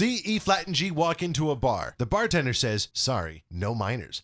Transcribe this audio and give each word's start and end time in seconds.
C, 0.00 0.22
E 0.24 0.38
flat, 0.38 0.66
and 0.66 0.74
G 0.74 0.90
walk 0.90 1.22
into 1.22 1.50
a 1.50 1.54
bar. 1.54 1.94
The 1.98 2.06
bartender 2.06 2.54
says, 2.54 2.88
Sorry, 2.94 3.44
no 3.50 3.74
minors. 3.74 4.22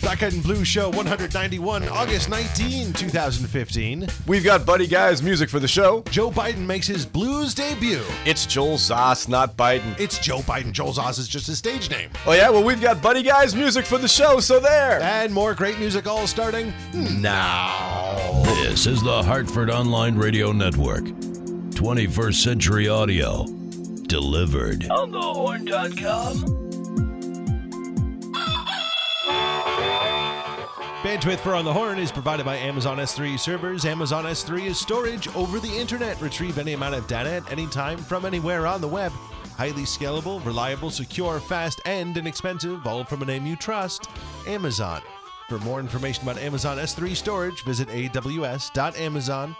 Black 0.00 0.22
Eyed 0.22 0.34
and 0.34 0.40
Blue 0.40 0.64
Show 0.64 0.88
191, 0.90 1.88
August 1.88 2.28
19, 2.28 2.92
2015. 2.92 4.06
We've 4.28 4.44
got 4.44 4.64
Buddy 4.64 4.86
Guy's 4.86 5.20
music 5.20 5.50
for 5.50 5.58
the 5.58 5.66
show. 5.66 6.04
Joe 6.10 6.30
Biden 6.30 6.58
makes 6.58 6.86
his 6.86 7.04
blues 7.04 7.54
debut. 7.54 8.04
It's 8.24 8.46
Joel 8.46 8.76
Zoss, 8.76 9.28
not 9.28 9.56
Biden. 9.56 9.98
It's 9.98 10.20
Joe 10.20 10.38
Biden. 10.42 10.70
Joel 10.70 10.92
Zoss 10.92 11.18
is 11.18 11.26
just 11.26 11.48
his 11.48 11.58
stage 11.58 11.90
name. 11.90 12.10
Oh, 12.24 12.34
yeah? 12.34 12.50
Well, 12.50 12.62
we've 12.62 12.80
got 12.80 13.02
Buddy 13.02 13.24
Guy's 13.24 13.56
music 13.56 13.84
for 13.84 13.98
the 13.98 14.06
show, 14.06 14.38
so 14.38 14.60
there. 14.60 15.00
And 15.00 15.34
more 15.34 15.54
great 15.54 15.80
music 15.80 16.06
all 16.06 16.28
starting 16.28 16.72
now. 16.92 18.44
This 18.44 18.86
is 18.86 19.02
the 19.02 19.24
Hartford 19.24 19.70
Online 19.70 20.14
Radio 20.14 20.52
Network. 20.52 21.02
21st 21.02 22.34
Century 22.34 22.88
Audio. 22.88 23.63
Delivered. 24.06 24.90
On 24.90 25.10
the 25.10 25.20
horn.com. 25.20 26.64
Bandwidth 31.02 31.40
for 31.40 31.54
On 31.54 31.64
the 31.64 31.72
Horn 31.72 31.98
is 31.98 32.10
provided 32.10 32.46
by 32.46 32.56
Amazon 32.56 32.96
S3 32.96 33.38
servers. 33.38 33.84
Amazon 33.84 34.24
S3 34.24 34.66
is 34.66 34.78
storage 34.78 35.28
over 35.36 35.58
the 35.58 35.68
internet. 35.68 36.20
Retrieve 36.20 36.58
any 36.58 36.72
amount 36.72 36.94
of 36.94 37.06
data 37.06 37.30
at 37.30 37.52
any 37.52 37.66
time 37.66 37.98
from 37.98 38.24
anywhere 38.24 38.66
on 38.66 38.80
the 38.80 38.88
web. 38.88 39.12
Highly 39.56 39.82
scalable, 39.82 40.44
reliable, 40.44 40.90
secure, 40.90 41.40
fast, 41.40 41.80
and 41.84 42.16
inexpensive, 42.16 42.86
all 42.86 43.04
from 43.04 43.22
a 43.22 43.26
name 43.26 43.46
you 43.46 43.54
trust 43.54 44.08
Amazon. 44.46 45.02
For 45.48 45.58
more 45.58 45.78
information 45.78 46.22
about 46.22 46.38
Amazon 46.38 46.78
S3 46.78 47.14
storage, 47.14 47.64
visit 47.64 47.88
aws.amazon.com. 47.88 49.56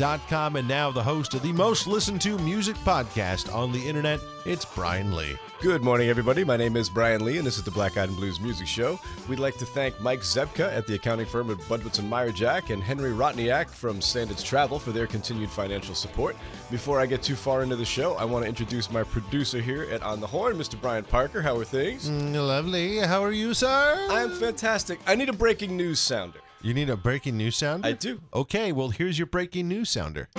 And 0.00 0.68
now, 0.68 0.90
the 0.90 1.02
host 1.02 1.34
of 1.34 1.42
the 1.42 1.52
most 1.52 1.86
listened 1.86 2.20
to 2.22 2.36
music 2.38 2.74
podcast 2.78 3.54
on 3.54 3.70
the 3.70 3.86
internet, 3.88 4.20
it's 4.44 4.64
Brian 4.64 5.14
Lee. 5.14 5.36
Good 5.60 5.82
morning, 5.82 6.08
everybody. 6.08 6.44
My 6.44 6.56
name 6.56 6.76
is 6.76 6.88
Brian 6.90 7.24
Lee, 7.24 7.38
and 7.38 7.46
this 7.46 7.56
is 7.56 7.62
the 7.62 7.70
Black 7.70 7.96
Eyed 7.96 8.08
and 8.08 8.16
Blues 8.18 8.40
Music 8.40 8.66
Show. 8.66 8.98
We'd 9.28 9.38
like 9.38 9.56
to 9.58 9.64
thank 9.64 9.98
Mike 10.00 10.20
Zebka 10.20 10.70
at 10.76 10.86
the 10.86 10.94
accounting 10.96 11.26
firm 11.26 11.48
of 11.48 11.58
Budwitz 11.62 12.00
and 12.00 12.10
Meyer 12.10 12.32
Jack 12.32 12.70
and 12.70 12.82
Henry 12.82 13.12
Rotniak 13.12 13.70
from 13.70 14.00
Standards 14.00 14.42
Travel 14.42 14.78
for 14.78 14.90
their 14.90 15.06
continued 15.06 15.48
financial 15.48 15.94
support. 15.94 16.36
Before 16.70 17.00
I 17.00 17.06
get 17.06 17.22
too 17.22 17.36
far 17.36 17.62
into 17.62 17.76
the 17.76 17.84
show, 17.84 18.14
I 18.14 18.24
want 18.24 18.44
to 18.44 18.48
introduce 18.48 18.90
my 18.90 19.04
producer 19.04 19.60
here 19.60 19.84
at 19.90 20.02
On 20.02 20.20
the 20.20 20.26
Horn, 20.26 20.56
Mr. 20.56 20.78
Brian 20.80 21.04
Parker. 21.04 21.40
How 21.40 21.56
are 21.56 21.64
things? 21.64 22.10
Mm, 22.10 22.34
lovely. 22.46 22.98
How 22.98 23.22
are 23.22 23.32
you, 23.32 23.54
sir? 23.54 24.06
I'm 24.10 24.32
fantastic. 24.32 24.98
I 25.06 25.14
need 25.14 25.28
a 25.28 25.32
breaking 25.32 25.76
news 25.76 26.00
sounder. 26.00 26.40
You 26.64 26.72
need 26.72 26.88
a 26.88 26.96
breaking 26.96 27.36
news 27.36 27.56
sounder? 27.56 27.86
I 27.86 27.92
do. 27.92 28.22
Okay, 28.32 28.72
well, 28.72 28.88
here's 28.88 29.18
your 29.18 29.26
breaking 29.26 29.68
news 29.68 29.90
sounder. 29.90 30.30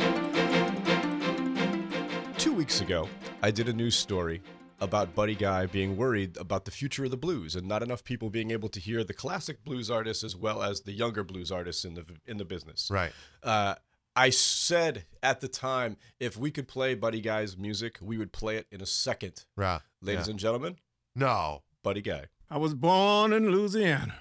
Two 2.39 2.51
weeks 2.51 2.81
ago, 2.81 3.07
I 3.43 3.51
did 3.51 3.69
a 3.69 3.73
news 3.73 3.95
story 3.95 4.41
about 4.81 5.13
Buddy 5.13 5.35
Guy 5.35 5.67
being 5.67 5.95
worried 5.95 6.35
about 6.37 6.65
the 6.65 6.71
future 6.71 7.05
of 7.05 7.11
the 7.11 7.15
blues 7.17 7.55
and 7.55 7.67
not 7.67 7.83
enough 7.83 8.03
people 8.03 8.31
being 8.31 8.49
able 8.49 8.69
to 8.69 8.79
hear 8.79 9.03
the 9.03 9.13
classic 9.13 9.63
blues 9.63 9.91
artists 9.91 10.23
as 10.23 10.35
well 10.35 10.63
as 10.63 10.81
the 10.81 10.93
younger 10.93 11.23
blues 11.23 11.51
artists 11.51 11.85
in 11.85 11.93
the 11.93 12.03
in 12.25 12.37
the 12.37 12.45
business. 12.45 12.89
Right. 12.91 13.11
Uh, 13.43 13.75
I 14.15 14.31
said 14.31 15.05
at 15.21 15.41
the 15.41 15.47
time, 15.47 15.95
if 16.19 16.35
we 16.37 16.49
could 16.49 16.67
play 16.67 16.95
Buddy 16.95 17.21
Guy's 17.21 17.55
music, 17.55 17.99
we 18.01 18.17
would 18.17 18.31
play 18.33 18.57
it 18.57 18.65
in 18.71 18.81
a 18.81 18.87
second. 18.87 19.45
Right. 19.55 19.81
Ladies 20.01 20.25
yeah. 20.25 20.31
and 20.31 20.39
gentlemen, 20.39 20.77
No. 21.13 21.61
Buddy 21.83 22.01
Guy. 22.01 22.25
I 22.49 22.57
was 22.57 22.73
born 22.73 23.31
in 23.31 23.51
Louisiana. 23.51 24.15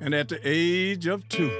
And 0.00 0.14
at 0.14 0.28
the 0.28 0.38
age 0.44 1.08
of 1.08 1.28
two, 1.28 1.50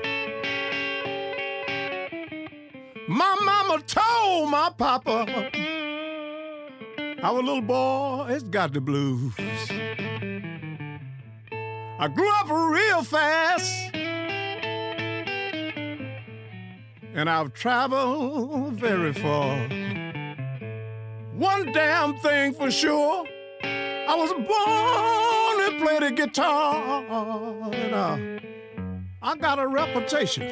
my 3.08 3.36
mama 3.44 3.82
told 3.84 4.50
my 4.50 4.70
papa, 4.78 5.50
our 7.20 7.42
little 7.42 7.60
boy 7.60 8.26
has 8.28 8.44
got 8.44 8.72
the 8.72 8.80
blues. 8.80 9.34
I 12.00 12.06
grew 12.14 12.30
up 12.36 12.48
real 12.48 13.02
fast, 13.02 13.92
and 17.12 17.28
I've 17.28 17.52
traveled 17.54 18.74
very 18.74 19.12
far. 19.14 19.68
One 21.34 21.72
damn 21.72 22.16
thing 22.18 22.52
for 22.54 22.70
sure. 22.70 23.26
I 24.10 24.14
was 24.14 24.32
born 24.32 25.58
to 25.66 25.72
play 25.84 25.98
the 26.00 26.10
guitar. 26.16 27.04
And, 27.74 27.94
uh, 27.94 28.16
I 29.20 29.36
got 29.36 29.58
a 29.58 29.66
reputation. 29.66 30.44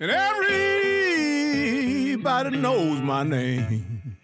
And 0.00 0.10
everybody 2.10 2.56
knows 2.56 3.00
my 3.00 3.22
name. 3.22 4.16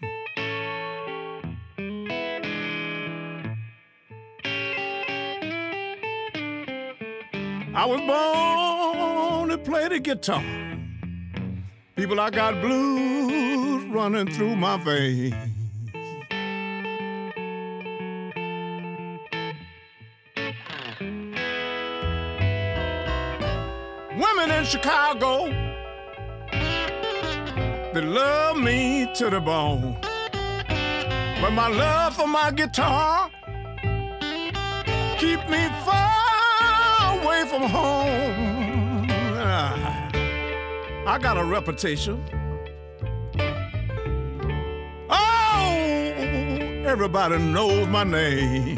I 7.73 7.85
was 7.85 8.01
born 8.01 9.47
to 9.51 9.57
play 9.57 9.87
the 9.87 10.01
guitar. 10.01 10.43
People, 11.95 12.19
I 12.19 12.29
got 12.29 12.59
blues 12.59 13.85
running 13.85 14.27
through 14.27 14.57
my 14.57 14.75
veins. 14.83 15.50
Women 24.21 24.51
in 24.51 24.65
Chicago, 24.65 25.47
they 27.91 28.01
love 28.01 28.55
me 28.57 29.09
to 29.15 29.31
the 29.31 29.41
bone. 29.41 29.97
But 31.41 31.51
my 31.53 31.67
love 31.67 32.15
for 32.15 32.27
my 32.27 32.51
guitar 32.51 33.31
keep 35.17 35.39
me 35.49 35.67
far 35.83 37.19
away 37.19 37.45
from 37.47 37.63
home. 37.63 39.07
Ah. 39.37 40.11
I 41.07 41.17
got 41.17 41.37
a 41.37 41.43
reputation. 41.43 42.23
Oh, 45.09 45.73
everybody 46.85 47.39
knows 47.39 47.87
my 47.87 48.03
name. 48.03 48.77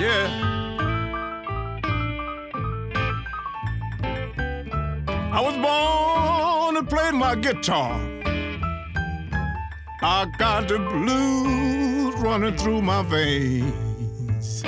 Yeah. 0.00 0.61
I 5.34 5.40
was 5.40 5.56
born 5.56 6.74
to 6.74 6.82
play 6.94 7.10
my 7.10 7.34
guitar. 7.34 7.98
I 10.02 10.26
got 10.36 10.68
the 10.68 10.78
blues 10.78 12.14
running 12.16 12.54
through 12.58 12.82
my 12.82 13.02
veins. 13.02 14.62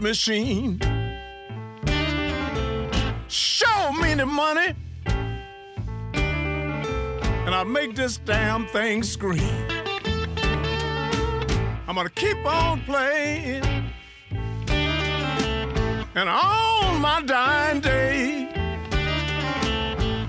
Machine. 0.00 0.78
Show 3.28 3.92
me 3.92 4.14
the 4.14 4.26
money, 4.26 4.74
and 7.44 7.54
I'll 7.54 7.64
make 7.64 7.94
this 7.94 8.16
damn 8.18 8.66
thing 8.68 9.02
scream. 9.02 9.40
I'm 11.86 11.94
gonna 11.94 12.10
keep 12.10 12.44
on 12.46 12.80
playing, 12.82 13.64
and 16.14 16.28
on 16.28 17.00
my 17.00 17.22
dying 17.24 17.80
day, 17.80 18.48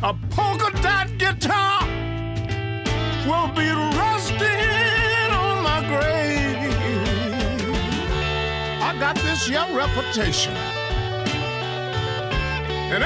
a 0.03 0.13
polka 0.31 0.71
dot 0.81 1.07
guitar 1.17 1.83
will 3.27 3.47
be 3.56 3.69
rusting 3.69 4.11
This 9.41 9.49
young 9.49 9.73
reputation, 9.73 10.55
and 12.93 13.03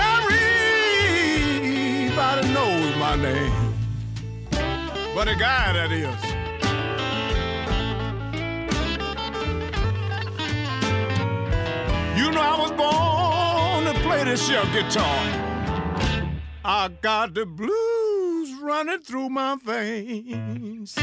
everybody 2.12 2.48
knows 2.54 2.96
my 2.98 3.16
name. 3.16 3.74
But 5.16 5.30
a 5.30 5.36
guy 5.36 5.72
that 5.72 5.94
is. 5.94 6.24
You 12.20 12.32
know 12.32 12.42
I 12.42 12.58
was 12.60 12.72
born 12.72 13.86
to 13.86 13.94
play 14.02 14.26
this 14.26 14.50
young 14.50 14.70
guitar. 14.74 15.24
I 16.66 16.90
got 17.02 17.34
the 17.34 17.46
blues 17.46 18.54
running 18.62 19.00
through 19.00 19.30
my 19.30 19.56
veins. 19.56 20.98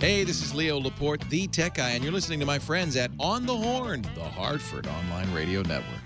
Hey, 0.00 0.22
this 0.22 0.40
is 0.42 0.54
Leo 0.54 0.78
Laporte, 0.78 1.28
the 1.28 1.48
tech 1.48 1.74
guy, 1.74 1.90
and 1.90 2.04
you're 2.04 2.12
listening 2.12 2.38
to 2.38 2.46
my 2.46 2.60
friends 2.60 2.94
at 2.94 3.10
On 3.18 3.44
the 3.44 3.56
Horn, 3.56 4.02
the 4.14 4.22
Hartford 4.22 4.86
Online 4.86 5.28
Radio 5.32 5.60
Network. 5.62 5.98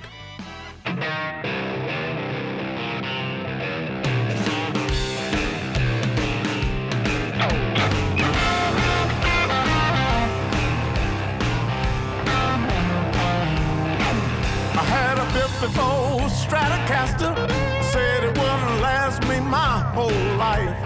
I 14.74 14.84
had 14.88 15.18
a 15.18 15.26
54 15.32 16.30
Stratocaster, 16.30 17.36
said 17.92 18.24
it 18.24 18.38
wouldn't 18.38 18.80
last 18.80 19.20
me 19.28 19.38
my 19.40 19.80
whole 19.92 20.08
life. 20.38 20.78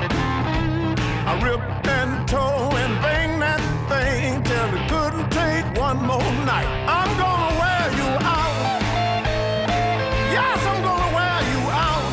I 1.29 1.41
ripped 1.41 1.87
and 1.87 2.26
tore 2.29 2.75
one 5.87 6.05
more 6.05 6.33
night. 6.44 6.69
I'm 6.99 7.11
gonna 7.23 7.53
wear 7.62 7.85
you 8.00 8.11
out. 8.37 8.55
Yes, 10.37 10.59
I'm 10.71 10.81
gonna 10.88 11.17
wear 11.17 11.38
you 11.53 11.61
out. 11.87 12.06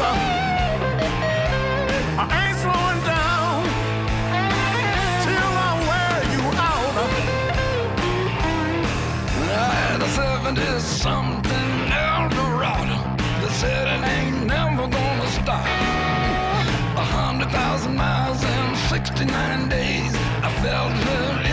I 2.21 2.25
ain't 2.41 2.57
slowing 2.63 3.01
down 3.13 3.55
till 5.25 5.51
I 5.67 5.71
wear 5.89 6.15
you 6.35 6.43
out. 6.71 6.93
I 9.65 9.69
had 9.81 9.99
a 10.07 10.09
70 10.21 10.79
something 11.05 11.71
Eldorado 12.11 12.97
that 13.41 13.53
said 13.61 13.85
it 13.95 14.03
ain't 14.15 14.39
never 14.55 14.85
gonna 14.97 15.29
stop. 15.39 15.65
A 17.03 17.05
hundred 17.17 17.49
thousand 17.49 17.95
miles 17.95 18.43
and 18.43 18.77
69 18.77 19.69
days. 19.69 20.13
I 20.47 20.49
felt 20.61 20.93
her 21.07 21.52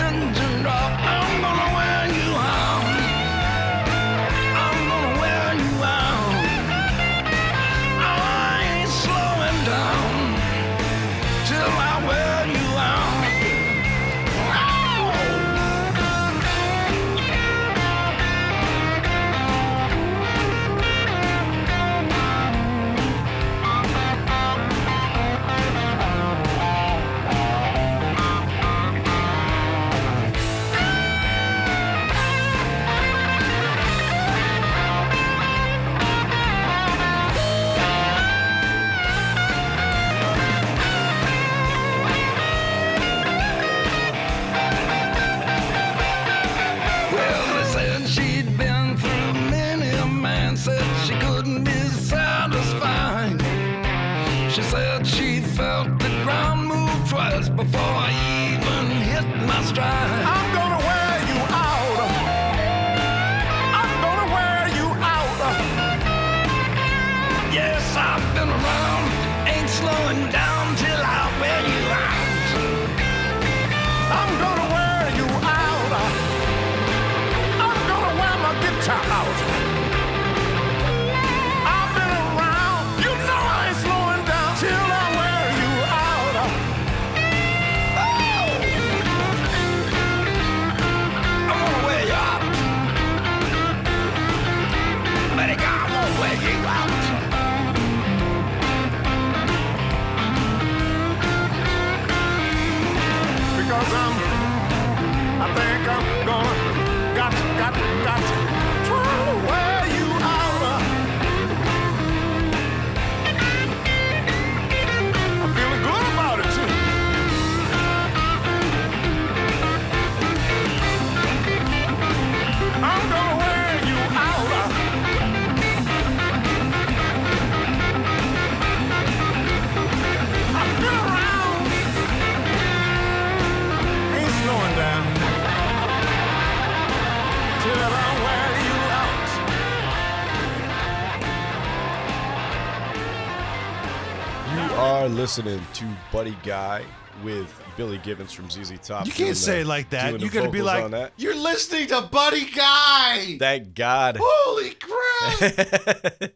are 145.00 145.08
listening 145.08 145.62
to 145.72 145.86
Buddy 146.12 146.36
Guy 146.42 146.84
with 147.24 147.50
Billy 147.78 147.96
Gibbons 148.04 148.32
from 148.34 148.50
ZZ 148.50 148.78
Top. 148.82 149.06
You 149.06 149.12
can't 149.12 149.34
say 149.34 149.54
the- 149.54 149.60
it 149.60 149.66
like 149.66 149.88
that. 149.90 150.20
You 150.20 150.28
got 150.28 150.44
to 150.44 150.50
be 150.50 150.60
like, 150.60 151.12
you're 151.16 151.34
listening 151.34 151.86
to 151.88 152.02
Buddy 152.02 152.44
Guy. 152.50 153.38
Thank 153.38 153.72
God. 153.74 154.18
Holy 154.20 154.74
crap! 154.74 156.32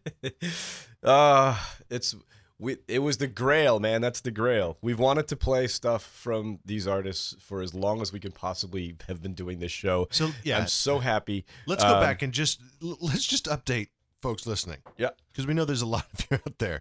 uh, 1.02 1.58
it's 1.90 2.14
we 2.58 2.78
it 2.88 3.00
was 3.00 3.18
the 3.18 3.26
grail, 3.26 3.80
man. 3.80 4.00
That's 4.00 4.22
the 4.22 4.30
grail. 4.30 4.78
We've 4.80 4.98
wanted 4.98 5.28
to 5.28 5.36
play 5.36 5.66
stuff 5.66 6.02
from 6.02 6.58
these 6.64 6.86
artists 6.86 7.36
for 7.40 7.60
as 7.60 7.74
long 7.74 8.00
as 8.00 8.14
we 8.14 8.18
can 8.20 8.32
possibly 8.32 8.96
have 9.08 9.20
been 9.20 9.34
doing 9.34 9.58
this 9.58 9.72
show. 9.72 10.08
So, 10.10 10.30
yeah. 10.42 10.56
I'm 10.56 10.68
so 10.68 11.00
happy. 11.00 11.44
Let's 11.66 11.84
go 11.84 11.96
Um, 11.96 12.00
back 12.00 12.22
and 12.22 12.32
just 12.32 12.62
let's 12.80 13.26
just 13.26 13.44
update 13.44 13.88
folks 14.22 14.46
listening. 14.46 14.78
Yeah. 14.96 15.10
because 15.32 15.46
we 15.46 15.52
know 15.52 15.66
there's 15.66 15.82
a 15.82 15.86
lot 15.86 16.06
of 16.14 16.26
you 16.30 16.38
out 16.46 16.58
there. 16.58 16.80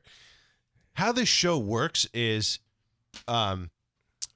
How 0.94 1.12
this 1.12 1.30
show 1.30 1.58
works 1.58 2.08
is, 2.14 2.60
um, 3.28 3.72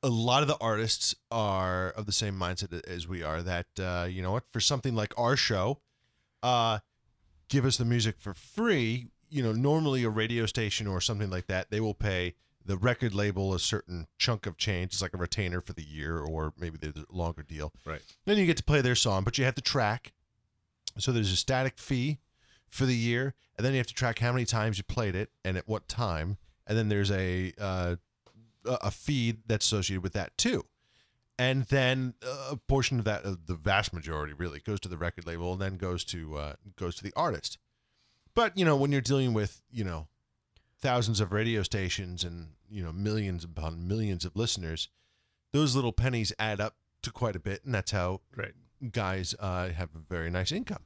a 0.03 0.09
lot 0.09 0.41
of 0.41 0.47
the 0.47 0.57
artists 0.61 1.15
are 1.31 1.89
of 1.89 2.05
the 2.05 2.11
same 2.11 2.35
mindset 2.35 2.85
as 2.87 3.07
we 3.07 3.23
are. 3.23 3.41
That 3.41 3.67
uh, 3.79 4.07
you 4.09 4.21
know 4.21 4.31
what, 4.31 4.45
for 4.51 4.59
something 4.59 4.95
like 4.95 5.13
our 5.17 5.35
show, 5.35 5.79
uh, 6.43 6.79
give 7.49 7.65
us 7.65 7.77
the 7.77 7.85
music 7.85 8.15
for 8.19 8.33
free. 8.33 9.07
You 9.29 9.43
know, 9.43 9.51
normally 9.51 10.03
a 10.03 10.09
radio 10.09 10.45
station 10.45 10.87
or 10.87 11.01
something 11.01 11.29
like 11.29 11.47
that, 11.47 11.69
they 11.69 11.79
will 11.79 11.93
pay 11.93 12.35
the 12.63 12.77
record 12.77 13.13
label 13.13 13.53
a 13.53 13.59
certain 13.59 14.07
chunk 14.17 14.45
of 14.45 14.57
change. 14.57 14.93
It's 14.93 15.01
like 15.01 15.13
a 15.13 15.17
retainer 15.17 15.61
for 15.61 15.73
the 15.73 15.83
year, 15.83 16.19
or 16.19 16.53
maybe 16.57 16.77
the 16.77 17.05
longer 17.11 17.43
deal. 17.43 17.73
Right. 17.85 18.01
Then 18.25 18.37
you 18.37 18.45
get 18.45 18.57
to 18.57 18.63
play 18.63 18.81
their 18.81 18.95
song, 18.95 19.23
but 19.23 19.37
you 19.37 19.45
have 19.45 19.55
to 19.55 19.61
track. 19.61 20.13
So 20.97 21.11
there's 21.11 21.31
a 21.31 21.37
static 21.37 21.77
fee 21.77 22.19
for 22.69 22.85
the 22.85 22.95
year, 22.95 23.33
and 23.57 23.65
then 23.65 23.73
you 23.73 23.77
have 23.79 23.87
to 23.87 23.93
track 23.93 24.19
how 24.19 24.31
many 24.31 24.45
times 24.45 24.77
you 24.77 24.83
played 24.83 25.15
it 25.15 25.31
and 25.43 25.57
at 25.57 25.67
what 25.67 25.87
time, 25.87 26.37
and 26.67 26.77
then 26.77 26.89
there's 26.89 27.11
a 27.11 27.53
uh, 27.59 27.95
a 28.65 28.91
fee 28.91 29.37
that's 29.47 29.65
associated 29.65 30.03
with 30.03 30.13
that 30.13 30.37
too. 30.37 30.65
And 31.39 31.65
then 31.65 32.15
a 32.49 32.55
portion 32.55 32.97
of 32.99 33.05
that, 33.05 33.23
the 33.23 33.53
vast 33.55 33.93
majority, 33.93 34.33
really 34.33 34.59
goes 34.59 34.79
to 34.81 34.89
the 34.89 34.97
record 34.97 35.27
label, 35.27 35.53
and 35.53 35.61
then 35.61 35.77
goes 35.77 36.03
to 36.05 36.35
uh, 36.35 36.53
goes 36.75 36.95
to 36.95 37.03
the 37.03 37.13
artist. 37.15 37.57
But 38.33 38.57
you 38.57 38.65
know, 38.65 38.75
when 38.75 38.91
you're 38.91 39.01
dealing 39.01 39.33
with 39.33 39.61
you 39.71 39.83
know 39.83 40.07
thousands 40.79 41.19
of 41.19 41.31
radio 41.31 41.63
stations 41.63 42.23
and 42.23 42.49
you 42.69 42.83
know 42.83 42.91
millions 42.91 43.43
upon 43.43 43.87
millions 43.87 44.25
of 44.25 44.35
listeners, 44.35 44.89
those 45.53 45.75
little 45.75 45.93
pennies 45.93 46.33
add 46.39 46.59
up 46.59 46.75
to 47.03 47.11
quite 47.11 47.35
a 47.35 47.39
bit, 47.39 47.63
and 47.63 47.73
that's 47.73 47.91
how 47.91 48.21
Right. 48.35 48.53
guys 48.91 49.35
uh, 49.39 49.69
have 49.69 49.89
a 49.95 49.99
very 49.99 50.29
nice 50.31 50.51
income. 50.51 50.83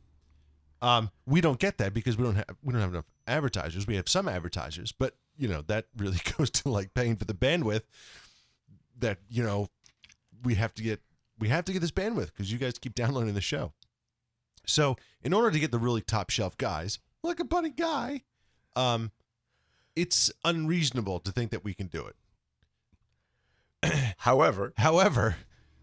Um, 0.82 1.12
we 1.26 1.42
don't 1.42 1.60
get 1.60 1.78
that 1.78 1.94
because 1.94 2.18
we 2.18 2.26
don't 2.26 2.36
have 2.36 2.58
we 2.62 2.74
don't 2.74 2.82
have 2.82 2.92
enough 2.92 3.06
advertisers. 3.26 3.88
We 3.88 3.96
have 3.96 4.10
some 4.10 4.28
advertisers, 4.28 4.92
but 4.92 5.16
you 5.38 5.48
know 5.48 5.62
that 5.68 5.86
really 5.98 6.20
goes 6.38 6.50
to 6.52 6.70
like 6.70 6.94
paying 6.94 7.16
for 7.16 7.26
the 7.26 7.34
bandwidth. 7.34 7.84
That 9.00 9.20
you 9.30 9.44
know 9.44 9.70
we 10.44 10.56
have 10.56 10.74
to 10.76 10.84
get 10.84 11.02
we 11.40 11.50
have 11.50 11.66
to 11.66 11.74
get 11.74 11.80
this 11.80 11.92
bandwidth 11.92 12.28
because 12.28 12.52
you 12.52 12.58
guys 12.58 12.78
keep 12.78 12.96
downloading 13.02 13.34
the 13.34 13.42
show. 13.42 13.74
So 14.66 14.96
in 15.24 15.34
order 15.34 15.52
to 15.52 15.60
get 15.60 15.72
the 15.72 15.80
really 15.80 16.02
top 16.02 16.30
shelf 16.30 16.58
guys, 16.58 17.00
like 17.24 17.40
a 17.40 17.44
buddy 17.44 17.72
guy, 17.72 18.22
um, 18.76 19.12
it's 19.96 20.32
unreasonable 20.46 21.20
to 21.20 21.32
think 21.32 21.52
that 21.52 21.64
we 21.64 21.74
can 21.74 21.88
do 21.88 22.06
it. 22.06 22.16
However, 24.18 24.74
However, 24.78 25.38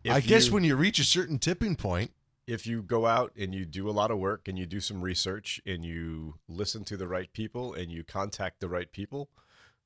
I 0.09 0.21
guess 0.21 0.49
when 0.51 0.63
you 0.65 0.77
reach 0.77 1.01
a 1.01 1.05
certain 1.05 1.39
tipping 1.39 1.75
point, 1.75 2.13
if 2.49 2.67
you 2.67 2.83
go 2.83 3.05
out 3.07 3.31
and 3.39 3.55
you 3.55 3.65
do 3.67 3.89
a 3.89 3.93
lot 3.93 4.11
of 4.11 4.19
work 4.19 4.49
and 4.49 4.59
you 4.59 4.65
do 4.67 4.81
some 4.81 5.03
research 5.03 5.61
and 5.67 5.85
you 5.85 6.37
listen 6.49 6.83
to 6.85 6.97
the 6.97 7.07
right 7.07 7.31
people 7.33 7.75
and 7.75 7.93
you 7.93 8.03
contact 8.03 8.61
the 8.61 8.69
right 8.69 8.91
people, 8.91 9.29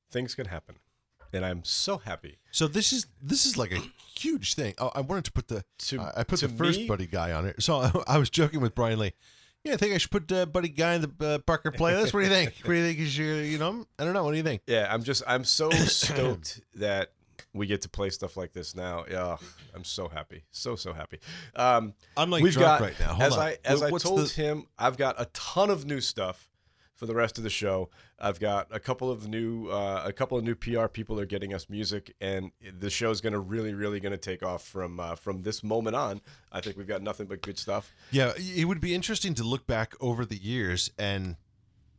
things 0.09 0.33
can 0.33 0.45
happen. 0.47 0.75
And 1.33 1.43
I'm 1.45 1.63
so 1.63 1.97
happy. 1.97 2.37
So 2.51 2.67
this 2.67 2.93
is 2.93 3.07
this 3.21 3.45
is 3.45 3.57
like 3.57 3.71
a 3.71 3.81
huge 4.15 4.53
thing. 4.53 4.75
Oh, 4.77 4.91
I 4.95 5.01
wanted 5.01 5.25
to 5.25 5.31
put 5.31 5.47
the 5.49 5.65
To- 5.89 5.99
I 5.99 6.11
I 6.17 6.23
put 6.23 6.39
the 6.39 6.47
first 6.47 6.79
me- 6.79 6.87
buddy 6.87 7.07
guy 7.07 7.31
on 7.33 7.45
it. 7.45 7.61
So 7.61 8.03
I 8.07 8.17
was 8.17 8.29
joking 8.29 8.61
with 8.61 8.73
Brian 8.75 8.99
Lee. 8.99 9.13
Yeah, 9.63 9.73
I 9.73 9.77
think 9.77 9.93
I 9.93 9.97
should 9.97 10.11
put 10.11 10.31
uh, 10.31 10.45
buddy 10.45 10.69
guy 10.69 10.95
in 10.95 11.01
the 11.01 11.25
uh, 11.25 11.37
Parker 11.39 11.71
playlist. 11.71 12.13
What 12.13 12.19
do 12.19 12.25
you 12.27 12.29
think? 12.29 12.53
What 12.63 12.69
do 12.69 12.73
you 12.73 12.85
think? 12.85 12.99
Is 12.99 13.17
your 13.17 13.41
you 13.41 13.57
know? 13.57 13.85
I 13.97 14.03
don't 14.03 14.13
know. 14.13 14.23
What 14.23 14.31
do 14.31 14.37
you 14.37 14.43
think? 14.43 14.61
Yeah, 14.67 14.87
I'm 14.89 15.03
just 15.03 15.23
I'm 15.27 15.43
so 15.43 15.69
stoked 15.71 16.61
that 16.75 17.11
we 17.53 17.67
get 17.67 17.81
to 17.83 17.89
play 17.89 18.09
stuff 18.09 18.35
like 18.35 18.53
this 18.53 18.75
now. 18.75 19.05
Yeah, 19.09 19.37
I'm 19.75 19.83
so 19.83 20.07
happy, 20.07 20.43
so 20.51 20.75
so 20.75 20.93
happy. 20.93 21.19
Um, 21.55 21.93
I'm 22.17 22.29
like 22.29 22.43
we've 22.43 22.53
drunk 22.53 22.79
got 22.79 22.81
right 22.81 22.99
now. 22.99 23.13
Hold 23.13 23.21
as 23.21 23.33
on. 23.33 23.39
I 23.39 23.57
as 23.65 23.81
I 23.83 23.89
told 23.91 24.19
the- 24.21 24.33
him, 24.33 24.67
I've 24.77 24.97
got 24.97 25.15
a 25.19 25.25
ton 25.33 25.69
of 25.69 25.85
new 25.85 26.01
stuff 26.01 26.49
for 26.95 27.05
the 27.07 27.15
rest 27.15 27.37
of 27.37 27.43
the 27.43 27.49
show. 27.49 27.89
I've 28.19 28.39
got 28.39 28.67
a 28.71 28.79
couple 28.79 29.11
of 29.11 29.27
new 29.27 29.67
uh, 29.67 30.03
a 30.05 30.13
couple 30.13 30.37
of 30.37 30.43
new 30.43 30.55
PR 30.55 30.87
people 30.87 31.19
are 31.19 31.25
getting 31.25 31.53
us 31.53 31.69
music, 31.69 32.15
and 32.21 32.51
the 32.79 32.89
show 32.89 33.11
is 33.11 33.21
going 33.21 33.33
to 33.33 33.39
really 33.39 33.73
really 33.73 33.99
going 33.99 34.11
to 34.13 34.17
take 34.17 34.41
off 34.43 34.65
from 34.65 34.99
uh, 34.99 35.15
from 35.15 35.43
this 35.43 35.63
moment 35.63 35.95
on. 35.95 36.21
I 36.51 36.61
think 36.61 36.77
we've 36.77 36.87
got 36.87 37.01
nothing 37.01 37.27
but 37.27 37.41
good 37.41 37.59
stuff. 37.59 37.93
Yeah, 38.11 38.31
it 38.37 38.65
would 38.65 38.81
be 38.81 38.95
interesting 38.95 39.33
to 39.35 39.43
look 39.43 39.67
back 39.67 39.93
over 39.99 40.25
the 40.25 40.37
years 40.37 40.89
and 40.97 41.35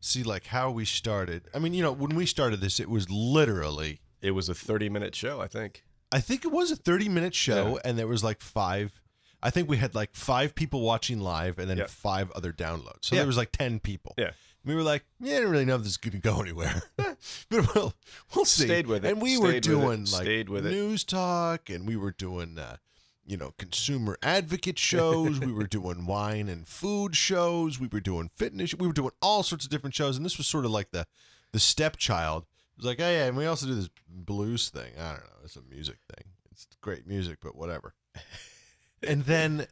see 0.01 0.23
like 0.23 0.47
how 0.47 0.71
we 0.71 0.85
started. 0.85 1.49
I 1.55 1.59
mean, 1.59 1.75
you 1.75 1.83
know, 1.83 1.93
when 1.93 2.15
we 2.17 2.27
started 2.27 2.61
this, 2.61 2.81
it 2.81 2.89
was 2.91 3.09
literally. 3.11 4.01
It 4.25 4.33
was 4.33 4.49
a 4.49 4.55
30 4.55 4.89
minute 4.89 5.15
show, 5.15 5.41
I 5.41 5.47
think. 5.47 5.85
I 6.11 6.21
think 6.21 6.45
it 6.45 6.53
was 6.53 6.71
a 6.71 6.77
30 6.77 7.09
minute 7.09 7.35
show, 7.35 7.79
and 7.85 7.99
there 7.99 8.07
was 8.07 8.25
like 8.25 8.41
five. 8.41 9.01
I 9.43 9.51
think 9.51 9.69
we 9.69 9.77
had 9.77 9.95
like 9.95 10.15
five 10.15 10.55
people 10.55 10.81
watching 10.81 11.21
live, 11.21 11.59
and 11.59 11.69
then 11.69 11.77
Yeah. 11.79 11.87
five 11.89 12.31
other 12.33 12.53
downloads. 12.53 13.03
So 13.07 13.15
Yeah. 13.15 13.21
there 13.23 13.27
was 13.27 13.37
like 13.37 13.53
10 13.53 13.81
people. 13.81 14.15
Yeah. 14.17 14.31
We 14.65 14.75
were 14.75 14.83
like, 14.83 15.05
yeah, 15.21 15.37
I 15.37 15.41
don't 15.41 15.51
really 15.51 15.67
know 15.67 15.75
if 15.75 15.83
this 15.83 15.91
is 15.91 15.97
going 15.99 16.13
to 16.13 16.19
go 16.19 16.41
anywhere, 16.41 16.83
but 16.97 17.75
we'll 17.75 17.95
we'll 18.35 18.45
see. 18.47 18.65
Stayed 18.65 18.87
with 18.87 19.05
it. 19.05 19.13
and 19.13 19.21
we 19.21 19.35
Stayed 19.37 19.45
were 19.45 19.61
doing 19.61 20.01
like 20.07 20.23
Stayed 20.23 20.49
with 20.49 20.67
it. 20.67 20.71
news 20.71 21.05
talk, 21.05 21.69
and 21.69 21.87
we 21.87 21.97
were 21.97 22.13
doing, 22.13 22.59
uh, 22.59 22.77
you 23.27 23.37
know, 23.37 23.53
consumer 23.59 24.17
advocate 24.23 24.79
shows. 24.79 25.39
we 25.39 25.53
were 25.53 25.67
doing 25.67 26.07
wine 26.15 26.49
and 26.49 26.67
food 26.67 27.15
shows. 27.15 27.79
We 27.79 27.89
were 27.89 28.01
doing 28.01 28.31
fitness. 28.37 28.75
We 28.75 28.87
were 28.87 28.95
doing 28.95 29.11
all 29.21 29.43
sorts 29.43 29.67
of 29.67 29.71
different 29.71 29.95
shows, 29.95 30.17
and 30.17 30.25
this 30.25 30.39
was 30.39 30.47
sort 30.47 30.65
of 30.65 30.71
like 30.71 30.93
the 30.93 31.07
the 31.53 31.61
stepchild. 31.61 32.47
It 32.77 32.79
was 32.79 32.87
like, 32.87 33.01
oh 33.01 33.11
yeah, 33.11 33.27
and 33.27 33.37
we 33.37 33.47
also 33.47 33.67
do 33.67 33.75
this 33.75 33.91
blues 34.09 34.69
thing. 34.69 34.93
I 34.99 35.13
don't 35.13 35.21
know, 35.21 35.45
it's 35.45 35.57
a 35.57 35.63
music 35.63 35.99
thing. 36.15 36.33
It's 36.51 36.67
great 36.81 37.07
music, 37.07 37.39
but 37.43 37.57
whatever. 37.57 37.95
and 39.07 39.25
then 39.25 39.67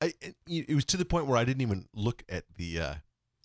I, 0.00 0.12
it, 0.20 0.36
it 0.46 0.74
was 0.74 0.84
to 0.86 0.96
the 0.96 1.04
point 1.04 1.26
where 1.26 1.38
I 1.38 1.44
didn't 1.44 1.62
even 1.62 1.86
look 1.94 2.24
at 2.28 2.44
the 2.56 2.80
uh, 2.80 2.94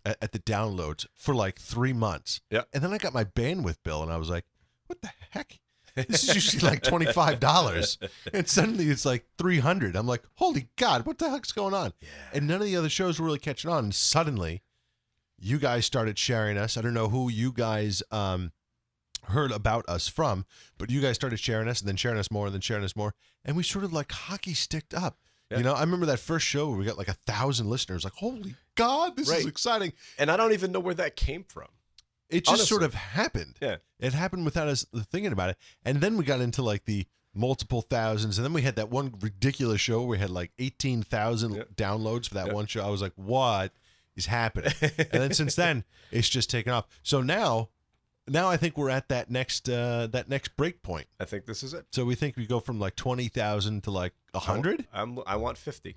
at, 0.05 0.17
at 0.21 0.31
the 0.31 0.39
downloads 0.39 1.05
for 1.13 1.33
like 1.33 1.59
three 1.59 1.93
months. 1.93 2.41
Yeah. 2.49 2.63
And 2.73 2.83
then 2.83 2.93
I 2.93 2.97
got 2.97 3.13
my 3.13 3.23
bandwidth 3.23 3.77
bill, 3.83 4.03
and 4.03 4.11
I 4.11 4.17
was 4.17 4.29
like, 4.29 4.45
"What 4.87 5.01
the 5.01 5.11
heck? 5.31 5.59
This 5.95 6.29
is 6.29 6.35
usually 6.35 6.69
like 6.69 6.83
twenty 6.83 7.11
five 7.11 7.39
dollars, 7.39 7.97
and 8.33 8.47
suddenly 8.47 8.89
it's 8.89 9.05
like 9.05 9.25
three 9.37 9.59
hundred. 9.59 9.95
I'm 9.95 10.07
like, 10.07 10.23
"Holy 10.35 10.69
God, 10.75 11.05
what 11.05 11.17
the 11.17 11.29
heck's 11.29 11.51
going 11.51 11.73
on?" 11.73 11.93
Yeah. 12.01 12.07
And 12.33 12.47
none 12.47 12.61
of 12.61 12.67
the 12.67 12.75
other 12.75 12.89
shows 12.89 13.19
were 13.19 13.25
really 13.25 13.39
catching 13.39 13.71
on. 13.71 13.85
And 13.85 13.95
suddenly, 13.95 14.61
you 15.37 15.59
guys 15.59 15.85
started 15.85 16.17
sharing 16.17 16.57
us. 16.57 16.77
I 16.77 16.81
don't 16.81 16.93
know 16.93 17.09
who 17.09 17.29
you 17.29 17.51
guys 17.51 18.03
um, 18.11 18.51
heard 19.29 19.51
about 19.51 19.87
us 19.89 20.07
from, 20.07 20.45
but 20.77 20.89
you 20.89 21.01
guys 21.01 21.15
started 21.15 21.39
sharing 21.39 21.67
us, 21.67 21.79
and 21.79 21.87
then 21.87 21.95
sharing 21.95 22.19
us 22.19 22.29
more, 22.31 22.45
and 22.47 22.53
then 22.53 22.61
sharing 22.61 22.83
us 22.83 22.95
more, 22.95 23.13
and 23.45 23.55
we 23.57 23.63
sort 23.63 23.85
of 23.85 23.93
like 23.93 24.11
hockey 24.11 24.53
sticked 24.53 24.93
up. 24.93 25.17
Yeah. 25.49 25.57
You 25.57 25.63
know, 25.63 25.73
I 25.73 25.81
remember 25.81 26.05
that 26.07 26.19
first 26.19 26.45
show 26.45 26.69
where 26.69 26.77
we 26.77 26.85
got 26.85 26.97
like 26.97 27.07
a 27.07 27.13
thousand 27.13 27.69
listeners. 27.69 28.03
Like, 28.03 28.13
holy 28.13 28.55
God, 28.75 29.15
this 29.17 29.29
is 29.29 29.45
exciting! 29.47 29.93
And 30.19 30.29
I 30.29 30.37
don't 30.37 30.53
even 30.53 30.71
know 30.71 30.79
where 30.79 30.93
that 30.93 31.15
came 31.15 31.43
from. 31.43 31.67
It 32.29 32.45
just 32.45 32.67
sort 32.67 32.83
of 32.83 32.93
happened. 32.93 33.55
Yeah. 33.59 33.77
It 33.99 34.13
happened 34.13 34.45
without 34.45 34.67
us 34.67 34.85
thinking 35.11 35.31
about 35.31 35.49
it. 35.49 35.57
And 35.83 35.99
then 35.99 36.15
we 36.15 36.23
got 36.23 36.41
into 36.41 36.61
like 36.61 36.85
the 36.85 37.07
multiple 37.33 37.81
thousands. 37.81 38.37
And 38.37 38.45
then 38.45 38.53
we 38.53 38.61
had 38.61 38.75
that 38.75 38.91
one 38.91 39.15
ridiculous 39.19 39.81
show 39.81 39.99
where 40.01 40.07
we 40.09 40.17
had 40.19 40.29
like 40.29 40.51
18,000 40.59 41.53
Yeah. 41.55 41.63
downloads 41.75 42.27
for 42.27 42.35
that 42.35 42.47
Yeah. 42.47 42.53
one 42.53 42.67
show. 42.67 42.85
I 42.85 42.89
was 42.89 43.01
like, 43.01 43.13
what 43.15 43.73
is 44.15 44.27
happening? 44.27 44.71
and 44.81 45.07
then 45.09 45.33
since 45.33 45.55
then, 45.55 45.85
it's 46.11 46.29
just 46.29 46.51
taken 46.51 46.71
off. 46.71 46.85
So 47.01 47.23
now, 47.23 47.69
now 48.29 48.49
I 48.49 48.57
think 48.57 48.77
we're 48.77 48.89
at 48.89 49.09
that 49.09 49.29
next, 49.29 49.67
uh, 49.69 50.07
that 50.11 50.29
next 50.29 50.55
break 50.55 50.81
point. 50.81 51.07
I 51.19 51.25
think 51.25 51.45
this 51.45 51.63
is 51.63 51.73
it. 51.73 51.85
So 51.91 52.05
we 52.05 52.15
think 52.15 52.37
we 52.37 52.45
go 52.45 52.59
from 52.59 52.79
like 52.79 52.95
20,000 52.95 53.83
to 53.83 53.91
like 53.91 54.13
100. 54.31 54.87
I'm, 54.93 55.19
I 55.27 55.35
want 55.35 55.57
50. 55.57 55.95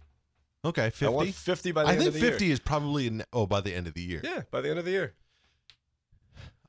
Okay. 0.64 0.90
50. 0.90 1.06
I 1.06 1.08
want 1.08 1.34
50 1.34 1.72
by 1.72 1.82
the 1.82 1.88
I 1.88 1.92
end 1.92 1.98
think 2.02 2.08
of 2.08 2.14
the 2.14 2.20
50 2.20 2.44
year. 2.44 2.52
is 2.52 2.60
probably, 2.60 3.06
in, 3.06 3.24
oh, 3.32 3.46
by 3.46 3.60
the 3.60 3.74
end 3.74 3.86
of 3.86 3.94
the 3.94 4.02
year. 4.02 4.20
Yeah, 4.24 4.42
by 4.50 4.60
the 4.60 4.70
end 4.70 4.78
of 4.78 4.84
the 4.84 4.90
year. 4.92 5.14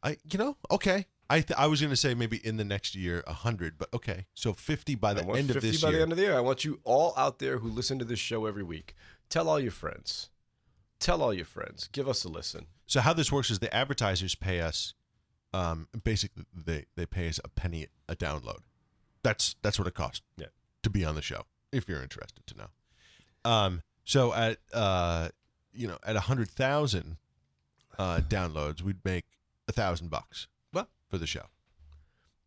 I 0.03 0.17
you 0.29 0.37
know 0.37 0.57
okay. 0.69 1.05
I 1.29 1.39
th- 1.39 1.57
I 1.57 1.67
was 1.67 1.81
gonna 1.81 1.95
say 1.95 2.13
maybe 2.13 2.37
in 2.45 2.57
the 2.57 2.65
next 2.65 2.93
year 2.93 3.23
hundred, 3.25 3.77
but 3.77 3.87
okay. 3.93 4.25
So 4.33 4.51
fifty 4.53 4.95
by 4.95 5.13
the 5.13 5.25
I 5.25 5.37
end 5.37 5.49
of 5.49 5.61
this 5.61 5.81
by 5.81 5.89
year. 5.89 5.97
the 5.97 6.03
end 6.03 6.11
of 6.11 6.17
the 6.17 6.23
year. 6.25 6.35
I 6.35 6.41
want 6.41 6.65
you 6.65 6.81
all 6.83 7.13
out 7.15 7.39
there 7.39 7.59
who 7.59 7.69
listen 7.69 7.99
to 7.99 8.05
this 8.05 8.19
show 8.19 8.45
every 8.45 8.63
week. 8.63 8.95
Tell 9.29 9.47
all 9.47 9.59
your 9.59 9.71
friends. 9.71 10.29
Tell 10.99 11.21
all 11.21 11.33
your 11.33 11.45
friends. 11.45 11.87
Give 11.91 12.07
us 12.09 12.23
a 12.25 12.29
listen. 12.29 12.67
so 12.85 12.99
how 12.99 13.13
this 13.13 13.31
works 13.31 13.49
is 13.49 13.59
the 13.59 13.73
advertisers 13.73 14.35
pay 14.35 14.59
us, 14.59 14.93
um, 15.53 15.87
basically 16.03 16.45
they 16.53 16.85
they 16.95 17.05
pay 17.05 17.27
us 17.29 17.39
a 17.43 17.47
penny 17.49 17.87
a 18.09 18.15
download. 18.15 18.59
That's 19.23 19.55
that's 19.61 19.77
what 19.79 19.87
it 19.87 19.93
costs. 19.93 20.21
Yeah. 20.37 20.47
To 20.83 20.89
be 20.89 21.05
on 21.05 21.15
the 21.15 21.21
show, 21.21 21.43
if 21.71 21.87
you're 21.87 22.01
interested 22.01 22.45
to 22.47 22.57
know. 22.57 22.67
Um. 23.49 23.81
So 24.03 24.33
at 24.33 24.57
uh, 24.73 25.29
you 25.73 25.87
know, 25.87 25.97
at 26.05 26.15
a 26.15 26.21
hundred 26.21 26.49
thousand, 26.49 27.17
uh, 27.97 28.21
downloads, 28.27 28.81
we'd 28.81 29.03
make 29.05 29.25
a 29.67 29.71
thousand 29.71 30.09
bucks. 30.09 30.47
Well. 30.73 30.89
for 31.09 31.17
the 31.17 31.27
show. 31.27 31.45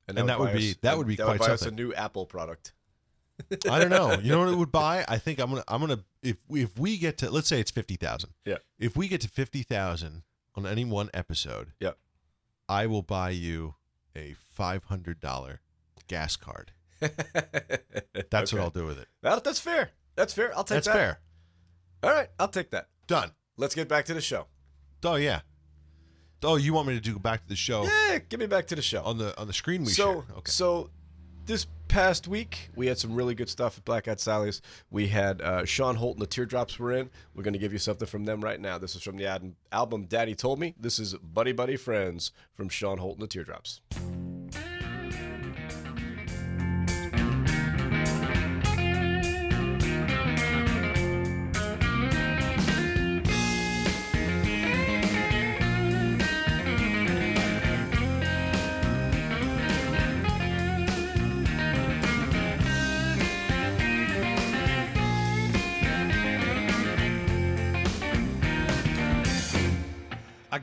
And, 0.08 0.18
And 0.18 0.28
that 0.28 0.38
would 0.38 0.46
buy 0.52 0.58
be- 0.58 0.70
us- 0.70 0.76
that 0.82 0.98
would 0.98 1.06
be 1.06 1.16
that 1.16 1.24
quite 1.24 1.40
would 1.40 1.46
buy 1.46 1.52
us 1.54 1.60
something. 1.60 1.78
a 1.78 1.82
new 1.82 1.94
Apple 1.94 2.26
product. 2.26 2.72
I 3.70 3.78
don't 3.78 3.90
know. 3.90 4.12
You 4.14 4.30
know 4.32 4.38
what 4.40 4.48
it 4.48 4.56
would 4.56 4.72
buy? 4.84 5.04
I 5.08 5.18
think 5.18 5.38
I'm 5.40 5.50
gonna 5.50 5.64
I'm 5.68 5.80
gonna 5.80 6.00
if 6.22 6.36
we, 6.48 6.62
if 6.62 6.78
we 6.78 6.96
get 6.98 7.18
to 7.18 7.30
let's 7.30 7.48
say 7.48 7.58
it's 7.60 7.70
fifty 7.70 7.96
thousand. 7.96 8.30
Yeah. 8.44 8.58
If 8.78 8.96
we 8.96 9.08
get 9.08 9.20
to 9.22 9.28
fifty 9.28 9.62
thousand 9.62 10.22
on 10.54 10.66
any 10.66 10.84
one 10.84 11.10
episode. 11.14 11.72
Yeah. 11.80 11.92
I 12.68 12.86
will 12.86 13.02
buy 13.02 13.30
you 13.30 13.74
a 14.16 14.34
five 14.52 14.84
hundred 14.84 15.20
dollar 15.20 15.60
gas 16.08 16.36
card. 16.36 16.72
That's 18.30 18.52
what 18.52 18.62
I'll 18.62 18.70
do 18.70 18.86
with 18.86 18.98
it. 18.98 19.08
Well, 19.22 19.40
that's 19.44 19.60
fair. 19.60 19.90
That's 20.14 20.32
fair. 20.32 20.56
I'll 20.56 20.64
take 20.64 20.68
that. 20.68 20.74
That's 20.74 20.86
that. 20.86 20.92
fair. 20.94 21.20
All 22.02 22.10
right, 22.10 22.28
I'll 22.38 22.48
take 22.48 22.70
that. 22.70 22.88
Done. 23.06 23.32
Let's 23.58 23.74
get 23.74 23.88
back 23.88 24.06
to 24.06 24.14
the 24.14 24.20
show. 24.20 24.46
Oh 25.04 25.16
yeah. 25.16 25.40
Oh, 26.42 26.56
you 26.56 26.72
want 26.72 26.88
me 26.88 26.94
to 26.94 27.00
do 27.00 27.18
back 27.18 27.42
to 27.42 27.48
the 27.48 27.56
show 27.56 27.84
Yeah, 27.84 28.18
get 28.18 28.38
me 28.38 28.46
back 28.46 28.66
to 28.68 28.76
the 28.76 28.82
show. 28.82 29.02
on 29.02 29.18
the 29.18 29.38
on 29.40 29.46
the 29.46 29.52
screen 29.52 29.82
we 29.82 29.88
so, 29.88 30.12
share? 30.12 30.36
Okay. 30.38 30.50
so 30.50 30.90
this 31.46 31.66
past 31.88 32.28
week 32.28 32.68
we 32.74 32.88
had 32.88 32.98
some 32.98 33.14
really 33.14 33.34
good 33.34 33.48
stuff 33.48 33.78
at 33.78 33.84
Black 33.84 34.08
Eyed 34.08 34.20
Sally's. 34.20 34.60
We 34.90 35.08
had 35.08 35.40
uh, 35.40 35.64
Shawn 35.64 35.96
Holt 35.96 36.16
and 36.16 36.22
the 36.22 36.26
Teardrops 36.26 36.78
were 36.78 36.92
in. 36.92 37.08
We're 37.34 37.44
going 37.44 37.54
to 37.54 37.58
give 37.58 37.72
you 37.72 37.78
something 37.78 38.06
from 38.06 38.24
them 38.24 38.40
right 38.40 38.60
now. 38.60 38.78
This 38.78 38.94
is 38.94 39.02
from 39.02 39.16
the 39.16 39.26
ad- 39.26 39.54
album 39.72 40.04
Daddy 40.06 40.34
Told 40.34 40.58
Me. 40.58 40.74
This 40.78 40.98
is 40.98 41.14
Buddy 41.14 41.52
Buddy 41.52 41.76
Friends 41.76 42.32
from 42.54 42.68
Shawn 42.68 42.98
Holt 42.98 43.14
and 43.14 43.22
the 43.22 43.28
Teardrops. 43.28 43.80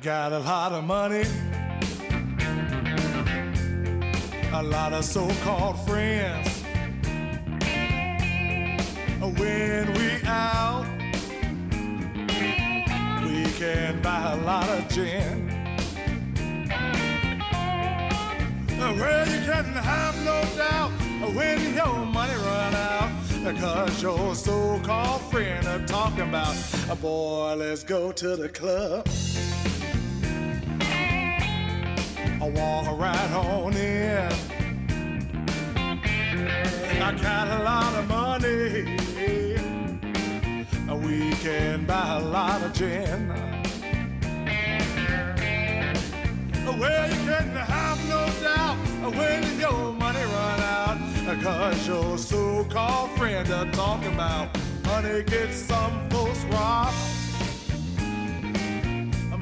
Got 0.03 0.33
a 0.33 0.39
lot 0.39 0.74
of 0.74 0.83
money, 0.83 1.24
a 4.51 4.62
lot 4.62 4.91
of 4.91 5.05
so-called 5.05 5.79
friends. 5.88 6.62
When 9.22 9.93
we 9.93 10.19
out, 10.25 10.86
we 13.24 13.45
can 13.53 14.01
buy 14.01 14.33
a 14.33 14.41
lot 14.43 14.67
of 14.67 14.89
gin. 14.89 15.48
Well, 18.77 19.27
you 19.29 19.39
can 19.45 19.63
have 19.74 20.17
no 20.25 20.43
doubt 20.57 20.91
when 21.33 21.74
your 21.74 22.05
money 22.05 22.36
run 22.36 22.75
out. 22.75 23.10
Cause 23.57 24.01
your 24.01 24.36
so-called 24.36 25.22
friend 25.31 25.65
are 25.65 25.86
talking 25.88 26.27
about, 26.27 26.55
boy, 27.01 27.55
let's 27.55 27.86
go 27.86 28.12
to 28.12 28.36
the 28.36 28.50
club. 28.50 29.07
I 32.44 32.50
walk 32.50 33.00
right 33.00 33.32
on 33.32 33.74
in. 33.74 34.30
I 37.02 37.12
got 37.22 37.48
a 37.48 37.64
lot 37.64 37.94
of 37.96 38.08
money. 38.10 38.84
We 41.08 41.32
can 41.36 41.86
buy 41.86 42.18
a 42.18 42.20
lot 42.20 42.62
of 42.62 42.74
gin. 42.74 43.30
Well, 46.66 47.10
you 47.10 47.20
couldn't 47.28 47.56
have 47.56 48.00
no 48.10 48.27
doubt 48.44 48.75
when 49.16 49.58
your 49.58 49.94
money 49.94 50.25
run 50.25 50.60
out. 50.60 50.98
Cause 51.42 51.88
your 51.88 52.18
so-called 52.18 53.12
friend 53.12 53.50
are 53.51 53.72
talking 53.72 54.14
about 54.16 54.50
money 54.84 55.24
gets 55.24 55.56
some 55.60 56.10
folks 56.10 56.44
robbed. 56.51 56.98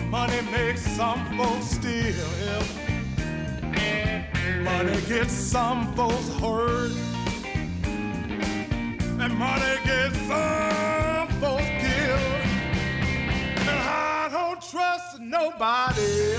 Money 0.07 0.41
makes 0.51 0.81
some 0.81 1.25
folks 1.35 1.65
steal. 1.65 2.80
Money 4.63 5.01
gets 5.07 5.33
some 5.33 5.91
folks 5.95 6.29
hurt. 6.39 6.91
And 7.83 9.33
money 9.33 9.77
gets 9.83 10.17
some 10.27 11.27
folks 11.39 11.65
killed. 11.81 12.21
And 13.57 13.69
I 13.69 14.29
don't 14.31 14.61
trust 14.61 15.19
nobody. 15.19 16.35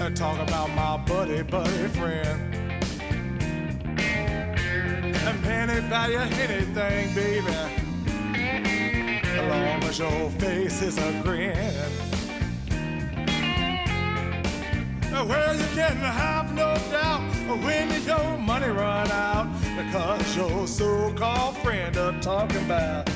I 0.00 0.10
talk 0.14 0.40
about 0.40 0.70
my 0.70 0.96
buddy, 1.06 1.42
buddy 1.42 1.88
friend. 1.88 2.54
And 5.26 5.42
penny 5.44 5.80
value 5.88 6.18
anything, 6.18 7.14
baby. 7.14 7.54
As 9.24 9.48
long 9.48 9.84
as 9.84 9.98
your 9.98 10.30
face 10.30 10.82
is 10.82 10.98
a 10.98 11.22
grin. 11.22 11.95
Well, 15.24 15.56
you 15.56 15.64
can 15.74 15.96
have 15.96 16.52
no 16.54 16.76
doubt 16.90 17.22
when 17.64 18.02
your 18.04 18.36
money 18.36 18.68
run 18.68 19.10
out 19.10 19.48
because 19.74 20.36
your 20.36 20.66
so-called 20.66 21.56
friend 21.58 21.96
are 21.96 22.20
talking 22.20 22.62
about. 22.64 23.15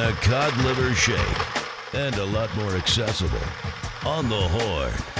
A 0.00 0.12
cod 0.22 0.56
liver 0.64 0.94
shake. 0.94 1.18
And 1.94 2.14
a 2.16 2.24
lot 2.24 2.54
more 2.56 2.72
accessible. 2.76 3.38
On 4.04 4.28
the 4.28 4.36
horn. 4.36 5.19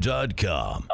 thehorn.com. 0.00 0.87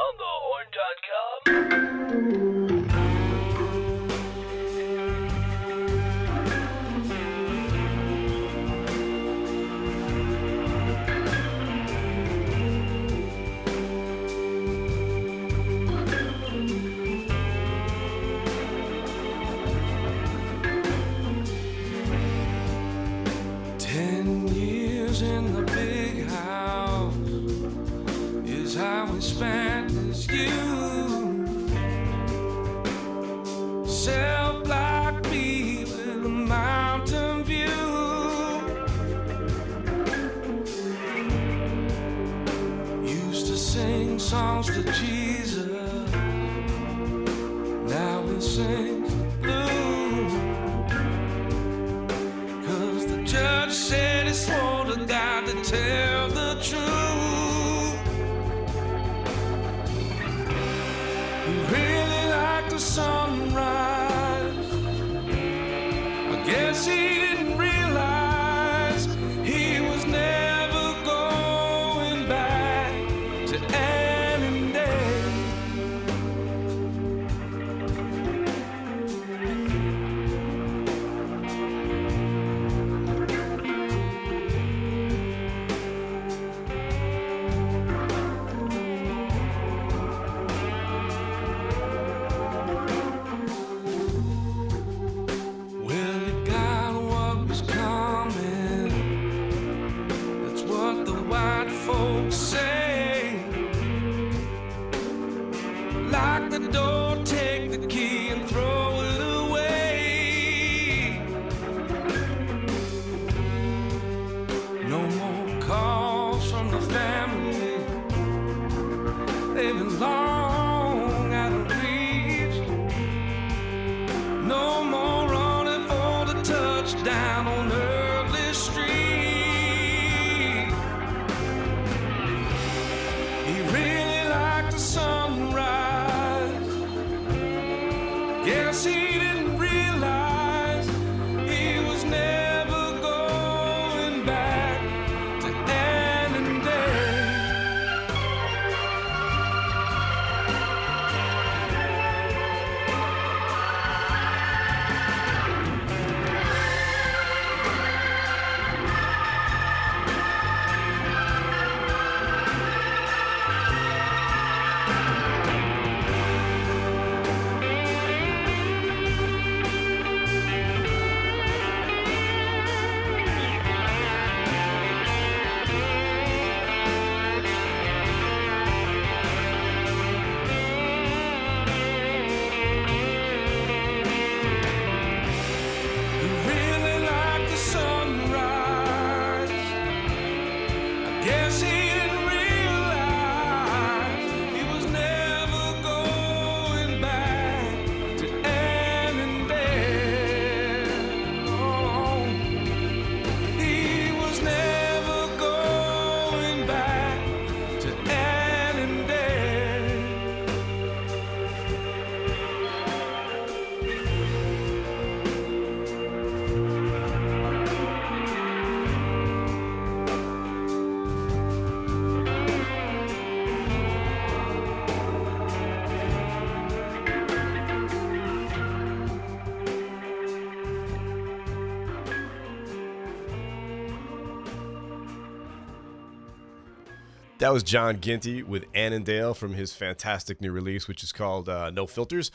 That 237.45 237.53
was 237.53 237.63
John 237.63 238.01
Ginty 238.01 238.43
with 238.43 238.65
Annandale 238.75 239.35
from 239.35 239.53
his 239.53 239.75
fantastic 239.75 240.41
new 240.41 240.51
release, 240.51 240.89
which 240.89 241.03
is 241.03 241.13
called 241.13 241.47
uh, 241.47 241.69
No 241.69 241.87
Filters. 241.87 242.31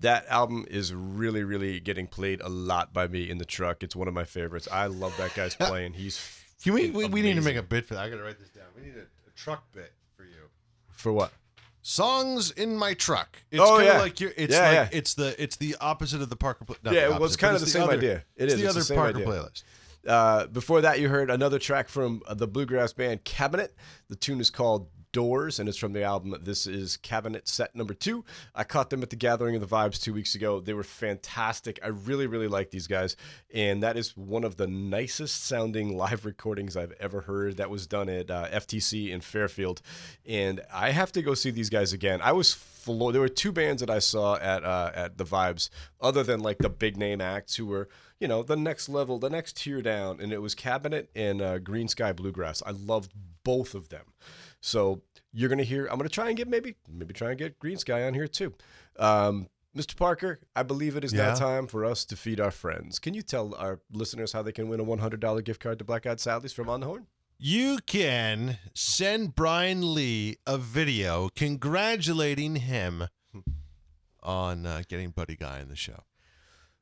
That 0.00 0.26
album 0.26 0.66
is 0.68 0.92
really, 0.92 1.44
really 1.44 1.78
getting 1.78 2.08
played 2.08 2.40
a 2.40 2.48
lot 2.48 2.92
by 2.92 3.06
me 3.06 3.30
in 3.30 3.38
the 3.38 3.44
truck. 3.44 3.84
It's 3.84 3.94
one 3.94 4.08
of 4.08 4.14
my 4.14 4.24
favorites. 4.24 4.66
I 4.72 4.86
love 4.86 5.16
that 5.16 5.32
guy's 5.36 5.54
playing. 5.54 5.92
He's 5.92 6.42
Can 6.64 6.72
we, 6.74 6.90
we, 6.90 7.04
we 7.06 7.22
need 7.22 7.36
to 7.36 7.40
make 7.40 7.54
a 7.54 7.62
bit 7.62 7.86
for 7.86 7.94
that. 7.94 8.00
I 8.02 8.10
gotta 8.10 8.24
write 8.24 8.40
this 8.40 8.48
down. 8.48 8.64
We 8.74 8.82
need 8.82 8.96
a, 8.96 9.02
a 9.02 9.30
truck 9.36 9.62
bit 9.72 9.92
for 10.16 10.24
you. 10.24 10.50
for 10.90 11.12
what? 11.12 11.30
Songs 11.82 12.50
in 12.50 12.76
my 12.76 12.94
truck. 12.94 13.38
It's 13.52 13.62
Oh, 13.62 13.76
kinda 13.78 13.92
yeah. 13.92 14.00
like 14.00 14.18
you're, 14.18 14.32
it's 14.36 14.54
Yeah, 14.56 14.62
like 14.62 14.74
yeah. 14.74 14.88
it's 14.90 15.14
the 15.14 15.40
it's 15.40 15.54
the 15.54 15.76
opposite 15.80 16.20
of 16.20 16.30
the 16.30 16.36
Parker. 16.36 16.64
Not 16.82 16.94
Yeah, 16.94 17.10
the 17.10 17.14
it 17.14 17.20
was 17.20 17.36
kind 17.36 17.54
of 17.54 17.62
it's 17.62 17.72
the 17.72 17.78
same 17.78 17.84
other- 17.88 17.96
idea. 17.96 18.24
It 18.34 18.46
it's 18.46 18.54
is, 18.54 18.60
the 18.60 18.64
it's 18.66 18.74
the 18.74 18.78
other 18.80 18.84
same 18.86 18.96
Parker 18.96 19.18
idea. 19.18 19.26
playlist. 19.28 19.62
Uh, 20.06 20.46
before 20.46 20.80
that, 20.80 21.00
you 21.00 21.08
heard 21.08 21.30
another 21.30 21.58
track 21.58 21.88
from 21.88 22.22
uh, 22.26 22.34
the 22.34 22.46
bluegrass 22.46 22.92
band 22.92 23.24
Cabinet. 23.24 23.74
The 24.08 24.16
tune 24.16 24.40
is 24.40 24.50
called 24.50 24.88
Doors, 25.12 25.58
and 25.58 25.68
it's 25.68 25.78
from 25.78 25.94
the 25.94 26.02
album. 26.02 26.36
This 26.42 26.66
is 26.66 26.98
Cabinet 26.98 27.48
Set 27.48 27.74
Number 27.74 27.94
Two. 27.94 28.24
I 28.54 28.64
caught 28.64 28.90
them 28.90 29.02
at 29.02 29.10
the 29.10 29.16
Gathering 29.16 29.54
of 29.54 29.60
the 29.60 29.66
Vibes 29.66 30.00
two 30.00 30.12
weeks 30.12 30.34
ago. 30.34 30.60
They 30.60 30.74
were 30.74 30.82
fantastic. 30.82 31.78
I 31.82 31.88
really, 31.88 32.26
really 32.26 32.46
like 32.46 32.70
these 32.70 32.86
guys, 32.86 33.16
and 33.52 33.82
that 33.82 33.96
is 33.96 34.16
one 34.16 34.44
of 34.44 34.56
the 34.56 34.66
nicest 34.66 35.46
sounding 35.46 35.96
live 35.96 36.26
recordings 36.26 36.76
I've 36.76 36.92
ever 37.00 37.22
heard. 37.22 37.56
That 37.56 37.70
was 37.70 37.86
done 37.86 38.08
at 38.10 38.30
uh, 38.30 38.48
FTC 38.50 39.10
in 39.10 39.22
Fairfield, 39.22 39.80
and 40.26 40.60
I 40.72 40.90
have 40.90 41.10
to 41.12 41.22
go 41.22 41.32
see 41.32 41.50
these 41.50 41.70
guys 41.70 41.92
again. 41.94 42.20
I 42.22 42.32
was 42.32 42.52
floored. 42.52 43.14
There 43.14 43.22
were 43.22 43.28
two 43.28 43.52
bands 43.52 43.80
that 43.80 43.90
I 43.90 44.00
saw 44.00 44.36
at 44.36 44.62
uh, 44.62 44.92
at 44.94 45.16
the 45.16 45.24
Vibes, 45.24 45.70
other 46.02 46.22
than 46.22 46.40
like 46.40 46.58
the 46.58 46.70
big 46.70 46.98
name 46.98 47.22
acts 47.22 47.56
who 47.56 47.66
were 47.66 47.88
you 48.20 48.28
know 48.28 48.42
the 48.42 48.56
next 48.56 48.88
level, 48.88 49.18
the 49.18 49.30
next 49.30 49.56
tier 49.56 49.82
down, 49.82 50.20
and 50.20 50.32
it 50.32 50.42
was 50.42 50.54
Cabinet 50.54 51.10
and 51.14 51.40
uh, 51.40 51.58
Greensky 51.58 52.14
Bluegrass. 52.14 52.62
I 52.66 52.70
loved 52.70 53.12
both 53.44 53.74
of 53.74 53.88
them. 53.88 54.06
So 54.60 55.02
you're 55.32 55.48
gonna 55.48 55.62
hear. 55.62 55.86
I'm 55.86 55.98
gonna 55.98 56.08
try 56.08 56.28
and 56.28 56.36
get 56.36 56.48
maybe 56.48 56.76
maybe 56.88 57.14
try 57.14 57.30
and 57.30 57.38
get 57.38 57.58
Green 57.58 57.76
Sky 57.76 58.04
on 58.04 58.14
here 58.14 58.28
too. 58.28 58.54
Um, 58.98 59.48
Mr. 59.76 59.96
Parker, 59.96 60.40
I 60.56 60.64
believe 60.64 60.96
it 60.96 61.04
is 61.04 61.12
now 61.12 61.34
time 61.34 61.68
for 61.68 61.84
us 61.84 62.04
to 62.06 62.16
feed 62.16 62.40
our 62.40 62.50
friends. 62.50 62.98
Can 62.98 63.14
you 63.14 63.22
tell 63.22 63.54
our 63.54 63.80
listeners 63.92 64.32
how 64.32 64.42
they 64.42 64.50
can 64.50 64.68
win 64.68 64.80
a 64.80 64.84
$100 64.84 65.44
gift 65.44 65.60
card 65.60 65.78
to 65.78 65.84
Black 65.84 66.04
Eyed 66.04 66.18
Sally's 66.18 66.52
from 66.52 66.68
On 66.68 66.80
the 66.80 66.86
Horn? 66.86 67.06
You 67.38 67.78
can 67.86 68.58
send 68.74 69.36
Brian 69.36 69.94
Lee 69.94 70.38
a 70.46 70.58
video 70.58 71.28
congratulating 71.36 72.56
him 72.56 73.04
on 74.20 74.66
uh, 74.66 74.82
getting 74.88 75.10
Buddy 75.10 75.36
Guy 75.36 75.60
in 75.60 75.68
the 75.68 75.76
show. 75.76 76.02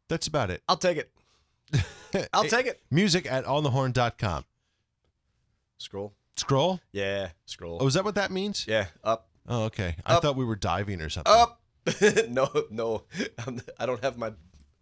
That's 0.09 0.27
about 0.27 0.51
it. 0.51 0.62
I'll 0.66 0.79
take 0.79 0.96
it. 0.96 1.11
I'll 2.33 2.44
take 2.44 2.66
it. 2.66 2.81
Music 2.90 3.31
at 3.31 3.44
onthehorn.com. 3.44 4.44
Scroll. 5.79 6.14
Scroll? 6.37 6.81
Yeah, 6.92 7.31
scroll. 7.46 7.79
Oh, 7.81 7.87
is 7.87 7.94
that 7.94 8.05
what 8.05 8.14
that 8.14 8.31
means? 8.31 8.66
yeah, 8.68 8.87
up, 9.05 9.29
Oh, 9.48 9.64
okay. 9.64 9.94
I 10.05 10.14
Up. 10.14 10.22
thought 10.22 10.37
we 10.37 10.44
were 10.44 10.57
diving 10.57 11.00
or 11.00 11.09
something. 11.09 11.33
up. 11.33 11.61
no, 12.29 12.48
no, 12.70 13.05
I'm, 13.46 13.61
I 13.79 13.87
don't 13.87 14.02
have 14.02 14.18
my 14.18 14.33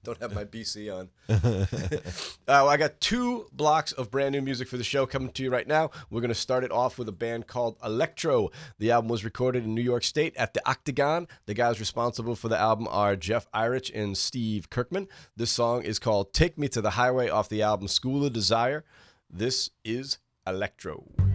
don't 0.05 0.21
have 0.21 0.35
my 0.35 0.45
BC 0.45 0.95
on. 0.95 1.09
uh, 2.49 2.67
I 2.67 2.77
got 2.77 3.01
two 3.01 3.47
blocks 3.53 3.93
of 3.93 4.11
brand 4.11 4.33
new 4.33 4.43
music 4.43 4.69
for 4.69 4.77
the 4.77 4.85
show 4.85 5.07
coming 5.07 5.31
to 5.33 5.43
you 5.43 5.51
right 5.51 5.67
now. 5.67 5.91
We're 6.11 6.21
gonna 6.21 6.35
start 6.35 6.63
it 6.63 6.71
off 6.71 6.99
with 6.99 7.09
a 7.09 7.13
band 7.13 7.47
called 7.47 7.77
Electro. 7.83 8.51
The 8.79 8.91
album 8.91 9.09
was 9.09 9.25
recorded 9.25 9.65
in 9.65 9.75
New 9.75 9.83
York 9.83 10.05
State 10.05 10.37
at 10.37 10.55
the 10.55 10.67
Octagon. 10.69 11.27
The 11.47 11.55
guys 11.55 11.81
responsible 11.81 12.37
for 12.37 12.49
the 12.49 12.59
album 12.59 12.87
are 12.91 13.17
Jeff 13.17 13.51
Irich 13.53 13.91
and 13.95 14.17
Steve 14.17 14.71
Kirkman. 14.71 15.09
This 15.37 15.51
song 15.51 15.83
is 15.83 15.99
called 15.99 16.33
"Take 16.33 16.59
Me 16.59 16.69
to 16.69 16.81
the 16.81 16.91
Highway" 16.91 17.29
off 17.29 17.49
the 17.49 17.63
album 17.63 17.89
School 17.89 18.25
of 18.25 18.33
Desire. 18.33 18.85
This 19.31 19.71
is 19.85 20.19
Electro. 20.47 21.34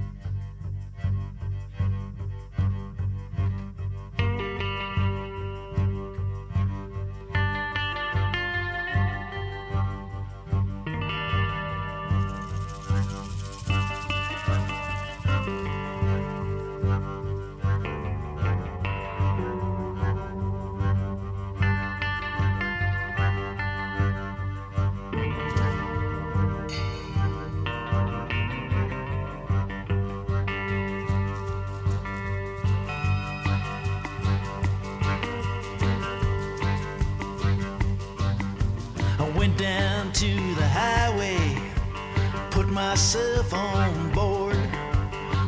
Myself 42.89 43.53
on 43.53 44.11
board. 44.13 44.57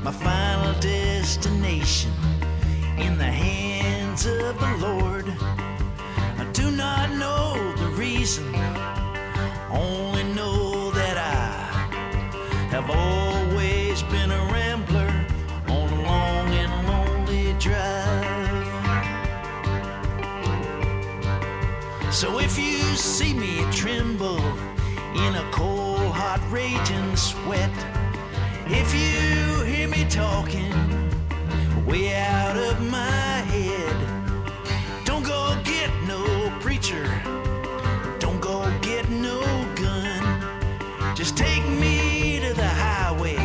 My 0.04 0.12
final 0.12 0.80
destination 0.80 2.12
in 3.00 3.18
the 3.18 3.32
hands 3.46 4.28
of 4.28 4.60
the 4.60 4.74
Lord. 4.78 5.26
I 6.38 6.46
do 6.54 6.70
not 6.70 7.10
know 7.10 7.56
the 7.78 7.90
reason, 7.98 8.46
only 9.72 10.24
know 10.36 10.92
that 10.92 11.18
I 11.18 11.50
have 12.76 12.88
always 12.92 14.04
been 14.04 14.30
a 14.30 14.44
rambler 14.54 15.12
on 15.68 15.90
a 15.98 16.02
long 16.04 16.48
and 16.62 16.72
lonely 16.92 17.54
drive. 17.58 18.70
So 22.14 22.38
if 22.38 22.56
you 22.60 22.84
see 22.96 23.34
me 23.34 23.66
tremble 23.72 24.44
in 25.16 25.36
a 25.36 25.50
cold, 25.52 25.81
hot, 26.32 26.52
raging 26.52 27.16
sweat, 27.18 27.70
if 28.68 28.94
you 28.94 29.66
hear 29.66 29.88
me 29.90 30.06
talking 30.06 30.72
way 31.86 32.16
out 32.16 32.56
of 32.56 32.80
my 32.90 33.36
head, 33.52 33.98
don't 35.04 35.26
go 35.26 35.60
get 35.66 35.90
no 36.08 36.24
preacher, 36.62 37.04
don't 38.20 38.40
go 38.40 38.64
get 38.82 39.10
no 39.10 39.42
gun. 39.76 41.16
Just 41.16 41.36
take 41.36 41.68
me 41.68 42.40
to 42.40 42.54
the 42.54 42.72
highway 42.86 43.36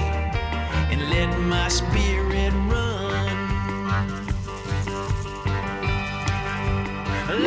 and 0.92 1.10
let 1.10 1.36
my 1.40 1.66
spirit 1.66 2.52
run. 2.70 3.36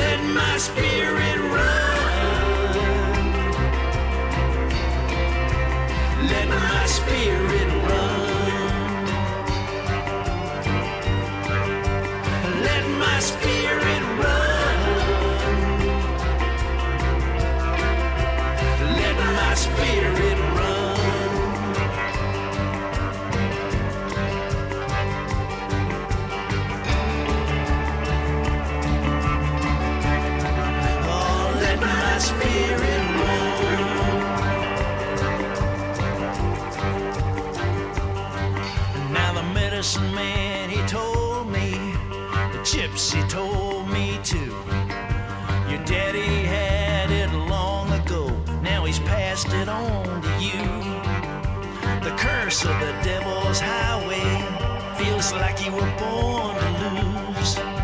Let 0.01 0.19
my 0.35 0.57
spirit 0.57 1.37
run. 1.53 1.88
My 7.09 7.48
told 43.29 43.87
me 43.89 44.19
to. 44.23 44.39
Your 45.69 45.83
daddy 45.85 46.45
had 46.45 47.11
it 47.11 47.31
long 47.31 47.91
ago, 47.91 48.27
now 48.63 48.85
he's 48.85 48.97
passed 48.99 49.53
it 49.53 49.69
on 49.69 50.21
to 50.23 50.43
you. 50.43 50.63
The 52.01 52.15
curse 52.17 52.65
of 52.65 52.79
the 52.79 52.91
devil's 53.03 53.59
highway 53.59 54.25
feels 54.97 55.31
like 55.33 55.63
you 55.63 55.71
were 55.71 55.93
born 55.99 56.55
to 56.81 57.37
lose. 57.37 57.78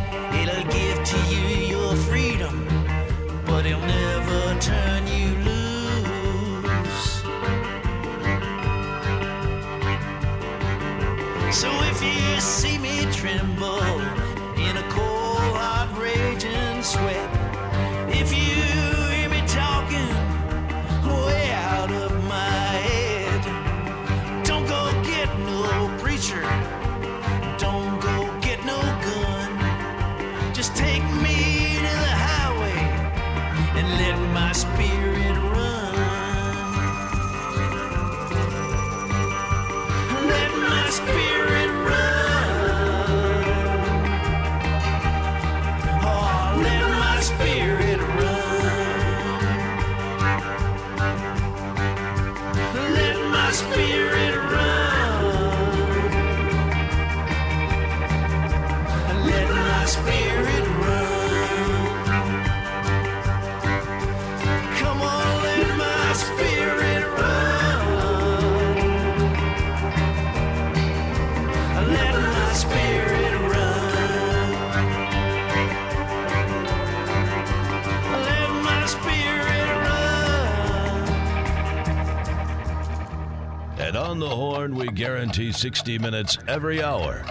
horn, 84.36 84.76
we 84.76 84.88
guarantee 84.90 85.52
60 85.52 85.98
minutes 86.00 86.38
every 86.48 86.84
hour 86.84 87.26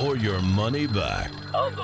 or 0.00 0.16
your 0.16 0.40
money 0.40 0.86
back. 0.86 1.30
On 1.54 1.74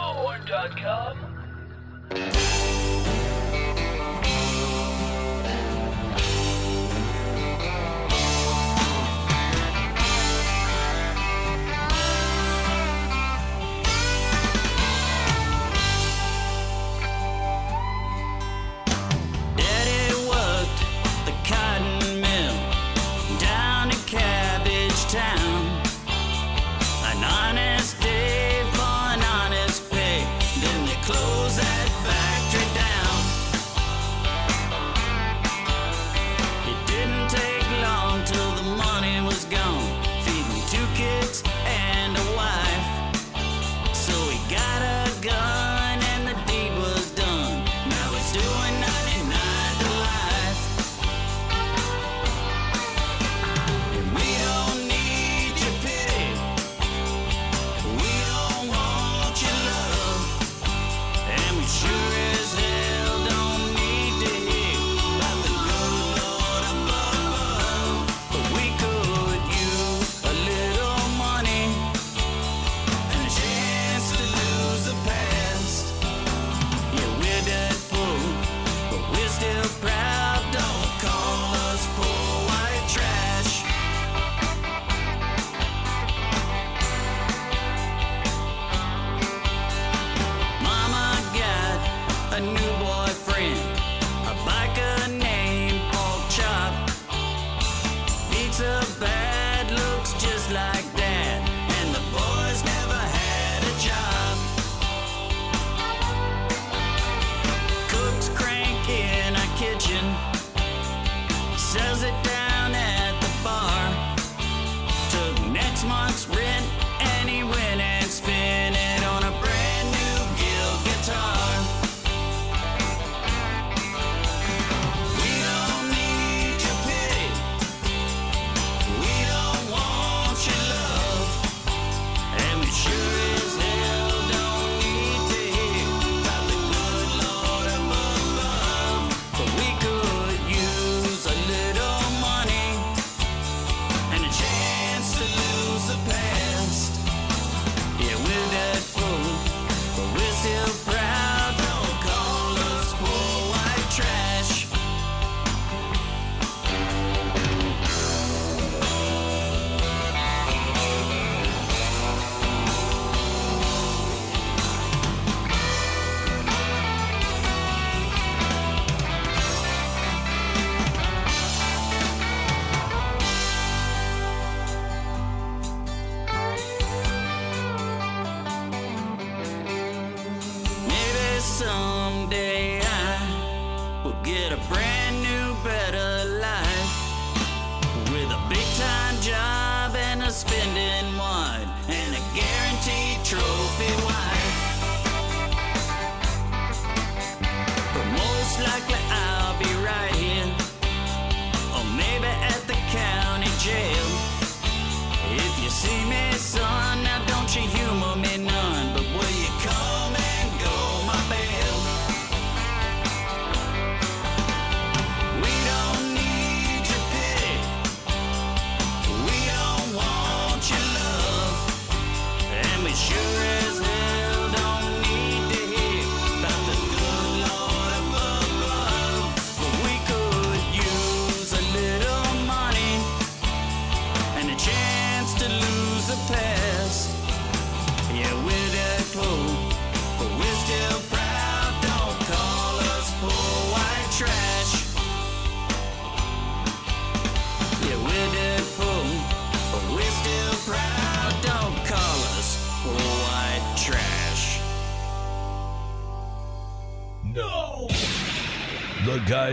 to 98.56 98.86
bed. 98.98 99.25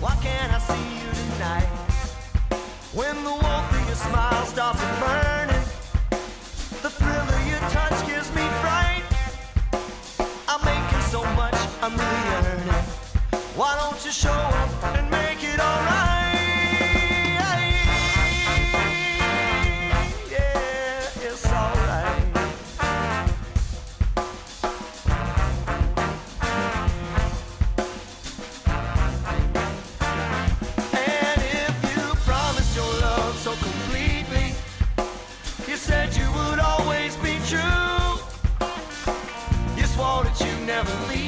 Why 0.00 0.16
can't 0.22 0.50
I 0.50 0.58
see 0.60 0.94
you 0.96 1.10
tonight? 1.34 1.68
When 2.94 3.16
the 3.22 3.30
warmth 3.30 3.72
of 3.76 3.86
your 3.86 3.96
smile 3.96 4.46
starts 4.46 4.80
burning, 4.98 5.64
the 6.80 6.88
thrill 6.88 7.28
of 7.36 7.46
your 7.46 7.60
touch 7.68 8.06
gives 8.06 8.30
me 8.34 8.40
fright. 8.62 9.04
I'm 10.48 10.64
making 10.64 11.02
so 11.10 11.22
much, 11.34 11.58
I'm 11.82 11.92
really 11.92 12.48
earning. 12.48 12.84
Why 13.54 13.76
don't 13.78 14.02
you 14.02 14.10
show 14.10 14.30
up? 14.30 14.99
never 40.82 41.06
leave. 41.08 41.19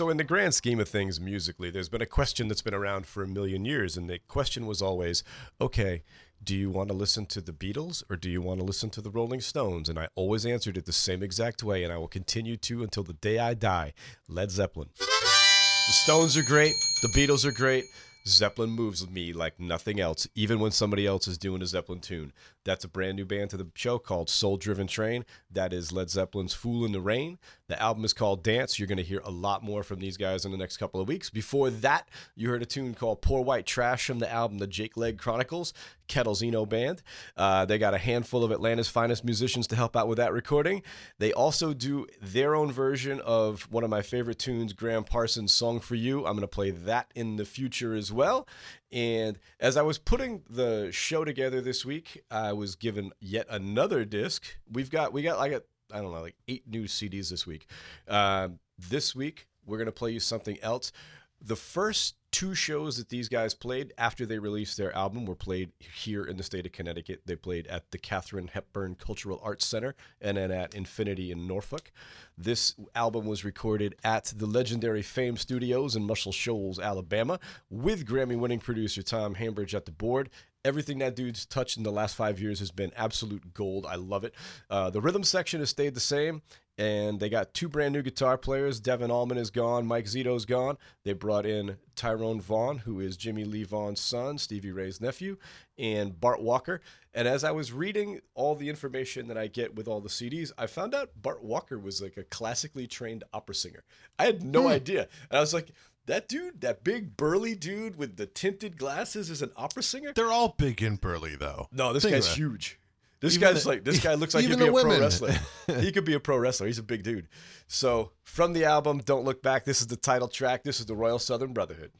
so 0.00 0.08
in 0.08 0.16
the 0.16 0.24
grand 0.24 0.54
scheme 0.54 0.80
of 0.80 0.88
things 0.88 1.20
musically, 1.20 1.68
there's 1.68 1.90
been 1.90 2.00
a 2.00 2.06
question 2.06 2.48
that's 2.48 2.62
been 2.62 2.72
around 2.72 3.04
for 3.04 3.22
a 3.22 3.28
million 3.28 3.66
years 3.66 3.98
and 3.98 4.08
the 4.08 4.18
question 4.18 4.64
was 4.64 4.80
always, 4.80 5.22
okay, 5.60 6.02
do 6.42 6.56
you 6.56 6.70
want 6.70 6.88
to 6.88 6.96
listen 6.96 7.26
to 7.26 7.42
the 7.42 7.52
Beatles 7.52 8.02
or 8.08 8.16
do 8.16 8.30
you 8.30 8.40
want 8.40 8.60
to 8.60 8.64
listen 8.64 8.88
to 8.88 9.02
the 9.02 9.10
Rolling 9.10 9.42
Stones? 9.42 9.90
And 9.90 9.98
I 9.98 10.08
always 10.14 10.46
answered 10.46 10.78
it 10.78 10.86
the 10.86 10.92
same 10.94 11.22
exact 11.22 11.62
way 11.62 11.84
and 11.84 11.92
I 11.92 11.98
will 11.98 12.08
continue 12.08 12.56
to 12.56 12.82
until 12.82 13.02
the 13.02 13.12
day 13.12 13.38
I 13.38 13.52
die. 13.52 13.92
Led 14.26 14.50
Zeppelin. 14.50 14.88
The 14.98 15.92
Stones 15.92 16.34
are 16.38 16.44
great, 16.44 16.72
the 17.02 17.08
Beatles 17.08 17.44
are 17.44 17.52
great. 17.52 17.84
Zeppelin 18.26 18.70
moves 18.70 19.06
me 19.06 19.34
like 19.34 19.60
nothing 19.60 20.00
else, 20.00 20.26
even 20.34 20.60
when 20.60 20.70
somebody 20.70 21.06
else 21.06 21.28
is 21.28 21.36
doing 21.36 21.60
a 21.60 21.66
Zeppelin 21.66 22.00
tune. 22.00 22.32
That's 22.64 22.84
a 22.84 22.88
brand 22.88 23.16
new 23.16 23.24
band 23.24 23.50
to 23.50 23.56
the 23.56 23.68
show 23.74 23.98
called 23.98 24.28
Soul 24.28 24.56
Driven 24.56 24.86
Train. 24.86 25.24
That 25.50 25.72
is 25.72 25.92
Led 25.92 26.10
Zeppelin's 26.10 26.52
Fool 26.52 26.84
in 26.84 26.92
the 26.92 27.00
Rain. 27.00 27.38
The 27.68 27.80
album 27.80 28.04
is 28.04 28.12
called 28.12 28.42
Dance. 28.42 28.78
You're 28.78 28.88
going 28.88 28.98
to 28.98 29.04
hear 29.04 29.22
a 29.24 29.30
lot 29.30 29.62
more 29.62 29.82
from 29.82 30.00
these 30.00 30.16
guys 30.16 30.44
in 30.44 30.52
the 30.52 30.58
next 30.58 30.76
couple 30.76 31.00
of 31.00 31.08
weeks. 31.08 31.30
Before 31.30 31.70
that, 31.70 32.08
you 32.36 32.50
heard 32.50 32.62
a 32.62 32.66
tune 32.66 32.94
called 32.94 33.22
Poor 33.22 33.42
White 33.42 33.64
Trash 33.64 34.06
from 34.06 34.18
the 34.18 34.30
album 34.30 34.58
The 34.58 34.66
Jake 34.66 34.96
Leg 34.96 35.18
Chronicles, 35.18 35.72
Kettle's 36.06 36.42
Eno 36.42 36.66
Band. 36.66 37.02
Uh, 37.36 37.64
they 37.64 37.78
got 37.78 37.94
a 37.94 37.98
handful 37.98 38.44
of 38.44 38.50
Atlanta's 38.50 38.88
finest 38.88 39.24
musicians 39.24 39.66
to 39.68 39.76
help 39.76 39.96
out 39.96 40.08
with 40.08 40.18
that 40.18 40.32
recording. 40.32 40.82
They 41.18 41.32
also 41.32 41.72
do 41.72 42.06
their 42.20 42.54
own 42.54 42.72
version 42.72 43.20
of 43.20 43.70
one 43.70 43.84
of 43.84 43.90
my 43.90 44.02
favorite 44.02 44.38
tunes, 44.38 44.72
Gram 44.72 45.04
Parsons' 45.04 45.54
Song 45.54 45.80
for 45.80 45.94
You. 45.94 46.26
I'm 46.26 46.34
going 46.34 46.40
to 46.40 46.48
play 46.48 46.72
that 46.72 47.10
in 47.14 47.36
the 47.36 47.44
future 47.44 47.94
as 47.94 48.12
well. 48.12 48.46
And 48.92 49.38
as 49.60 49.76
I 49.76 49.82
was 49.82 49.98
putting 49.98 50.42
the 50.48 50.90
show 50.90 51.24
together 51.24 51.60
this 51.60 51.84
week, 51.84 52.22
I 52.30 52.52
was 52.52 52.74
given 52.74 53.12
yet 53.20 53.46
another 53.48 54.04
disc. 54.04 54.44
We've 54.70 54.90
got 54.90 55.12
we 55.12 55.22
got 55.22 55.38
like 55.38 55.52
a 55.52 55.62
I 55.92 56.00
don't 56.00 56.12
know 56.12 56.20
like 56.20 56.36
eight 56.48 56.66
new 56.66 56.84
CDs 56.84 57.30
this 57.30 57.46
week. 57.46 57.66
Um, 58.08 58.58
this 58.78 59.14
week 59.14 59.46
we're 59.64 59.78
gonna 59.78 59.92
play 59.92 60.10
you 60.10 60.20
something 60.20 60.58
else. 60.62 60.92
The 61.40 61.56
first 61.56 62.16
two 62.32 62.54
shows 62.54 62.96
that 62.96 63.08
these 63.08 63.28
guys 63.28 63.54
played 63.54 63.92
after 63.98 64.24
they 64.24 64.38
released 64.38 64.76
their 64.76 64.94
album 64.96 65.26
were 65.26 65.34
played 65.34 65.72
here 65.78 66.24
in 66.24 66.36
the 66.36 66.42
state 66.42 66.66
of 66.66 66.72
Connecticut. 66.72 67.22
They 67.26 67.36
played 67.36 67.66
at 67.66 67.90
the 67.90 67.98
Katharine 67.98 68.48
Hepburn 68.48 68.94
Cultural 68.94 69.40
Arts 69.42 69.66
Center 69.66 69.94
and 70.20 70.36
then 70.36 70.50
at 70.50 70.74
Infinity 70.74 71.32
in 71.32 71.46
Norfolk. 71.46 71.90
This 72.38 72.74
album 72.94 73.26
was 73.26 73.44
recorded 73.44 73.96
at 74.04 74.32
the 74.36 74.46
legendary 74.46 75.02
Fame 75.02 75.36
Studios 75.36 75.96
in 75.96 76.04
Muscle 76.04 76.32
Shoals, 76.32 76.78
Alabama, 76.78 77.40
with 77.68 78.06
Grammy 78.06 78.38
winning 78.38 78.60
producer 78.60 79.02
Tom 79.02 79.34
Hambridge 79.34 79.74
at 79.74 79.84
the 79.84 79.92
board. 79.92 80.30
Everything 80.64 80.98
that 80.98 81.16
dude's 81.16 81.46
touched 81.46 81.78
in 81.78 81.82
the 81.82 81.92
last 81.92 82.14
five 82.14 82.40
years 82.40 82.58
has 82.58 82.70
been 82.70 82.92
absolute 82.96 83.54
gold. 83.54 83.86
I 83.86 83.96
love 83.96 84.24
it. 84.24 84.34
Uh, 84.68 84.90
the 84.90 85.00
rhythm 85.00 85.24
section 85.24 85.60
has 85.60 85.70
stayed 85.70 85.94
the 85.94 86.00
same, 86.00 86.42
and 86.80 87.20
they 87.20 87.28
got 87.28 87.52
two 87.52 87.68
brand 87.68 87.92
new 87.92 88.00
guitar 88.00 88.38
players. 88.38 88.80
Devon 88.80 89.10
Allman 89.10 89.36
is 89.36 89.50
gone. 89.50 89.86
Mike 89.86 90.06
Zito's 90.06 90.46
gone. 90.46 90.78
They 91.04 91.12
brought 91.12 91.44
in 91.44 91.76
Tyrone 91.94 92.40
Vaughan, 92.40 92.78
who 92.78 93.00
is 93.00 93.18
Jimmy 93.18 93.44
Lee 93.44 93.64
Vaughan's 93.64 94.00
son, 94.00 94.38
Stevie 94.38 94.72
Ray's 94.72 94.98
nephew, 94.98 95.36
and 95.76 96.18
Bart 96.18 96.40
Walker. 96.40 96.80
And 97.12 97.28
as 97.28 97.44
I 97.44 97.50
was 97.50 97.70
reading 97.70 98.20
all 98.34 98.54
the 98.54 98.70
information 98.70 99.28
that 99.28 99.36
I 99.36 99.46
get 99.46 99.74
with 99.74 99.88
all 99.88 100.00
the 100.00 100.08
CDs, 100.08 100.52
I 100.56 100.66
found 100.66 100.94
out 100.94 101.10
Bart 101.20 101.44
Walker 101.44 101.78
was 101.78 102.00
like 102.00 102.16
a 102.16 102.24
classically 102.24 102.86
trained 102.86 103.24
opera 103.34 103.56
singer. 103.56 103.84
I 104.18 104.24
had 104.24 104.42
no 104.42 104.62
hmm. 104.62 104.68
idea. 104.68 105.08
And 105.28 105.36
I 105.36 105.40
was 105.40 105.52
like, 105.52 105.72
that 106.06 106.28
dude, 106.28 106.62
that 106.62 106.82
big 106.82 107.14
burly 107.14 107.54
dude 107.54 107.96
with 107.96 108.16
the 108.16 108.24
tinted 108.24 108.78
glasses 108.78 109.28
is 109.28 109.42
an 109.42 109.50
opera 109.54 109.82
singer? 109.82 110.14
They're 110.14 110.32
all 110.32 110.54
big 110.56 110.82
and 110.82 110.98
burly, 110.98 111.36
though. 111.36 111.68
No, 111.70 111.92
this 111.92 112.04
Think 112.04 112.14
guy's 112.14 112.34
huge. 112.34 112.79
This 113.20 113.36
Even 113.36 113.52
guy's 113.52 113.62
the- 113.64 113.68
like 113.68 113.84
this 113.84 114.00
guy 114.00 114.14
looks 114.14 114.34
like 114.34 114.44
he'd 114.44 114.56
be 114.58 114.66
a 114.66 114.72
the 114.72 114.80
pro 114.80 114.98
wrestler. 114.98 115.34
he 115.80 115.92
could 115.92 116.04
be 116.04 116.14
a 116.14 116.20
pro 116.20 116.38
wrestler. 116.38 116.66
He's 116.66 116.78
a 116.78 116.82
big 116.82 117.02
dude. 117.02 117.28
So 117.66 118.12
from 118.24 118.54
the 118.54 118.64
album 118.64 119.02
Don't 119.04 119.24
Look 119.24 119.42
Back, 119.42 119.64
this 119.64 119.80
is 119.82 119.88
the 119.88 119.96
title 119.96 120.28
track. 120.28 120.64
This 120.64 120.80
is 120.80 120.86
the 120.86 120.94
Royal 120.94 121.18
Southern 121.18 121.52
Brotherhood. 121.52 121.90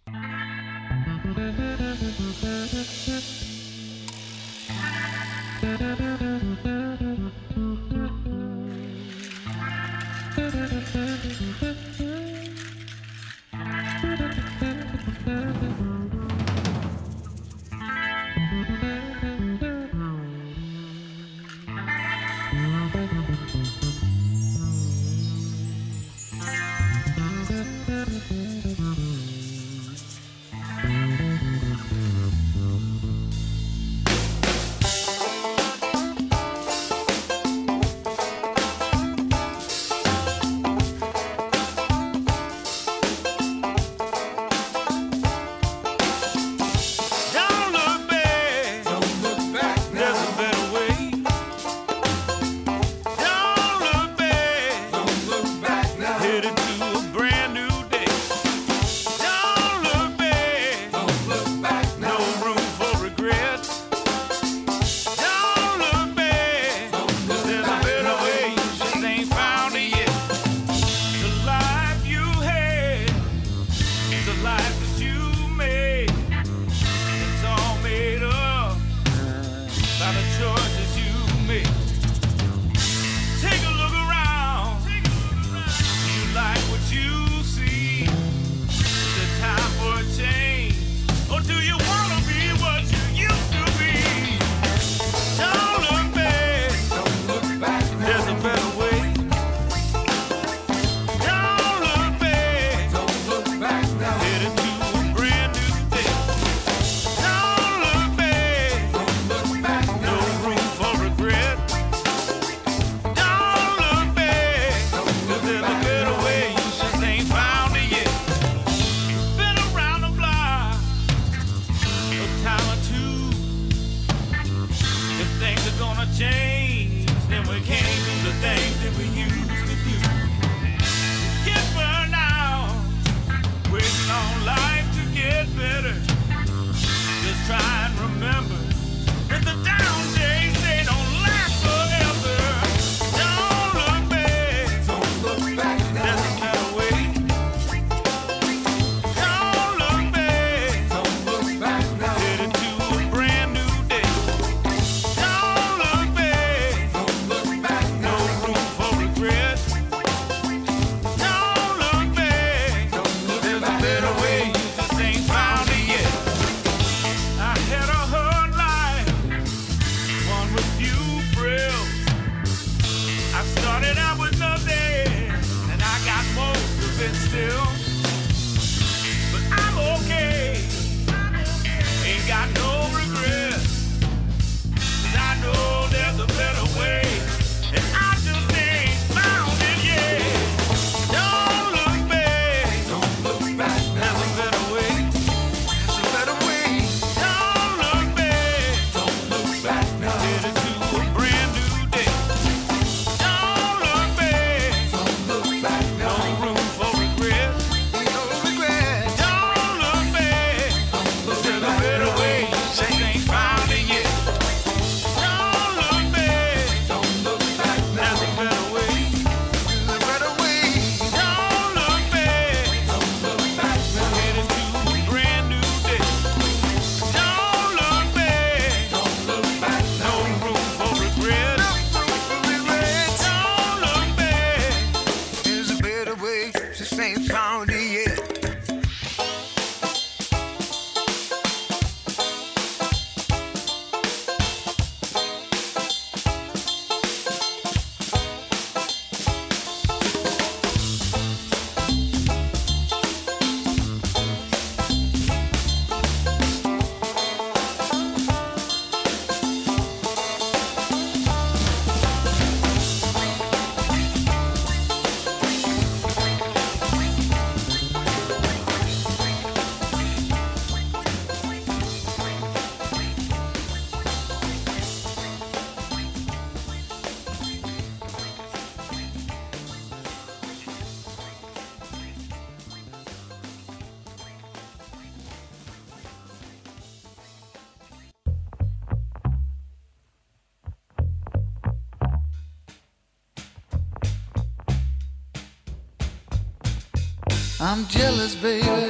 I'm 297.71 297.87
jealous, 297.87 298.35
baby, 298.35 298.89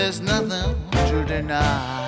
there's 0.00 0.22
nothing 0.22 0.74
to 1.08 1.24
deny. 1.26 1.99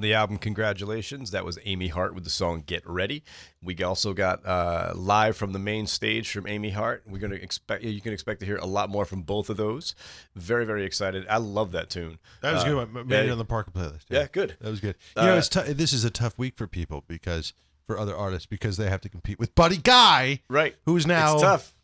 From 0.00 0.08
the 0.08 0.14
album 0.14 0.38
Congratulations, 0.38 1.30
that 1.32 1.44
was 1.44 1.58
Amy 1.66 1.88
Hart 1.88 2.14
with 2.14 2.24
the 2.24 2.30
song 2.30 2.62
Get 2.64 2.88
Ready. 2.88 3.22
We 3.62 3.76
also 3.84 4.14
got 4.14 4.46
uh, 4.46 4.94
live 4.96 5.36
from 5.36 5.52
the 5.52 5.58
main 5.58 5.86
stage 5.86 6.32
from 6.32 6.46
Amy 6.46 6.70
Hart. 6.70 7.02
We're 7.06 7.18
going 7.18 7.32
to 7.32 7.42
expect 7.42 7.84
you 7.84 8.00
can 8.00 8.14
expect 8.14 8.40
to 8.40 8.46
hear 8.46 8.56
a 8.56 8.64
lot 8.64 8.88
more 8.88 9.04
from 9.04 9.20
both 9.20 9.50
of 9.50 9.58
those. 9.58 9.94
Very 10.34 10.64
very 10.64 10.86
excited. 10.86 11.26
I 11.28 11.36
love 11.36 11.72
that 11.72 11.90
tune. 11.90 12.18
That 12.40 12.54
was 12.54 12.62
Uh, 12.62 12.68
good 12.68 12.76
one. 12.94 13.06
Made 13.08 13.24
it 13.24 13.26
yeah, 13.26 13.32
on 13.32 13.36
the 13.36 13.44
Parker 13.44 13.72
playlist. 13.72 14.04
Yeah, 14.08 14.26
good. 14.32 14.56
That 14.62 14.70
was 14.70 14.80
good. 14.80 14.94
You 15.18 15.22
know, 15.22 15.34
Uh, 15.34 15.36
it's 15.36 15.50
tou- 15.50 15.74
this 15.74 15.92
is 15.92 16.02
a 16.02 16.10
tough 16.10 16.38
week 16.38 16.56
for 16.56 16.66
people 16.66 17.04
because 17.06 17.52
for 17.86 17.98
other 17.98 18.16
artists 18.16 18.46
because 18.46 18.78
they 18.78 18.88
have 18.88 19.02
to 19.02 19.10
compete 19.10 19.38
with 19.38 19.54
Buddy 19.54 19.76
Guy, 19.76 20.40
right? 20.48 20.76
Who's 20.86 21.06
now 21.06 21.34
It's 21.34 21.42
tough. 21.42 21.74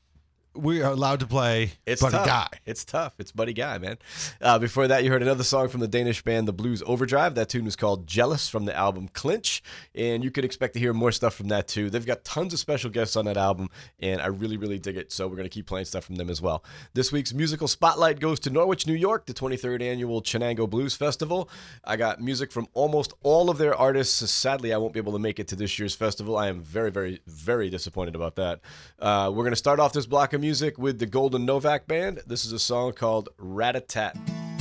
We 0.56 0.80
are 0.80 0.92
allowed 0.92 1.20
to 1.20 1.26
play 1.26 1.72
It's 1.84 2.00
Buddy 2.00 2.16
tough. 2.16 2.26
Guy. 2.26 2.48
It's 2.64 2.84
tough. 2.84 3.12
It's 3.18 3.30
Buddy 3.30 3.52
Guy, 3.52 3.76
man. 3.78 3.98
Uh, 4.40 4.58
before 4.58 4.88
that, 4.88 5.04
you 5.04 5.10
heard 5.10 5.22
another 5.22 5.44
song 5.44 5.68
from 5.68 5.80
the 5.80 5.88
Danish 5.88 6.22
band 6.22 6.48
The 6.48 6.52
Blues 6.52 6.82
Overdrive. 6.86 7.34
That 7.34 7.48
tune 7.50 7.66
was 7.66 7.76
called 7.76 8.06
Jealous 8.06 8.48
from 8.48 8.64
the 8.64 8.74
album 8.74 9.08
Clinch. 9.08 9.62
And 9.94 10.24
you 10.24 10.30
could 10.30 10.44
expect 10.46 10.72
to 10.74 10.80
hear 10.80 10.94
more 10.94 11.12
stuff 11.12 11.34
from 11.34 11.48
that 11.48 11.68
too. 11.68 11.90
They've 11.90 12.06
got 12.06 12.24
tons 12.24 12.54
of 12.54 12.58
special 12.58 12.88
guests 12.90 13.16
on 13.16 13.26
that 13.26 13.36
album, 13.36 13.68
and 14.00 14.20
I 14.20 14.26
really, 14.28 14.56
really 14.56 14.78
dig 14.78 14.96
it. 14.96 15.12
So 15.12 15.28
we're 15.28 15.36
going 15.36 15.48
to 15.48 15.54
keep 15.54 15.66
playing 15.66 15.84
stuff 15.84 16.04
from 16.04 16.16
them 16.16 16.30
as 16.30 16.40
well. 16.40 16.64
This 16.94 17.12
week's 17.12 17.34
musical 17.34 17.68
spotlight 17.68 18.18
goes 18.18 18.40
to 18.40 18.50
Norwich, 18.50 18.86
New 18.86 18.94
York, 18.94 19.26
the 19.26 19.34
23rd 19.34 19.82
annual 19.82 20.22
Chenango 20.22 20.68
Blues 20.68 20.96
Festival. 20.96 21.50
I 21.84 21.96
got 21.96 22.20
music 22.20 22.50
from 22.50 22.66
almost 22.72 23.12
all 23.22 23.50
of 23.50 23.58
their 23.58 23.74
artists. 23.74 24.30
Sadly, 24.30 24.72
I 24.72 24.78
won't 24.78 24.94
be 24.94 25.00
able 25.00 25.12
to 25.12 25.18
make 25.18 25.38
it 25.38 25.48
to 25.48 25.56
this 25.56 25.78
year's 25.78 25.94
festival. 25.94 26.36
I 26.36 26.48
am 26.48 26.62
very, 26.62 26.90
very, 26.90 27.20
very 27.26 27.68
disappointed 27.68 28.14
about 28.14 28.36
that. 28.36 28.60
Uh, 28.98 29.30
we're 29.30 29.44
going 29.44 29.52
to 29.52 29.56
start 29.56 29.78
off 29.80 29.92
this 29.92 30.06
block 30.06 30.32
of 30.32 30.40
music 30.40 30.45
with 30.78 31.00
the 31.00 31.06
Golden 31.06 31.44
Novak 31.44 31.88
Band. 31.88 32.22
This 32.24 32.44
is 32.44 32.52
a 32.52 32.60
song 32.60 32.92
called 32.92 33.30
Rat-a-Tat. 33.36 34.16
Still 34.16 34.55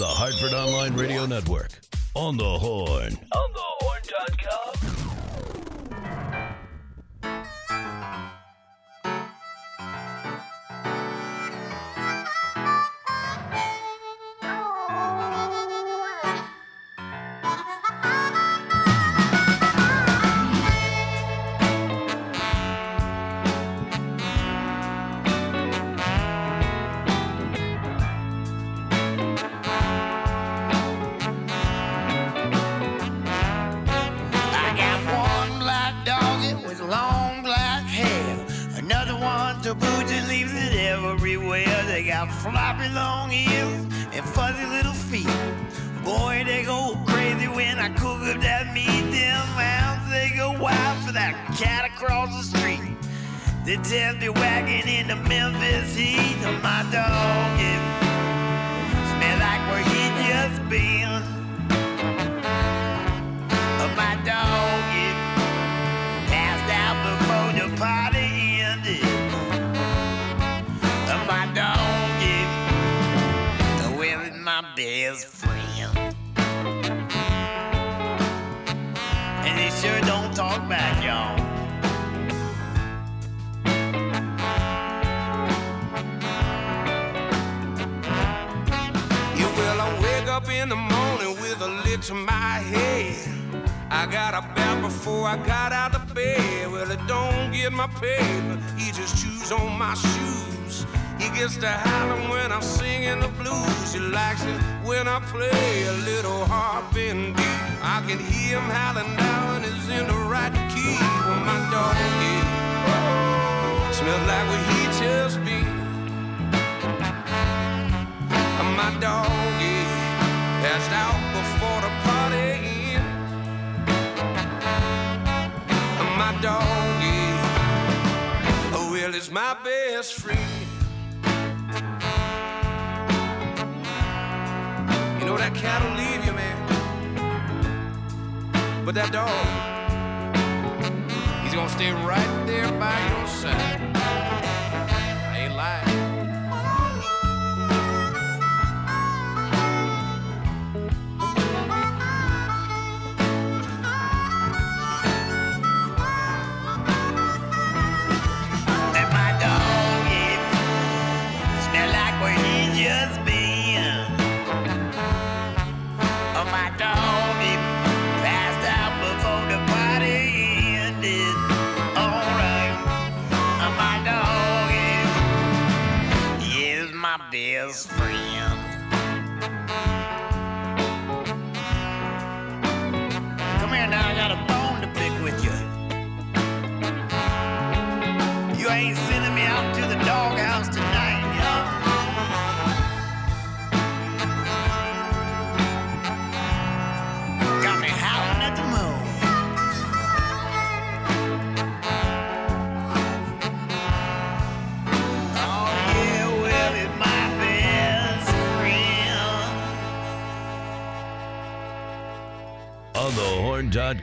The 0.00 0.06
Hartford 0.06 0.54
Online 0.54 0.94
Radio 0.94 1.26
Network. 1.26 1.72
On 2.14 2.36
the 2.36 2.44
Horn. 2.44 3.18
On 3.32 3.52
the 3.52 3.60
horn.com. 3.60 4.69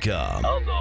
Cars.com. 0.08 0.77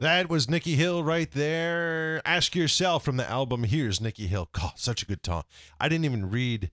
That 0.00 0.28
was 0.28 0.48
Nikki 0.48 0.76
Hill 0.76 1.02
right 1.02 1.30
there. 1.30 2.22
Ask 2.24 2.54
yourself 2.54 3.04
from 3.04 3.16
the 3.16 3.28
album. 3.28 3.64
Here's 3.64 4.00
Nikki 4.00 4.28
Hill. 4.28 4.48
God, 4.52 4.72
such 4.76 5.02
a 5.02 5.06
good 5.06 5.24
song. 5.24 5.42
I 5.80 5.88
didn't 5.88 6.04
even 6.04 6.30
read 6.30 6.70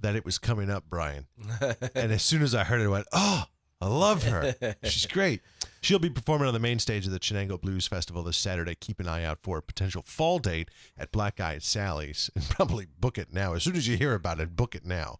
that 0.00 0.16
it 0.16 0.24
was 0.24 0.38
coming 0.38 0.68
up, 0.68 0.84
Brian. 0.90 1.26
and 1.94 2.12
as 2.12 2.22
soon 2.22 2.42
as 2.42 2.54
I 2.54 2.64
heard 2.64 2.80
it, 2.80 2.86
I 2.86 2.88
went, 2.88 3.06
oh, 3.12 3.44
I 3.80 3.88
love 3.88 4.22
her. 4.24 4.54
She's 4.84 5.06
great. 5.06 5.42
She'll 5.82 5.98
be 5.98 6.10
performing 6.10 6.48
on 6.48 6.54
the 6.54 6.58
main 6.58 6.78
stage 6.80 7.06
of 7.06 7.12
the 7.12 7.20
Chenango 7.20 7.60
Blues 7.60 7.86
Festival 7.86 8.22
this 8.24 8.36
Saturday. 8.36 8.74
Keep 8.74 8.98
an 8.98 9.08
eye 9.08 9.22
out 9.22 9.38
for 9.42 9.58
a 9.58 9.62
potential 9.62 10.02
fall 10.04 10.38
date 10.38 10.68
at 10.98 11.12
Black 11.12 11.38
Eyed 11.38 11.62
Sally's 11.62 12.28
and 12.34 12.42
probably 12.48 12.86
book 12.98 13.18
it 13.18 13.32
now. 13.32 13.52
As 13.52 13.62
soon 13.62 13.76
as 13.76 13.86
you 13.86 13.96
hear 13.96 14.14
about 14.14 14.40
it, 14.40 14.56
book 14.56 14.74
it 14.74 14.84
now. 14.84 15.18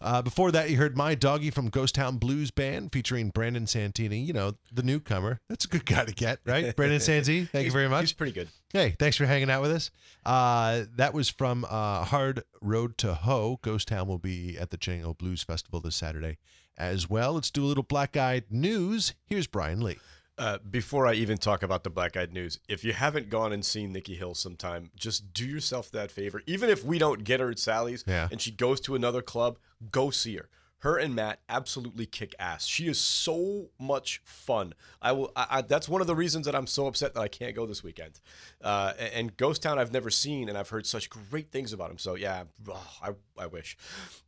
Uh, 0.00 0.22
before 0.22 0.52
that, 0.52 0.70
you 0.70 0.76
heard 0.76 0.96
My 0.96 1.14
Doggy 1.14 1.50
from 1.50 1.68
Ghost 1.68 1.96
Town 1.96 2.18
Blues 2.18 2.50
Band 2.52 2.92
featuring 2.92 3.30
Brandon 3.30 3.66
Santini, 3.66 4.20
you 4.20 4.32
know, 4.32 4.52
the 4.70 4.84
newcomer. 4.84 5.40
That's 5.48 5.64
a 5.64 5.68
good 5.68 5.86
guy 5.86 6.04
to 6.04 6.14
get, 6.14 6.38
right? 6.44 6.76
Brandon 6.76 7.00
Santini, 7.00 7.46
thank 7.46 7.64
you 7.64 7.72
very 7.72 7.88
much. 7.88 8.02
He's 8.02 8.12
pretty 8.12 8.32
good. 8.32 8.48
Hey, 8.72 8.94
thanks 8.98 9.16
for 9.16 9.24
hanging 9.24 9.50
out 9.50 9.62
with 9.62 9.72
us. 9.72 9.90
Uh, 10.24 10.84
that 10.96 11.14
was 11.14 11.30
from 11.30 11.64
uh, 11.68 12.04
Hard 12.04 12.44
Road 12.60 12.98
to 12.98 13.14
Hoe. 13.14 13.58
Ghost 13.62 13.88
Town 13.88 14.06
will 14.06 14.18
be 14.18 14.58
at 14.58 14.70
the 14.70 14.76
Chenango 14.76 15.16
Blues 15.16 15.42
Festival 15.42 15.80
this 15.80 15.96
Saturday 15.96 16.36
as 16.78 17.10
well. 17.10 17.34
Let's 17.34 17.50
do 17.50 17.64
a 17.64 17.66
little 17.66 17.82
black 17.82 18.16
eyed 18.16 18.44
news. 18.50 19.12
Here's 19.26 19.46
Brian 19.46 19.82
Lee. 19.82 19.98
Uh, 20.38 20.58
before 20.70 21.04
I 21.04 21.14
even 21.14 21.36
talk 21.36 21.64
about 21.64 21.82
the 21.82 21.90
Black 21.90 22.16
Eyed 22.16 22.32
News, 22.32 22.60
if 22.68 22.84
you 22.84 22.92
haven't 22.92 23.28
gone 23.28 23.52
and 23.52 23.64
seen 23.64 23.92
Nikki 23.92 24.14
Hill 24.14 24.36
sometime, 24.36 24.92
just 24.94 25.32
do 25.34 25.44
yourself 25.44 25.90
that 25.90 26.12
favor. 26.12 26.44
Even 26.46 26.70
if 26.70 26.84
we 26.84 26.96
don't 26.96 27.24
get 27.24 27.40
her 27.40 27.50
at 27.50 27.58
Sally's 27.58 28.04
Yeah. 28.06 28.28
and 28.30 28.40
she 28.40 28.52
goes 28.52 28.80
to 28.82 28.94
another 28.94 29.20
club, 29.20 29.58
go 29.90 30.10
see 30.10 30.36
her. 30.36 30.48
Her 30.82 30.96
and 30.96 31.12
Matt 31.12 31.40
absolutely 31.48 32.06
kick 32.06 32.36
ass. 32.38 32.66
She 32.66 32.86
is 32.86 33.00
so 33.00 33.70
much 33.80 34.20
fun. 34.24 34.74
I 35.02 35.10
will. 35.10 35.32
I, 35.34 35.46
I, 35.50 35.62
that's 35.62 35.88
one 35.88 36.00
of 36.00 36.06
the 36.06 36.14
reasons 36.14 36.46
that 36.46 36.54
I'm 36.54 36.68
so 36.68 36.86
upset 36.86 37.14
that 37.14 37.20
I 37.20 37.26
can't 37.26 37.56
go 37.56 37.66
this 37.66 37.82
weekend. 37.82 38.20
Uh, 38.62 38.92
and, 38.96 39.12
and 39.12 39.36
Ghost 39.36 39.60
Town 39.60 39.76
I've 39.76 39.92
never 39.92 40.08
seen, 40.08 40.48
and 40.48 40.56
I've 40.56 40.68
heard 40.68 40.86
such 40.86 41.10
great 41.10 41.50
things 41.50 41.72
about 41.72 41.90
him. 41.90 41.98
So 41.98 42.14
yeah, 42.14 42.44
oh, 42.70 42.86
I, 43.02 43.10
I 43.36 43.46
wish. 43.48 43.76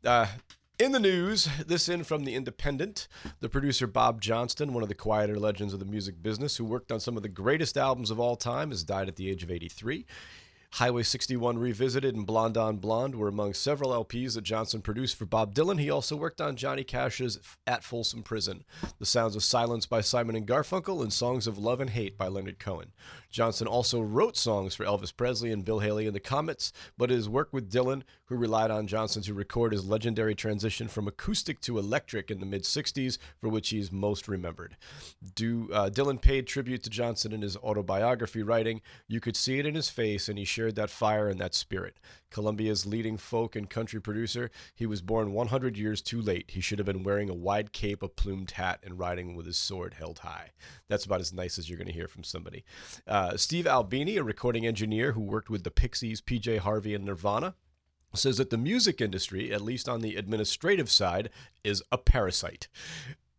Uh, 0.04 0.26
in 0.80 0.92
the 0.92 0.98
news, 0.98 1.46
this 1.66 1.90
in 1.90 2.04
from 2.04 2.24
The 2.24 2.34
Independent. 2.34 3.06
The 3.40 3.50
producer 3.50 3.86
Bob 3.86 4.22
Johnston, 4.22 4.72
one 4.72 4.82
of 4.82 4.88
the 4.88 4.94
quieter 4.94 5.38
legends 5.38 5.74
of 5.74 5.78
the 5.78 5.84
music 5.84 6.22
business, 6.22 6.56
who 6.56 6.64
worked 6.64 6.90
on 6.90 7.00
some 7.00 7.18
of 7.18 7.22
the 7.22 7.28
greatest 7.28 7.76
albums 7.76 8.10
of 8.10 8.18
all 8.18 8.34
time, 8.34 8.70
has 8.70 8.82
died 8.82 9.06
at 9.06 9.16
the 9.16 9.28
age 9.28 9.42
of 9.42 9.50
83. 9.50 10.06
Highway 10.74 11.02
61 11.02 11.58
Revisited 11.58 12.14
and 12.14 12.24
Blonde 12.24 12.56
on 12.56 12.76
Blonde 12.76 13.16
were 13.16 13.28
among 13.28 13.54
several 13.54 13.90
LPs 13.90 14.34
that 14.34 14.42
Johnson 14.42 14.80
produced 14.80 15.16
for 15.16 15.26
Bob 15.26 15.52
Dylan. 15.52 15.80
He 15.80 15.90
also 15.90 16.16
worked 16.16 16.40
on 16.40 16.56
Johnny 16.56 16.84
Cash's 16.84 17.38
At 17.66 17.84
Folsom 17.84 18.22
Prison, 18.22 18.64
The 18.98 19.04
Sounds 19.04 19.36
of 19.36 19.42
Silence 19.42 19.84
by 19.84 20.00
Simon 20.00 20.36
and 20.36 20.46
Garfunkel, 20.46 21.02
and 21.02 21.12
Songs 21.12 21.46
of 21.46 21.58
Love 21.58 21.80
and 21.80 21.90
Hate 21.90 22.16
by 22.16 22.28
Leonard 22.28 22.58
Cohen. 22.60 22.92
Johnson 23.30 23.66
also 23.66 24.00
wrote 24.00 24.36
songs 24.36 24.74
for 24.74 24.84
Elvis 24.84 25.16
Presley 25.16 25.52
and 25.52 25.64
Bill 25.64 25.78
Haley 25.78 26.06
and 26.06 26.14
the 26.14 26.20
Comets, 26.20 26.72
but 26.98 27.10
his 27.10 27.28
work 27.28 27.52
with 27.52 27.70
Dylan, 27.70 28.02
who 28.26 28.36
relied 28.36 28.70
on 28.70 28.86
Johnson 28.86 29.22
to 29.22 29.34
record 29.34 29.72
his 29.72 29.86
legendary 29.86 30.34
transition 30.34 30.88
from 30.88 31.06
acoustic 31.06 31.60
to 31.62 31.78
electric 31.78 32.30
in 32.30 32.40
the 32.40 32.46
mid 32.46 32.64
60s, 32.64 33.18
for 33.40 33.48
which 33.48 33.70
he's 33.70 33.92
most 33.92 34.28
remembered. 34.28 34.76
Do, 35.34 35.68
uh, 35.72 35.90
Dylan 35.90 36.20
paid 36.20 36.46
tribute 36.46 36.82
to 36.84 36.90
Johnson 36.90 37.32
in 37.32 37.42
his 37.42 37.56
autobiography, 37.56 38.42
writing, 38.42 38.80
You 39.08 39.20
could 39.20 39.36
see 39.36 39.58
it 39.58 39.66
in 39.66 39.74
his 39.74 39.90
face, 39.90 40.28
and 40.28 40.38
he 40.38 40.44
shared 40.44 40.74
that 40.76 40.90
fire 40.90 41.28
and 41.28 41.40
that 41.40 41.54
spirit. 41.54 41.98
Columbia's 42.30 42.86
leading 42.86 43.16
folk 43.16 43.56
and 43.56 43.68
country 43.68 44.00
producer, 44.00 44.50
he 44.74 44.86
was 44.86 45.02
born 45.02 45.32
100 45.32 45.76
years 45.76 46.00
too 46.00 46.20
late. 46.20 46.52
He 46.52 46.60
should 46.60 46.78
have 46.78 46.86
been 46.86 47.02
wearing 47.02 47.28
a 47.28 47.34
wide 47.34 47.72
cape, 47.72 48.02
a 48.02 48.08
plumed 48.08 48.52
hat, 48.52 48.80
and 48.84 48.98
riding 48.98 49.34
with 49.34 49.46
his 49.46 49.56
sword 49.56 49.94
held 49.94 50.20
high. 50.20 50.50
That's 50.88 51.04
about 51.04 51.20
as 51.20 51.32
nice 51.32 51.58
as 51.58 51.68
you're 51.68 51.78
going 51.78 51.88
to 51.88 51.92
hear 51.92 52.08
from 52.08 52.24
somebody. 52.24 52.64
Uh, 53.06 53.19
Uh, 53.20 53.36
Steve 53.36 53.66
Albini, 53.66 54.16
a 54.16 54.24
recording 54.24 54.66
engineer 54.66 55.12
who 55.12 55.20
worked 55.20 55.50
with 55.50 55.62
the 55.62 55.70
Pixies, 55.70 56.22
PJ 56.22 56.60
Harvey, 56.60 56.94
and 56.94 57.04
Nirvana, 57.04 57.54
says 58.14 58.38
that 58.38 58.48
the 58.48 58.56
music 58.56 59.02
industry, 59.02 59.52
at 59.52 59.60
least 59.60 59.90
on 59.90 60.00
the 60.00 60.16
administrative 60.16 60.90
side, 60.90 61.28
is 61.62 61.82
a 61.92 61.98
parasite. 61.98 62.68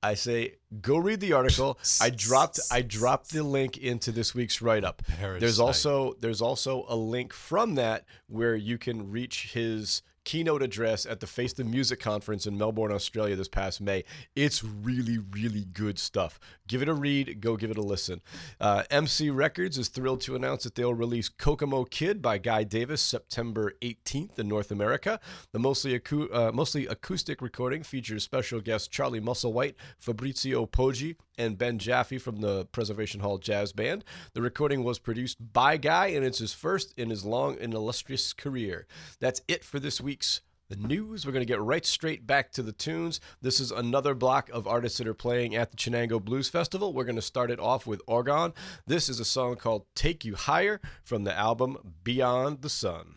I 0.03 0.13
say 0.13 0.57
go 0.81 0.97
read 0.99 1.19
the 1.19 1.33
article. 1.33 1.79
I 1.99 2.11
dropped 2.11 2.59
I 2.71 2.83
dropped 2.83 3.31
the 3.31 3.41
link 3.41 3.75
into 3.75 4.11
this 4.11 4.35
week's 4.35 4.61
write 4.61 4.83
up. 4.83 5.01
There's 5.39 5.59
also 5.59 6.13
there's 6.19 6.43
also 6.43 6.85
a 6.87 6.95
link 6.95 7.33
from 7.33 7.73
that 7.73 8.05
where 8.27 8.55
you 8.55 8.77
can 8.77 9.09
reach 9.09 9.51
his 9.53 10.03
keynote 10.23 10.61
address 10.61 11.05
at 11.05 11.19
the 11.19 11.27
Face 11.27 11.53
the 11.53 11.63
Music 11.63 11.99
conference 11.99 12.45
in 12.45 12.57
Melbourne, 12.57 12.91
Australia 12.91 13.35
this 13.35 13.47
past 13.47 13.81
May. 13.81 14.03
It's 14.35 14.63
really, 14.63 15.17
really 15.17 15.65
good 15.65 15.97
stuff. 15.99 16.39
Give 16.67 16.81
it 16.81 16.89
a 16.89 16.93
read, 16.93 17.41
go 17.41 17.57
give 17.57 17.71
it 17.71 17.77
a 17.77 17.81
listen. 17.81 18.21
Uh, 18.59 18.83
MC 18.89 19.29
Records 19.29 19.77
is 19.77 19.87
thrilled 19.87 20.21
to 20.21 20.35
announce 20.35 20.63
that 20.63 20.75
they'll 20.75 20.93
release 20.93 21.29
Kokomo 21.29 21.83
Kidd 21.85 22.21
by 22.21 22.37
Guy 22.37 22.63
Davis 22.63 23.01
September 23.01 23.73
18th 23.81 24.39
in 24.39 24.47
North 24.47 24.71
America. 24.71 25.19
The 25.51 25.59
mostly, 25.59 25.97
acou- 25.99 26.33
uh, 26.33 26.51
mostly 26.51 26.87
acoustic 26.87 27.41
recording 27.41 27.83
features 27.83 28.23
special 28.23 28.61
guests 28.61 28.87
Charlie 28.87 29.21
Musselwhite, 29.21 29.75
Fabrizio 29.97 30.65
Poggi, 30.65 31.15
and 31.37 31.57
Ben 31.57 31.79
Jaffe 31.79 32.17
from 32.17 32.41
the 32.41 32.65
Preservation 32.65 33.21
Hall 33.21 33.37
Jazz 33.37 33.73
Band. 33.73 34.03
The 34.33 34.41
recording 34.41 34.83
was 34.83 34.99
produced 34.99 35.53
by 35.53 35.77
Guy, 35.77 36.07
and 36.07 36.25
it's 36.25 36.39
his 36.39 36.53
first 36.53 36.93
in 36.97 37.09
his 37.09 37.25
long 37.25 37.57
and 37.59 37.73
illustrious 37.73 38.33
career. 38.33 38.87
That's 39.19 39.41
it 39.47 39.63
for 39.63 39.79
this 39.79 40.01
week's 40.01 40.41
the 40.71 40.87
news. 40.87 41.25
We're 41.25 41.33
going 41.33 41.45
to 41.45 41.53
get 41.53 41.59
right 41.59 41.85
straight 41.85 42.25
back 42.25 42.51
to 42.53 42.63
the 42.63 42.71
tunes. 42.71 43.19
This 43.41 43.59
is 43.59 43.71
another 43.71 44.15
block 44.15 44.49
of 44.51 44.67
artists 44.67 44.97
that 44.99 45.07
are 45.07 45.13
playing 45.13 45.53
at 45.53 45.69
the 45.69 45.77
Chenango 45.77 46.23
Blues 46.23 46.47
Festival. 46.47 46.93
We're 46.93 47.03
going 47.03 47.17
to 47.17 47.21
start 47.21 47.51
it 47.51 47.59
off 47.59 47.85
with 47.85 48.01
Orgone. 48.05 48.53
This 48.87 49.09
is 49.09 49.19
a 49.19 49.25
song 49.25 49.57
called 49.57 49.85
Take 49.95 50.23
You 50.23 50.35
Higher 50.35 50.79
from 51.03 51.25
the 51.25 51.37
album 51.37 51.93
Beyond 52.03 52.61
the 52.61 52.69
Sun. 52.69 53.15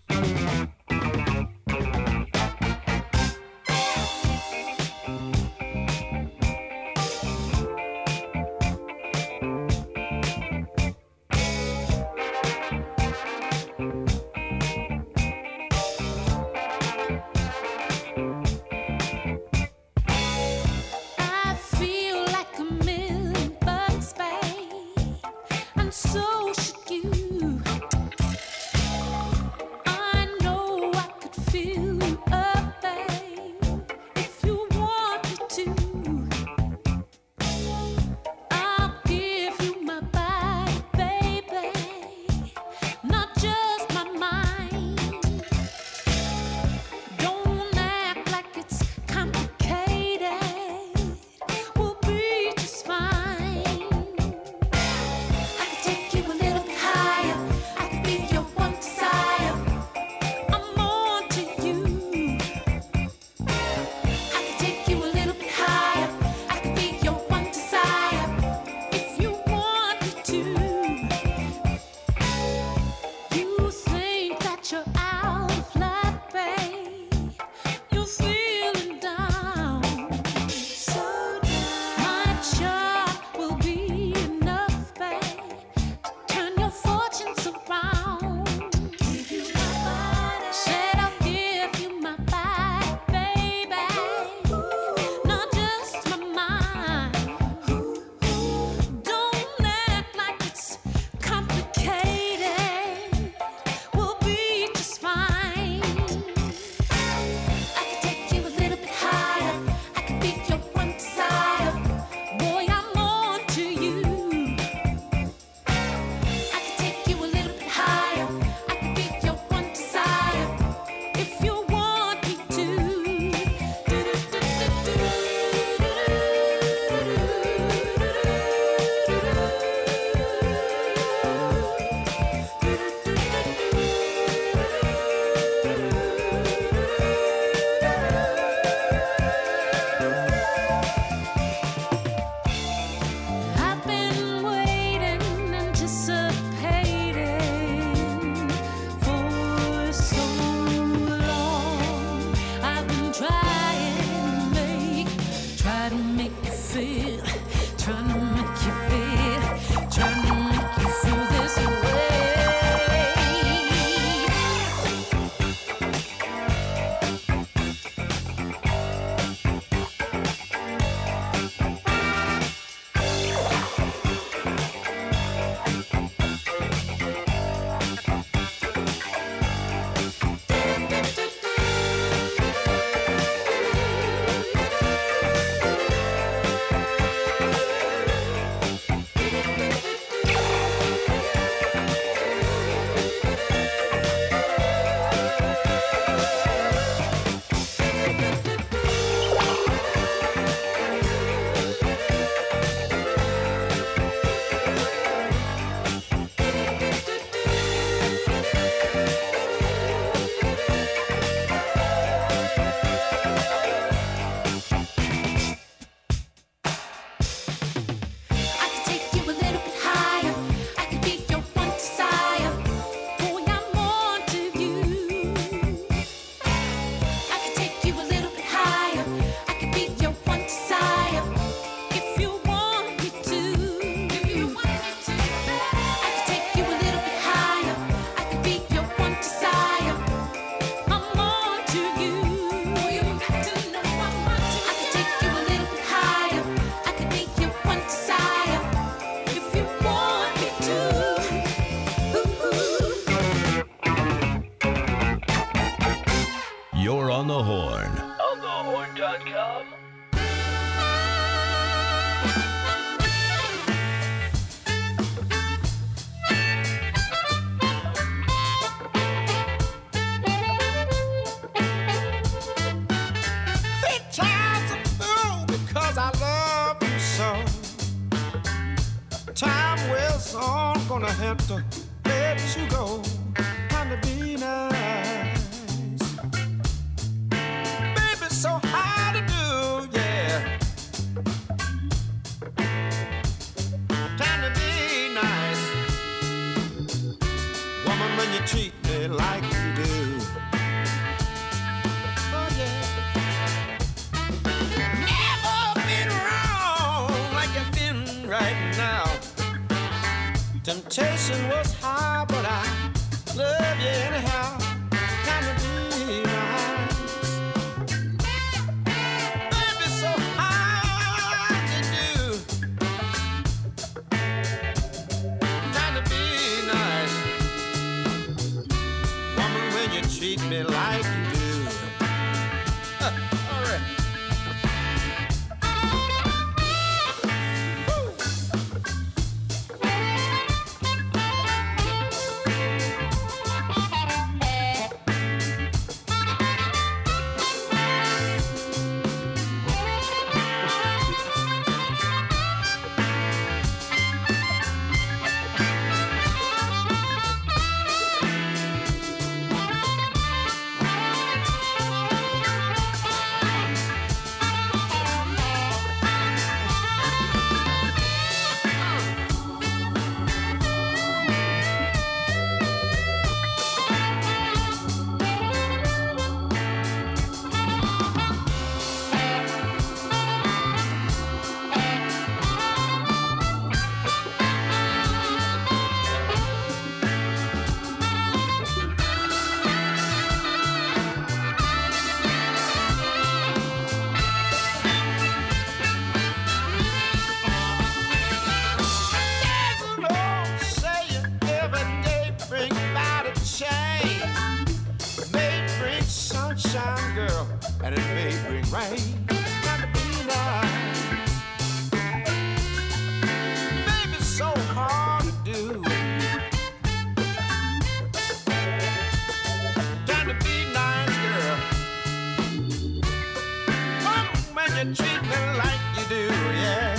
Treat 424.92 425.22
me 425.22 425.56
like 425.56 425.80
you 425.96 426.04
do, 426.08 426.24
yeah. 426.60 426.98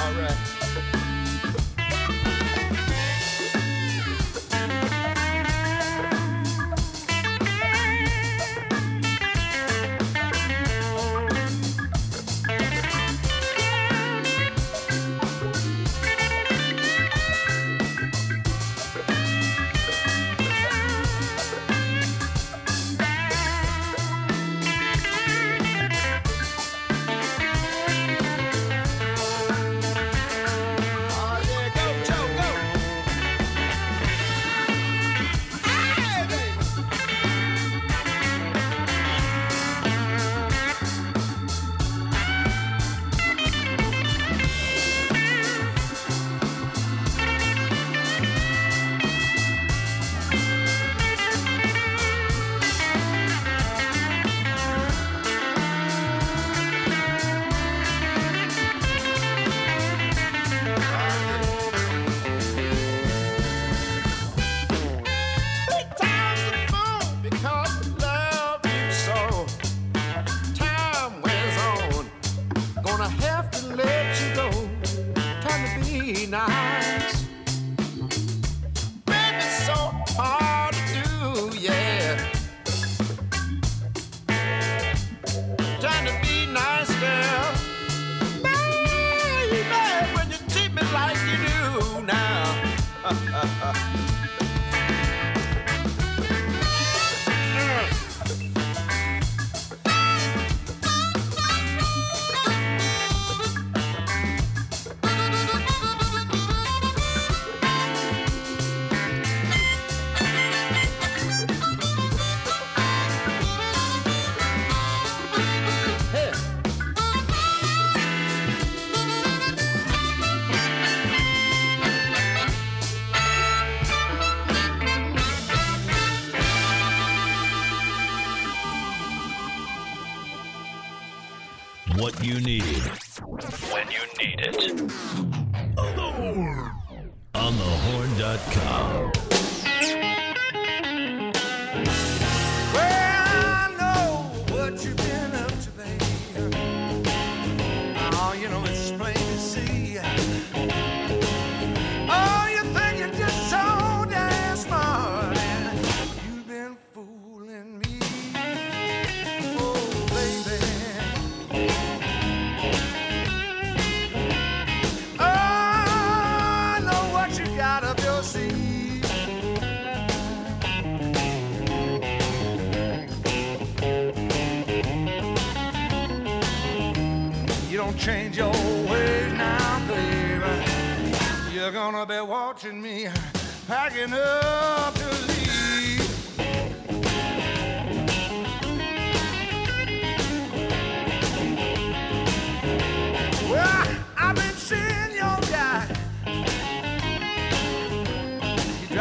All 0.00 0.55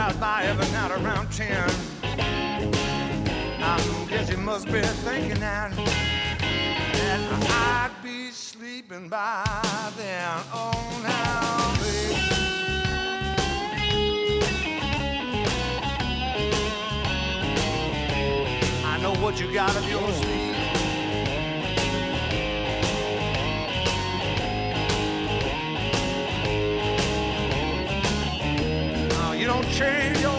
He 0.07 0.19
by 0.19 0.43
every 0.43 0.71
night 0.71 0.91
around 0.91 1.31
10. 1.31 1.69
I 3.63 4.05
guess 4.07 4.29
he 4.29 4.35
must 4.35 4.67
be 4.67 4.81
thinking 4.81 5.39
that, 5.39 5.75
that 5.75 7.19
I'd 7.49 7.91
be 8.03 8.29
sleeping 8.29 9.09
by 9.09 9.43
then. 9.97 10.43
Oh, 10.53 11.01
now, 11.01 11.73
baby. 11.81 12.15
I 18.85 18.99
know 19.01 19.15
what 19.15 19.39
you 19.39 19.51
got 19.51 19.75
up 19.75 19.89
your 19.89 20.11
sleeve. 20.11 20.44
Change 29.71 30.34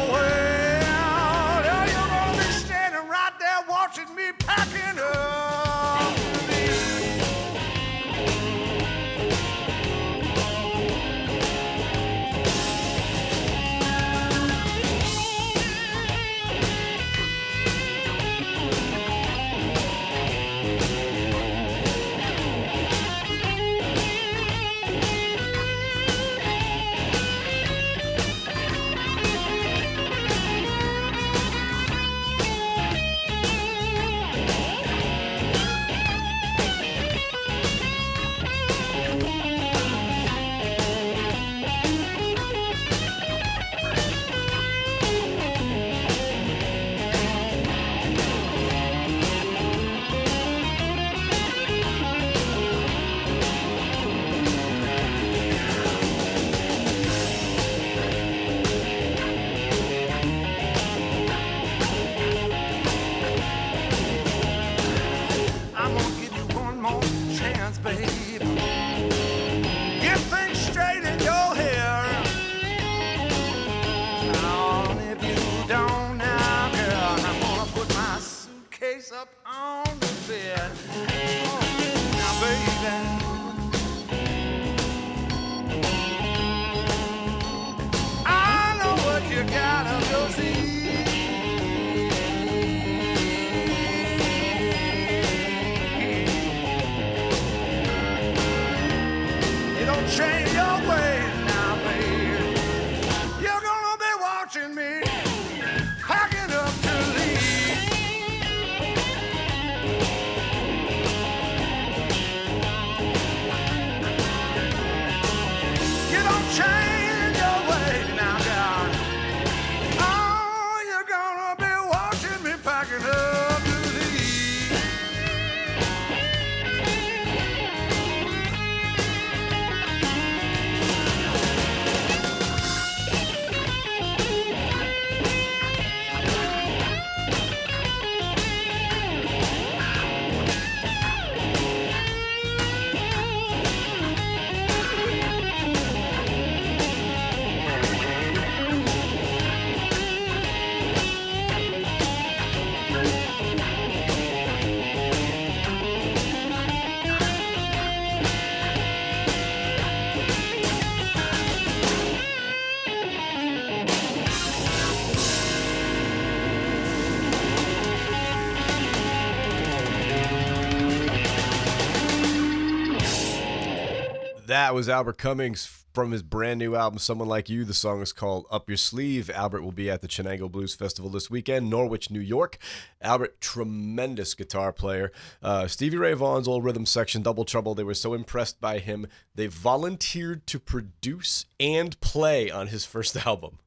That 174.57 174.73
was 174.73 174.89
Albert 174.89 175.19
Cummings 175.19 175.85
from 175.93 176.13
his 176.13 176.23
brand 176.23 176.59
new 176.61 176.77
album, 176.77 176.99
Someone 176.99 177.29
Like 177.29 177.51
You. 177.51 177.63
The 177.63 177.75
song 177.75 178.01
is 178.01 178.11
called 178.11 178.47
Up 178.51 178.71
Your 178.71 178.79
Sleeve. 178.79 179.29
Albert 179.29 179.61
will 179.61 179.71
be 179.71 179.91
at 179.91 180.01
the 180.01 180.09
Chenango 180.09 180.51
Blues 180.51 180.75
Festival 180.75 181.11
this 181.11 181.29
weekend, 181.29 181.69
Norwich, 181.69 182.11
New 182.11 182.21
York. 182.21 182.57
Albert, 183.03 183.39
tremendous 183.43 184.33
guitar 184.33 184.73
player. 184.73 185.13
Uh, 185.43 185.67
Stevie 185.67 185.99
Ray 185.99 186.15
Vaughan's 186.15 186.49
old 186.49 186.65
rhythm 186.65 186.87
section, 186.87 187.21
Double 187.21 187.45
Trouble, 187.45 187.75
they 187.75 187.85
were 187.85 187.93
so 187.93 188.15
impressed 188.15 188.59
by 188.59 188.79
him, 188.79 189.07
they 189.35 189.47
volunteered 189.47 190.47
to 190.47 190.59
produce 190.59 191.45
and 191.61 192.01
play 192.01 192.51
on 192.51 192.69
his 192.69 192.87
first 192.87 193.15
album. 193.27 193.59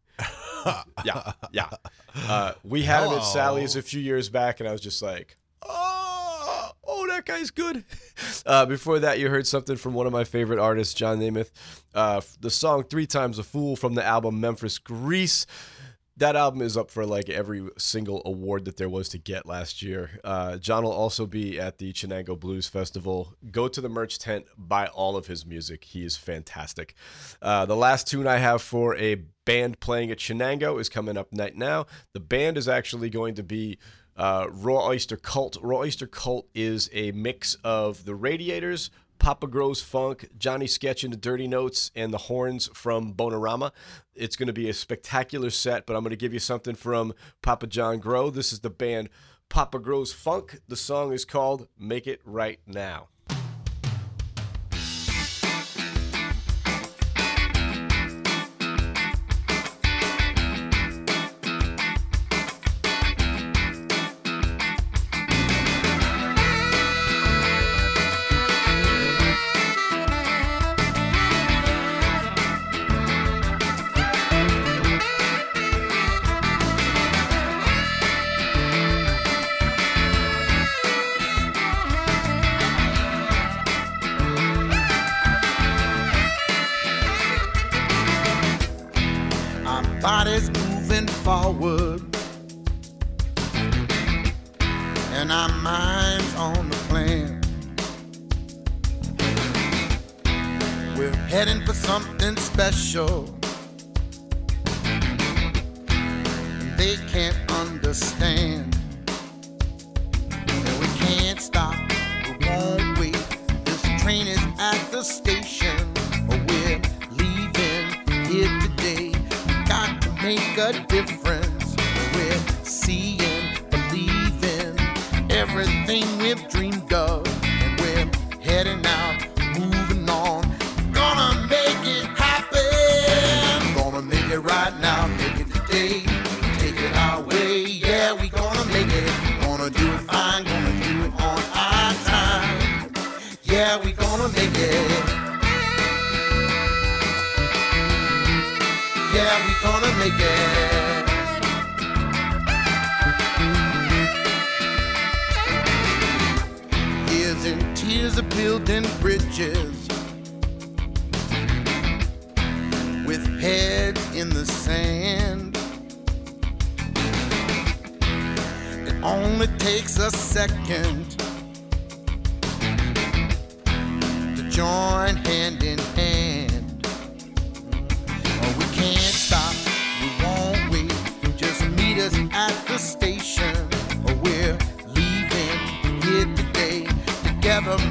yeah, 1.06 1.34
yeah. 1.52 1.70
Uh, 2.16 2.54
we 2.64 2.82
had 2.82 3.06
him 3.06 3.14
at 3.14 3.24
Sally's 3.32 3.76
a 3.76 3.84
few 3.84 4.02
years 4.02 4.30
back, 4.30 4.60
and 4.60 4.68
I 4.68 4.72
was 4.72 4.82
just 4.82 5.04
like, 5.04 5.38
oh, 5.62 6.09
oh, 6.90 7.08
that 7.08 7.26
guy's 7.26 7.52
good. 7.52 7.86
Uh, 8.46 8.66
before 8.66 9.00
that, 9.00 9.20
you 9.20 9.30
heard 9.30 9.46
something 9.46 9.76
from 9.76 9.94
one 9.94 10.08
of 10.08 10.14
my 10.14 10.24
favorite 10.24 10.60
artists, 10.60 10.94
John 10.94 11.20
Nemeth. 11.20 11.52
Uh, 11.94 12.22
the 12.42 12.50
song 12.50 12.84
Three 12.84 13.06
Times 13.06 13.38
a 13.38 13.44
Fool 13.44 13.76
from 13.76 13.94
the 13.94 14.04
album 14.04 14.42
Memphis 14.42 14.80
Grease. 14.80 15.46
That 16.18 16.36
album 16.36 16.62
is 16.62 16.76
up 16.76 16.92
for 16.92 17.06
like 17.06 17.30
every 17.30 17.70
single 17.78 18.22
award 18.26 18.66
that 18.66 18.76
there 18.76 18.90
was 18.90 19.08
to 19.10 19.18
get 19.18 19.46
last 19.46 19.82
year. 19.82 20.20
Uh, 20.24 20.58
John 20.58 20.84
will 20.84 20.92
also 20.92 21.26
be 21.26 21.58
at 21.60 21.78
the 21.78 21.94
Chenango 21.94 22.38
Blues 22.38 22.68
Festival. 22.68 23.36
Go 23.52 23.70
to 23.70 23.80
the 23.80 23.88
merch 23.88 24.20
tent, 24.20 24.46
buy 24.58 24.88
all 24.88 25.16
of 25.16 25.28
his 25.28 25.46
music. 25.46 25.86
He 25.86 26.04
is 26.04 26.18
fantastic. 26.18 26.94
Uh, 27.42 27.66
the 27.66 27.76
last 27.76 28.08
tune 28.08 28.28
I 28.28 28.38
have 28.38 28.62
for 28.62 28.98
a 28.98 29.16
band 29.46 29.80
playing 29.80 30.12
at 30.12 30.18
Chenango 30.18 30.80
is 30.80 30.90
coming 30.90 31.18
up 31.18 31.30
right 31.32 31.56
now. 31.56 31.86
The 32.14 32.20
band 32.20 32.58
is 32.58 32.68
actually 32.68 33.10
going 33.10 33.36
to 33.36 33.44
be 33.44 33.78
uh, 34.20 34.48
Raw 34.52 34.86
Oyster 34.86 35.16
Cult. 35.16 35.58
Raw 35.62 35.78
Oyster 35.78 36.06
Cult 36.06 36.48
is 36.54 36.90
a 36.94 37.12
mix 37.14 37.56
of 37.64 38.04
the 38.04 38.14
Radiators, 38.14 38.92
Papa 39.18 39.48
Grows 39.48 39.82
Funk, 39.82 40.30
Johnny 40.38 40.68
Sketch 40.68 41.04
and 41.04 41.14
the 41.14 41.18
Dirty 41.18 41.48
Notes, 41.48 41.90
and 41.96 42.14
the 42.14 42.18
horns 42.18 42.70
from 42.74 43.14
Bonerama. 43.14 43.72
It's 44.16 44.36
going 44.36 44.48
to 44.48 44.54
be 44.54 44.70
a 44.70 44.74
spectacular 44.74 45.50
set, 45.50 45.86
but 45.86 45.96
I'm 45.96 46.04
going 46.04 46.12
to 46.12 46.18
give 46.18 46.34
you 46.34 46.40
something 46.40 46.76
from 46.76 47.14
Papa 47.42 47.68
John 47.68 48.00
Gros. 48.00 48.34
This 48.34 48.52
is 48.52 48.60
the 48.60 48.70
band 48.70 49.10
Papa 49.48 49.80
Grows 49.80 50.12
Funk. 50.12 50.60
The 50.68 50.76
song 50.76 51.14
is 51.14 51.24
called 51.26 51.68
Make 51.80 52.06
It 52.06 52.22
Right 52.26 52.60
Now. 52.68 53.08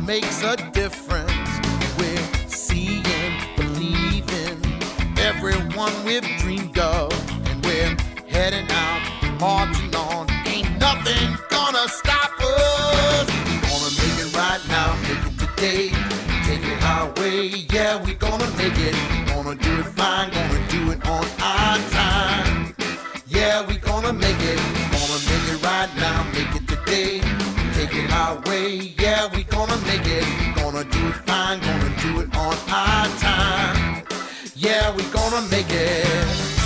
makes 0.08 0.42
a 0.42 0.56
difference. 0.72 1.50
We're 1.98 2.48
seeing, 2.48 3.02
believing 3.58 4.58
everyone 5.18 5.92
we've 6.02 6.26
dreamed 6.38 6.78
of, 6.78 7.12
and 7.46 7.62
we're 7.62 7.94
heading 8.26 8.66
out, 8.70 9.02
marching 9.38 9.94
on. 9.94 10.26
Ain't 10.46 10.78
nothing 10.78 11.36
gonna 11.50 11.86
stop 11.88 12.32
us. 12.40 13.28
Gonna 13.68 13.92
make 14.00 14.18
it 14.24 14.34
right 14.34 14.62
now, 14.68 14.96
make 15.02 15.24
it 15.30 15.38
today. 15.44 15.90
Take 16.46 16.64
it 16.64 16.82
our 16.84 17.12
way, 17.20 17.66
yeah, 17.70 18.02
we 18.02 18.14
gonna 18.14 18.50
make 18.56 18.78
it. 18.78 18.96
Gonna 19.28 19.56
do 19.56 19.80
it 19.80 19.88
fine, 19.88 20.30
gonna 20.30 20.68
do 20.70 20.90
it 20.90 21.06
on 21.06 21.26
our 21.42 21.78
time. 21.90 22.74
Yeah, 23.26 23.66
we 23.66 23.76
gonna 23.76 24.14
make 24.14 24.40
it. 24.40 24.58
Gonna 24.90 25.20
make 25.28 25.46
it 25.52 25.62
right 25.62 25.90
now, 25.96 26.24
make 26.32 26.54
it 26.56 26.66
today. 26.66 27.20
Take 27.74 27.94
it 27.94 28.10
our 28.10 28.40
way, 28.46 28.94
yeah, 28.98 29.28
we 29.34 29.44
gonna 29.68 29.86
make 29.86 30.06
it. 30.06 30.24
Gonna 30.56 30.84
do 30.84 31.08
it 31.08 31.14
fine, 31.26 31.60
gonna 31.60 32.02
do 32.02 32.20
it 32.20 32.36
on 32.36 32.56
our 32.70 33.08
time. 33.18 34.02
Yeah, 34.54 34.94
we're 34.94 35.12
gonna 35.12 35.46
make 35.48 35.70
it. 35.70 36.57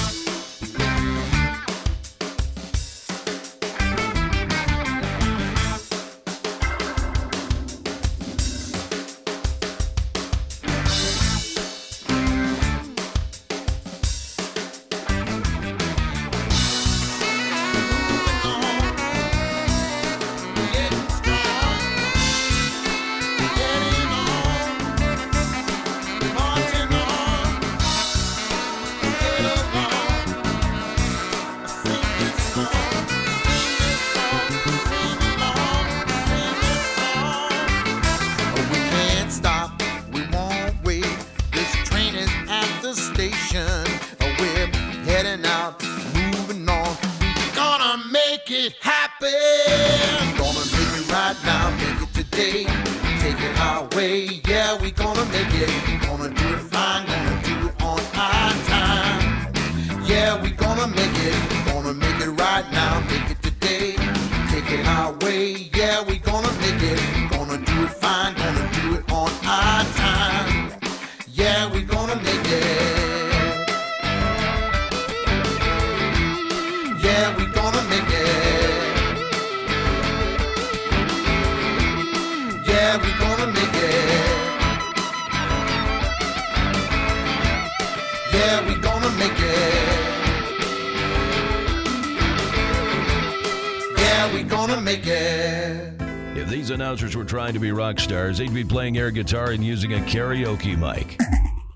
guitar 99.22 99.52
and 99.52 99.64
using 99.64 99.94
a 99.94 99.98
karaoke 99.98 100.76
mic. 100.76 101.16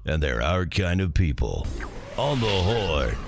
And 0.05 0.21
they're 0.21 0.43
our 0.43 0.67
kind 0.67 1.01
of 1.01 1.15
people. 1.15 1.65
On 2.19 2.41
the 2.41 2.47
horn. 2.47 3.26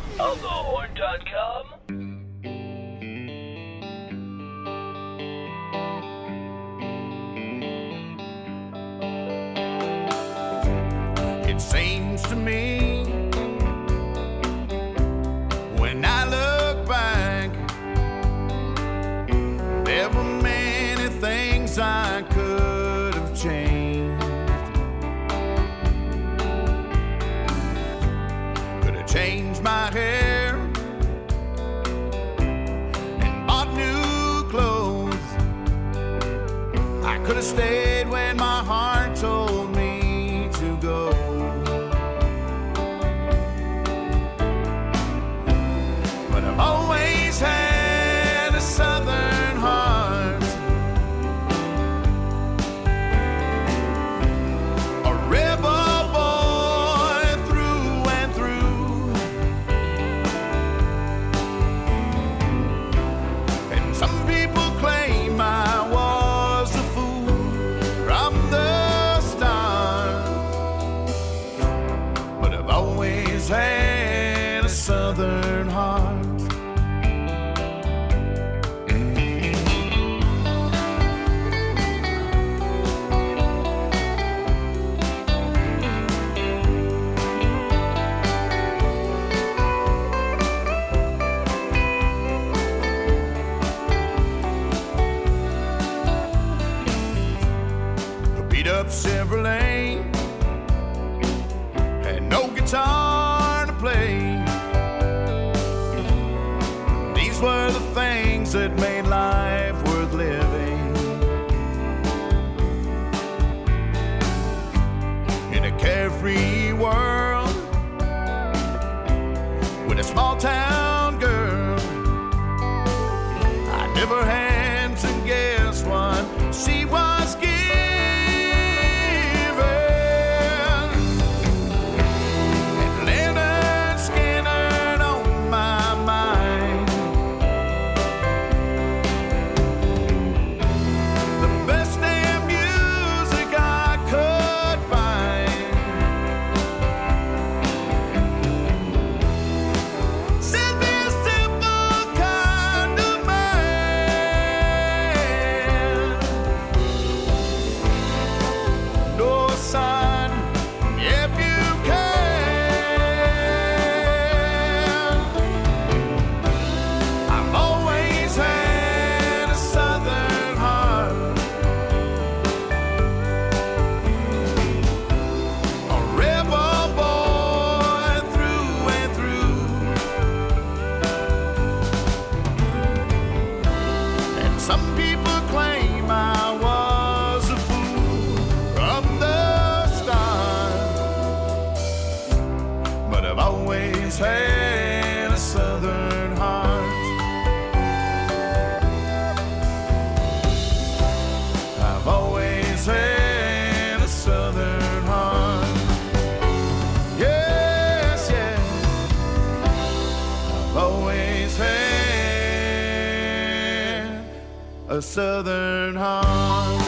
southern 215.19 215.97
heart. 215.97 216.79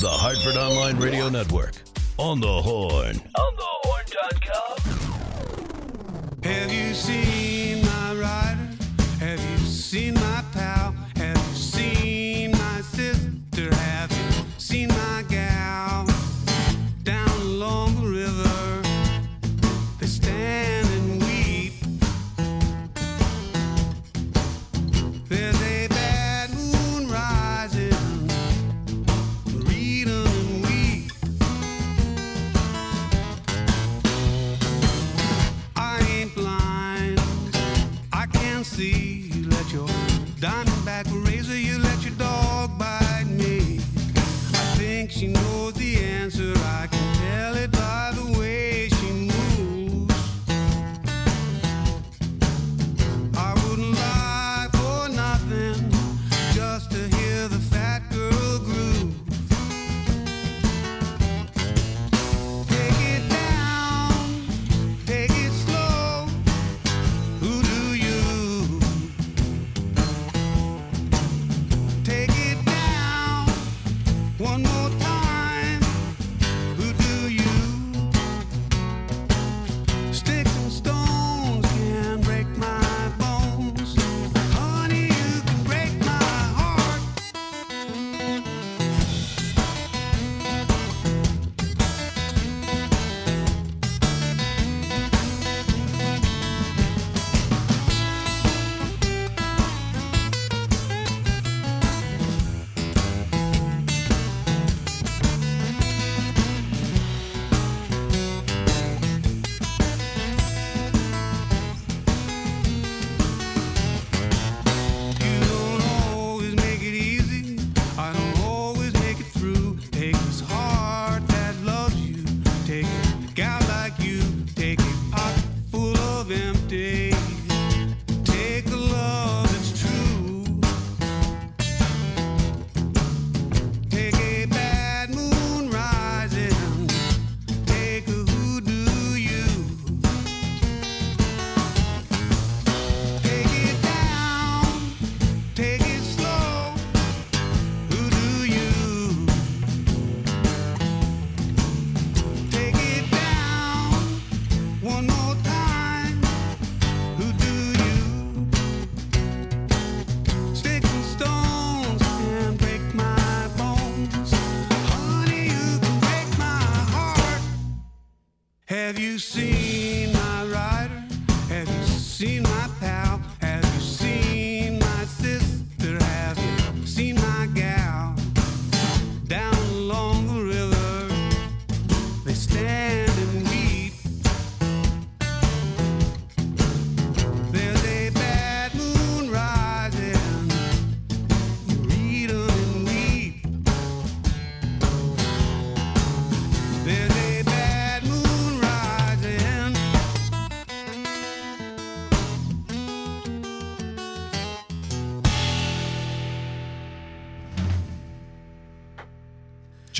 The 0.00 0.08
Hartford 0.08 0.56
Online 0.56 0.96
Radio 0.96 1.28
Network. 1.28 1.74
On 2.16 2.40
the 2.40 2.46
whole. 2.46 2.91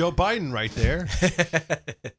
Joe 0.03 0.11
Biden 0.11 0.53
right 0.53 0.73
there. 0.73 1.07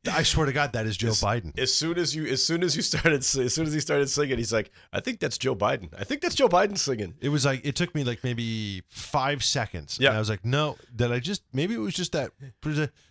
I 0.10 0.24
swear 0.24 0.46
to 0.46 0.54
God, 0.54 0.72
that 0.72 0.86
is 0.86 0.96
Joe 0.96 1.10
Biden. 1.10 1.60
As 1.60 1.74
soon 1.74 1.98
as 1.98 2.16
you, 2.16 2.26
as 2.28 2.42
soon 2.42 2.64
as 2.64 2.78
you 2.78 2.82
started, 2.82 3.16
as 3.16 3.28
soon 3.28 3.68
as 3.68 3.74
he 3.74 3.82
started 3.82 4.10
singing, 4.10 4.38
he's 4.38 4.54
like, 4.54 4.72
"I 4.94 5.02
think 5.02 5.20
that's 5.20 5.38
Joe 5.38 5.54
Biden. 5.54 5.90
I 6.00 6.06
think 6.06 6.22
that's 6.22 6.34
Joe 6.34 6.48
Biden 6.48 6.78
singing." 6.78 7.16
It 7.20 7.28
was 7.28 7.44
like 7.44 7.60
it 7.66 7.76
took 7.76 7.94
me 7.94 8.06
like 8.06 8.24
maybe 8.24 8.84
five 8.90 9.44
seconds. 9.44 9.98
Yeah. 10.00 10.12
And 10.12 10.16
I 10.16 10.20
was 10.20 10.30
like, 10.30 10.46
no, 10.46 10.78
did 10.96 11.12
I 11.12 11.20
just 11.20 11.44
maybe 11.52 11.74
it 11.74 11.80
was 11.80 11.94
just 11.94 12.14
that 12.14 12.32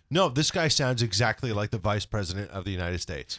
no, 0.09 0.27
this 0.27 0.49
guy 0.49 0.69
sounds 0.69 1.03
exactly 1.03 1.53
like 1.53 1.69
the 1.69 1.77
vice 1.77 2.07
president 2.07 2.49
of 2.49 2.65
the 2.65 2.71
United 2.71 2.99
States. 2.99 3.37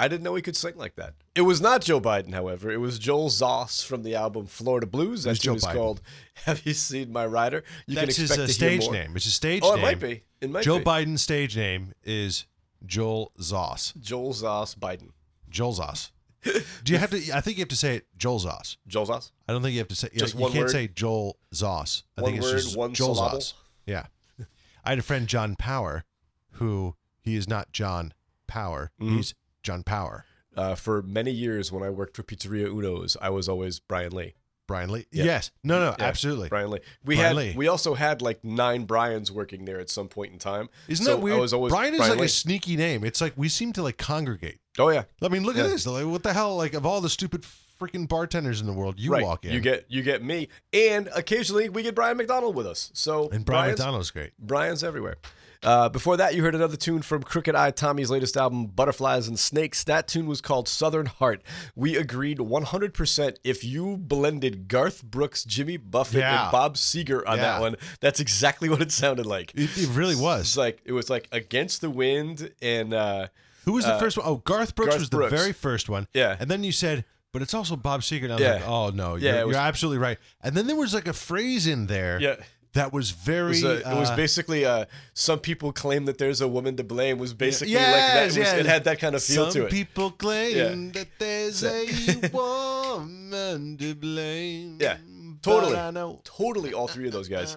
I 0.00 0.08
didn't 0.08 0.22
know 0.22 0.34
he 0.34 0.42
could 0.42 0.56
sing 0.56 0.76
like 0.76 0.96
that. 0.96 1.14
It 1.34 1.42
was 1.42 1.60
not 1.60 1.82
Joe 1.82 2.00
Biden, 2.00 2.32
however. 2.32 2.70
It 2.70 2.78
was 2.78 2.98
Joel 2.98 3.28
Zoss 3.28 3.84
from 3.84 4.02
the 4.02 4.14
album 4.14 4.46
Florida 4.46 4.86
Blues. 4.86 5.24
That 5.24 5.30
was 5.30 5.38
Joe 5.38 5.52
tune 5.52 5.56
is 5.58 5.64
Biden. 5.64 5.74
called 5.74 6.00
"Have 6.44 6.64
You 6.66 6.72
Seen 6.74 7.12
My 7.12 7.26
Rider?" 7.26 7.62
You 7.86 7.96
That's 7.96 8.16
his 8.16 8.30
expect 8.30 8.48
uh, 8.48 8.52
stage 8.52 8.90
name. 8.90 9.12
It's 9.16 9.24
his 9.26 9.34
stage 9.34 9.62
Oh, 9.64 9.74
name. 9.74 9.78
it 9.78 9.82
might 9.82 10.00
be. 10.00 10.22
It 10.40 10.50
might 10.50 10.60
be. 10.60 10.64
Joe 10.64 10.78
be. 10.78 10.84
Biden's 10.84 11.22
stage 11.22 11.56
name 11.56 11.92
is 12.04 12.46
Joel 12.86 13.32
Zoss. 13.38 13.98
Joel 14.00 14.32
Zoss 14.32 14.76
Biden. 14.76 15.10
Joel 15.48 15.74
Zoss. 15.74 16.10
Do 16.84 16.92
you 16.92 16.98
have 16.98 17.10
to? 17.10 17.18
I 17.34 17.40
think 17.42 17.58
you 17.58 17.62
have 17.62 17.68
to 17.68 17.76
say 17.76 17.96
it 17.96 18.06
Joel 18.16 18.40
Zoss. 18.40 18.78
Joel 18.86 19.06
Zoss. 19.06 19.30
I 19.46 19.52
don't 19.52 19.60
think 19.62 19.74
you 19.74 19.80
have 19.80 19.88
to 19.88 19.94
say. 19.96 20.08
Just 20.16 20.34
you 20.34 20.40
one 20.40 20.52
can't 20.52 20.64
word? 20.64 20.70
say 20.70 20.88
Joel 20.88 21.36
Zoss. 21.54 22.04
I 22.16 22.22
One 22.22 22.30
think 22.32 22.42
it's 22.42 22.52
word, 22.52 22.60
just 22.62 22.76
one 22.76 22.94
Joel 22.94 23.14
syllable? 23.14 23.38
Zoss. 23.38 23.52
Yeah. 23.84 24.06
I 24.84 24.90
had 24.90 24.98
a 24.98 25.02
friend 25.02 25.26
John 25.26 25.56
Power, 25.56 26.04
who 26.52 26.96
he 27.20 27.36
is 27.36 27.46
not 27.46 27.72
John 27.72 28.14
Power. 28.46 28.90
Mhm. 28.98 29.16
He's 29.16 29.34
John 29.62 29.82
Power. 29.82 30.24
Uh, 30.56 30.74
for 30.74 31.00
many 31.02 31.30
years, 31.30 31.70
when 31.70 31.82
I 31.82 31.90
worked 31.90 32.16
for 32.16 32.22
Pizzeria 32.22 32.66
Uno's, 32.66 33.16
I 33.20 33.30
was 33.30 33.48
always 33.48 33.78
Brian 33.78 34.12
Lee. 34.12 34.34
Brian 34.66 34.90
Lee. 34.90 35.06
Yeah. 35.10 35.24
Yes. 35.24 35.50
No. 35.64 35.78
No. 35.80 35.94
Yeah, 35.98 36.04
absolutely. 36.04 36.48
Brian 36.48 36.70
Lee. 36.70 36.78
We 37.04 37.16
Brian 37.16 37.28
had 37.28 37.36
Lee. 37.36 37.54
we 37.56 37.66
also 37.68 37.94
had 37.94 38.22
like 38.22 38.44
nine 38.44 38.84
Brian's 38.84 39.30
working 39.32 39.64
there 39.64 39.80
at 39.80 39.90
some 39.90 40.06
point 40.08 40.32
in 40.32 40.38
time. 40.38 40.68
Isn't 40.88 41.04
So 41.04 41.16
that 41.16 41.20
weird? 41.22 41.38
I 41.38 41.40
was 41.40 41.52
always 41.52 41.72
Brian 41.72 41.94
is 41.94 41.98
Brian 41.98 42.12
like 42.12 42.20
Lee. 42.20 42.26
a 42.26 42.28
sneaky 42.28 42.76
name. 42.76 43.02
It's 43.04 43.20
like 43.20 43.32
we 43.36 43.48
seem 43.48 43.72
to 43.74 43.82
like 43.82 43.96
congregate. 43.98 44.60
Oh 44.78 44.90
yeah. 44.90 45.04
I 45.22 45.28
mean, 45.28 45.42
look 45.44 45.56
Yeah. 45.56 45.64
at 45.64 45.70
this. 45.70 45.86
Like, 45.86 46.06
what 46.06 46.22
the 46.22 46.32
hell? 46.32 46.56
Like 46.56 46.74
of 46.74 46.86
all 46.86 47.00
the 47.00 47.10
stupid 47.10 47.44
freaking 47.80 48.06
bartenders 48.06 48.60
in 48.60 48.66
the 48.68 48.72
world, 48.72 49.00
you 49.00 49.10
right. 49.12 49.24
walk 49.24 49.44
in. 49.44 49.52
You 49.52 49.58
get 49.60 49.86
you 49.88 50.02
get 50.04 50.22
me, 50.22 50.48
and 50.72 51.08
occasionally 51.16 51.68
we 51.68 51.82
get 51.82 51.96
Brian 51.96 52.16
McDonald 52.16 52.54
with 52.54 52.66
us. 52.66 52.90
So 52.94 53.28
and 53.30 53.44
Brian 53.44 53.62
Brian's- 53.64 53.78
McDonald's 53.80 54.10
great. 54.12 54.32
Brian's 54.38 54.84
everywhere. 54.84 55.16
Uh, 55.62 55.88
before 55.90 56.16
that, 56.16 56.34
you 56.34 56.42
heard 56.42 56.54
another 56.54 56.76
tune 56.76 57.02
from 57.02 57.22
Crooked 57.22 57.54
Eye 57.54 57.70
Tommy's 57.70 58.10
latest 58.10 58.36
album, 58.36 58.66
Butterflies 58.66 59.28
and 59.28 59.38
Snakes. 59.38 59.84
That 59.84 60.08
tune 60.08 60.26
was 60.26 60.40
called 60.40 60.68
Southern 60.68 61.04
Heart. 61.06 61.42
We 61.76 61.96
agreed 61.96 62.38
100% 62.38 63.36
if 63.44 63.62
you 63.62 63.96
blended 63.98 64.68
Garth 64.68 65.02
Brooks, 65.04 65.44
Jimmy 65.44 65.76
Buffett, 65.76 66.20
Yeah. 66.20 66.44
and 66.44 66.52
Bob 66.52 66.76
Seger 66.76 67.22
on 67.26 67.36
Yeah. 67.36 67.42
that 67.44 67.60
one, 67.60 67.76
that's 68.00 68.20
exactly 68.20 68.68
what 68.70 68.80
it 68.80 68.90
sounded 68.92 69.26
like. 69.26 69.52
It, 69.54 69.70
it 69.76 69.88
really 69.92 70.16
was. 70.16 70.40
It's 70.42 70.56
like 70.56 70.80
it 70.84 70.92
was 70.92 71.10
like 71.10 71.28
Against 71.32 71.80
the 71.82 71.90
Wind 71.90 72.52
and 72.62 72.94
uh, 72.94 73.26
Who 73.66 73.72
was 73.72 73.84
the 73.84 73.94
uh, 73.94 73.98
first 73.98 74.16
one? 74.16 74.26
Oh, 74.26 74.36
Garth 74.36 74.74
Brooks 74.74 74.90
Garth 74.92 75.00
was 75.00 75.10
the 75.10 75.16
Brooks. 75.18 75.32
very 75.32 75.52
first 75.52 75.88
one. 75.90 76.06
Yeah. 76.14 76.36
And 76.40 76.50
then 76.50 76.64
you 76.64 76.72
said, 76.72 77.04
but 77.32 77.42
it's 77.42 77.52
also 77.54 77.76
Bob 77.76 78.00
Seger. 78.00 78.24
And 78.24 78.32
I 78.32 78.36
was 78.36 78.42
Yeah. 78.42 78.52
like, 78.54 78.66
oh, 78.68 78.90
no. 78.90 79.16
Yeah, 79.16 79.36
You're, 79.36 79.46
was- 79.48 79.54
you're 79.54 79.62
absolutely 79.62 79.98
right. 79.98 80.18
And 80.42 80.56
then 80.56 80.66
there 80.66 80.76
was 80.76 80.94
like 80.94 81.06
a 81.06 81.12
phrase 81.12 81.66
in 81.66 81.86
there 81.86 82.18
Yeah. 82.18 82.36
That 82.72 82.92
was 82.92 83.10
It 83.10 83.16
very. 83.16 83.48
was, 83.48 83.64
uh, 83.64 83.82
it 83.84 83.96
was 83.96 84.10
uh, 84.10 84.16
basically 84.16 84.64
uh, 84.64 84.84
some 85.14 85.38
people 85.40 85.72
claim 85.72 86.04
that 86.04 86.18
there's 86.18 86.40
a 86.40 86.48
woman 86.48 86.76
to 86.76 86.84
blame 86.84 87.18
was 87.18 87.34
basically 87.34 87.72
yes, 87.74 87.86
like 87.86 88.14
that. 88.14 88.22
It, 88.22 88.26
was, 88.26 88.36
yes. 88.36 88.58
it 88.58 88.66
had 88.66 88.84
that 88.84 88.98
kind 89.00 89.14
of 89.14 89.22
feel 89.22 89.44
Some 89.44 89.52
to 89.54 89.58
it. 89.66 89.70
Some 89.70 89.76
people 89.78 90.10
claim 90.12 90.56
Yeah. 90.56 90.92
that 90.92 91.08
there's 91.18 91.64
a 91.64 92.28
woman 92.32 93.76
to 93.78 93.94
blame. 93.94 94.78
Yeah, 94.80 94.98
totally, 95.42 95.76
I 95.76 95.90
know. 95.90 96.20
totally. 96.24 96.72
All 96.74 96.88
three 96.88 97.06
of 97.06 97.12
those 97.12 97.28
guys. 97.28 97.56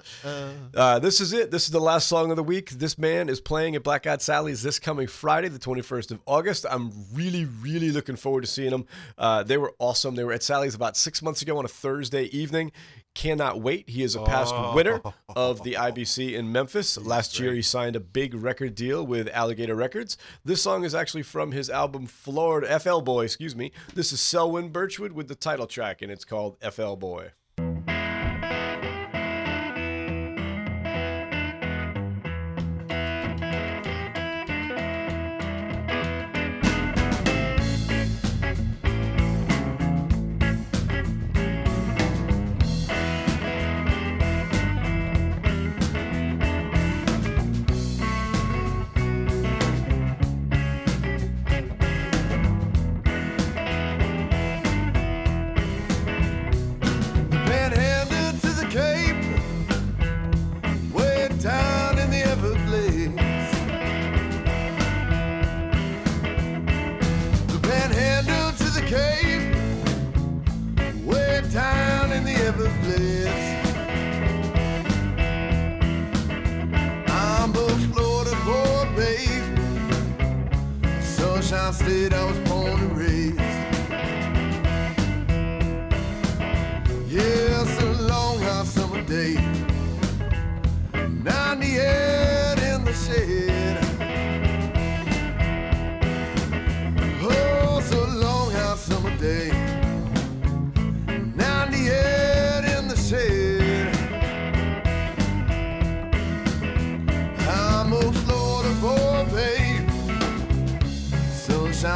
Uh, 0.76 1.00
this 1.00 1.22
is 1.22 1.34
it. 1.34 1.52
This 1.52 1.66
is 1.66 1.72
the 1.72 1.80
last 1.82 2.08
song 2.08 2.30
of 2.32 2.38
the 2.38 2.44
week. 2.44 2.72
This 2.72 2.98
man 2.98 3.30
is 3.30 3.40
playing 3.42 3.76
at 3.76 3.84
Black 3.84 4.08
Eyed 4.08 4.22
Sally's 4.22 4.62
this 4.64 4.80
coming 4.80 5.08
Friday, 5.08 5.48
the 5.50 5.60
21st 5.60 6.12
of 6.12 6.20
August. 6.26 6.66
I'm 6.70 6.92
really, 7.14 7.46
really 7.46 7.92
looking 7.92 8.16
forward 8.16 8.42
to 8.42 8.48
seeing 8.48 8.72
them. 8.72 8.86
Uh, 9.18 9.44
they 9.44 9.58
were 9.58 9.74
awesome. 9.80 10.16
They 10.16 10.24
were 10.24 10.34
at 10.34 10.44
Sally's 10.44 10.76
about 10.76 10.98
six 10.98 11.22
months 11.22 11.42
ago 11.42 11.58
on 11.58 11.66
a 11.66 11.70
Thursday 11.70 12.24
evening. 12.26 12.72
Cannot 13.16 13.62
wait. 13.62 13.88
He 13.90 14.02
is 14.02 14.16
a 14.16 14.24
past 14.24 14.54
Oh. 14.56 14.74
winner 14.74 15.00
of 15.36 15.62
the 15.64 15.74
IBC 15.74 16.34
in 16.34 16.52
Memphis. 16.52 16.98
Last 16.98 17.40
year, 17.40 17.54
he 17.54 17.62
signed 17.62 17.96
a 17.96 18.00
big 18.00 18.34
record 18.34 18.74
deal 18.74 19.06
with 19.06 19.30
Alligator 19.32 19.76
Records. 19.76 20.18
This 20.44 20.64
song 20.64 20.84
is 20.84 20.96
actually 20.96 21.22
from 21.22 21.52
his 21.52 21.70
album 21.70 22.08
Florida 22.08 22.80
FL 22.80 23.02
Boy. 23.02 23.26
Excuse 23.26 23.56
me. 23.56 23.72
This 23.94 24.12
is 24.12 24.20
Selwyn 24.20 24.70
Birchwood 24.70 25.12
with 25.12 25.28
the 25.28 25.36
title 25.36 25.68
track, 25.68 26.02
and 26.02 26.12
it's 26.12 26.26
called 26.26 26.58
FL 26.62 26.96
Boy. 26.96 27.34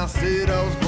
Sunshine 0.08 0.48
State, 0.48 0.87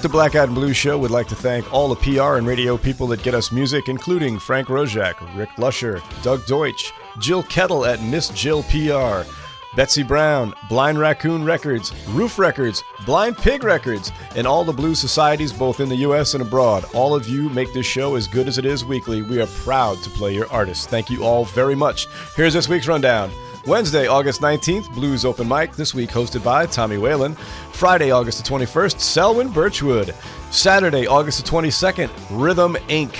at 0.00 0.02
the 0.02 0.08
Black 0.08 0.34
and 0.34 0.54
Blue 0.54 0.72
Show 0.72 0.96
we'd 0.96 1.10
like 1.10 1.28
to 1.28 1.34
thank 1.34 1.70
all 1.74 1.86
the 1.86 1.96
PR 1.96 2.38
and 2.38 2.46
radio 2.46 2.78
people 2.78 3.06
that 3.08 3.22
get 3.22 3.34
us 3.34 3.52
music, 3.52 3.90
including 3.90 4.38
Frank 4.38 4.68
Roszak, 4.68 5.36
Rick 5.36 5.50
Lusher, 5.58 6.00
Doug 6.22 6.46
Deutsch, 6.46 6.94
Jill 7.18 7.42
Kettle 7.42 7.84
at 7.84 8.02
Miss 8.02 8.30
Jill 8.30 8.62
PR, 8.62 9.28
Betsy 9.76 10.02
Brown, 10.02 10.54
Blind 10.70 10.98
Raccoon 10.98 11.44
Records, 11.44 11.92
Ruf 12.08 12.38
Records, 12.38 12.82
Blind 13.04 13.36
Pig 13.36 13.62
Records, 13.62 14.10
and 14.36 14.46
all 14.46 14.64
the 14.64 14.72
blues 14.72 14.98
societies 14.98 15.52
both 15.52 15.80
in 15.80 15.90
the 15.90 15.96
U.S. 15.96 16.32
and 16.32 16.40
abroad. 16.40 16.86
All 16.94 17.14
of 17.14 17.28
you 17.28 17.50
make 17.50 17.70
this 17.74 17.84
show 17.84 18.14
as 18.14 18.26
good 18.26 18.48
as 18.48 18.56
it 18.56 18.64
is 18.64 18.86
weekly. 18.86 19.20
We 19.20 19.42
are 19.42 19.48
proud 19.48 19.98
to 19.98 20.08
play 20.08 20.32
your 20.34 20.50
artists. 20.50 20.86
Thank 20.86 21.10
you 21.10 21.24
all 21.24 21.44
very 21.44 21.74
much. 21.74 22.06
Here's 22.36 22.54
this 22.54 22.70
week's 22.70 22.88
rundown. 22.88 23.30
Wednesday, 23.66 24.06
August 24.06 24.40
19th, 24.40 24.92
Blues 24.94 25.24
Open 25.24 25.46
Mic, 25.46 25.74
this 25.74 25.94
week 25.94 26.10
hosted 26.10 26.42
by 26.42 26.64
Tommy 26.64 26.96
Whalen. 26.96 27.34
Friday, 27.72 28.10
August 28.10 28.42
the 28.42 28.50
21st, 28.50 28.98
Selwyn 28.98 29.50
Birchwood. 29.50 30.14
Saturday, 30.50 31.06
August 31.06 31.44
the 31.44 31.50
22nd, 31.50 32.10
Rhythm 32.30 32.76
Inc. 32.88 33.14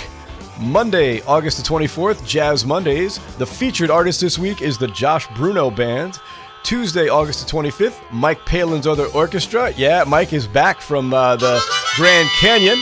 Monday, 0.58 1.20
August 1.22 1.58
the 1.58 1.62
24th, 1.62 2.26
Jazz 2.26 2.64
Mondays. 2.64 3.18
The 3.36 3.46
featured 3.46 3.90
artist 3.90 4.22
this 4.22 4.38
week 4.38 4.62
is 4.62 4.78
the 4.78 4.88
Josh 4.88 5.26
Bruno 5.34 5.70
Band. 5.70 6.18
Tuesday, 6.62 7.08
August 7.08 7.46
the 7.46 7.52
25th, 7.52 8.00
Mike 8.10 8.44
Palin's 8.46 8.86
Other 8.86 9.06
Orchestra. 9.08 9.72
Yeah, 9.76 10.04
Mike 10.06 10.32
is 10.32 10.46
back 10.46 10.80
from 10.80 11.12
uh, 11.12 11.36
the 11.36 11.62
Grand 11.96 12.28
Canyon. 12.40 12.78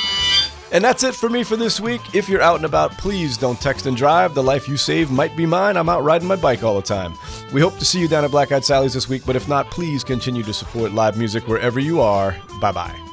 And 0.71 0.85
that's 0.85 1.03
it 1.03 1.15
for 1.15 1.29
me 1.29 1.45
for 1.45 1.57
this 1.57 1.81
week. 1.81 2.01
If 2.15 2.29
you're 2.29 2.43
out 2.43 2.57
and 2.57 2.65
about, 2.65 2.93
please 2.93 3.37
don't 3.37 3.61
text 3.61 3.87
and 3.87 3.97
drive. 3.97 4.35
The 4.35 4.43
life 4.43 4.69
you 4.69 4.77
save 4.77 5.11
might 5.11 5.37
be 5.37 5.47
mine. 5.47 5.77
I'm 5.77 5.89
out 5.89 6.05
riding 6.05 6.29
my 6.29 6.37
bike 6.37 6.63
all 6.63 6.77
the 6.77 6.83
time. 6.83 7.15
We 7.53 7.61
hope 7.61 7.79
to 7.79 7.85
see 7.85 8.01
you 8.01 8.09
down 8.09 8.25
at 8.25 8.31
Black 8.31 8.53
Eyed 8.53 8.65
Sally's 8.65 8.95
this 8.95 9.09
week, 9.09 9.23
but 9.25 9.37
if 9.37 9.49
not, 9.49 9.71
please 9.71 10.05
continue 10.05 10.43
to 10.43 10.53
support 10.53 10.93
live 10.93 11.17
music 11.17 11.49
wherever 11.49 11.81
you 11.81 12.01
are. 12.01 12.37
Bye 12.61 12.73
bye. 12.73 13.08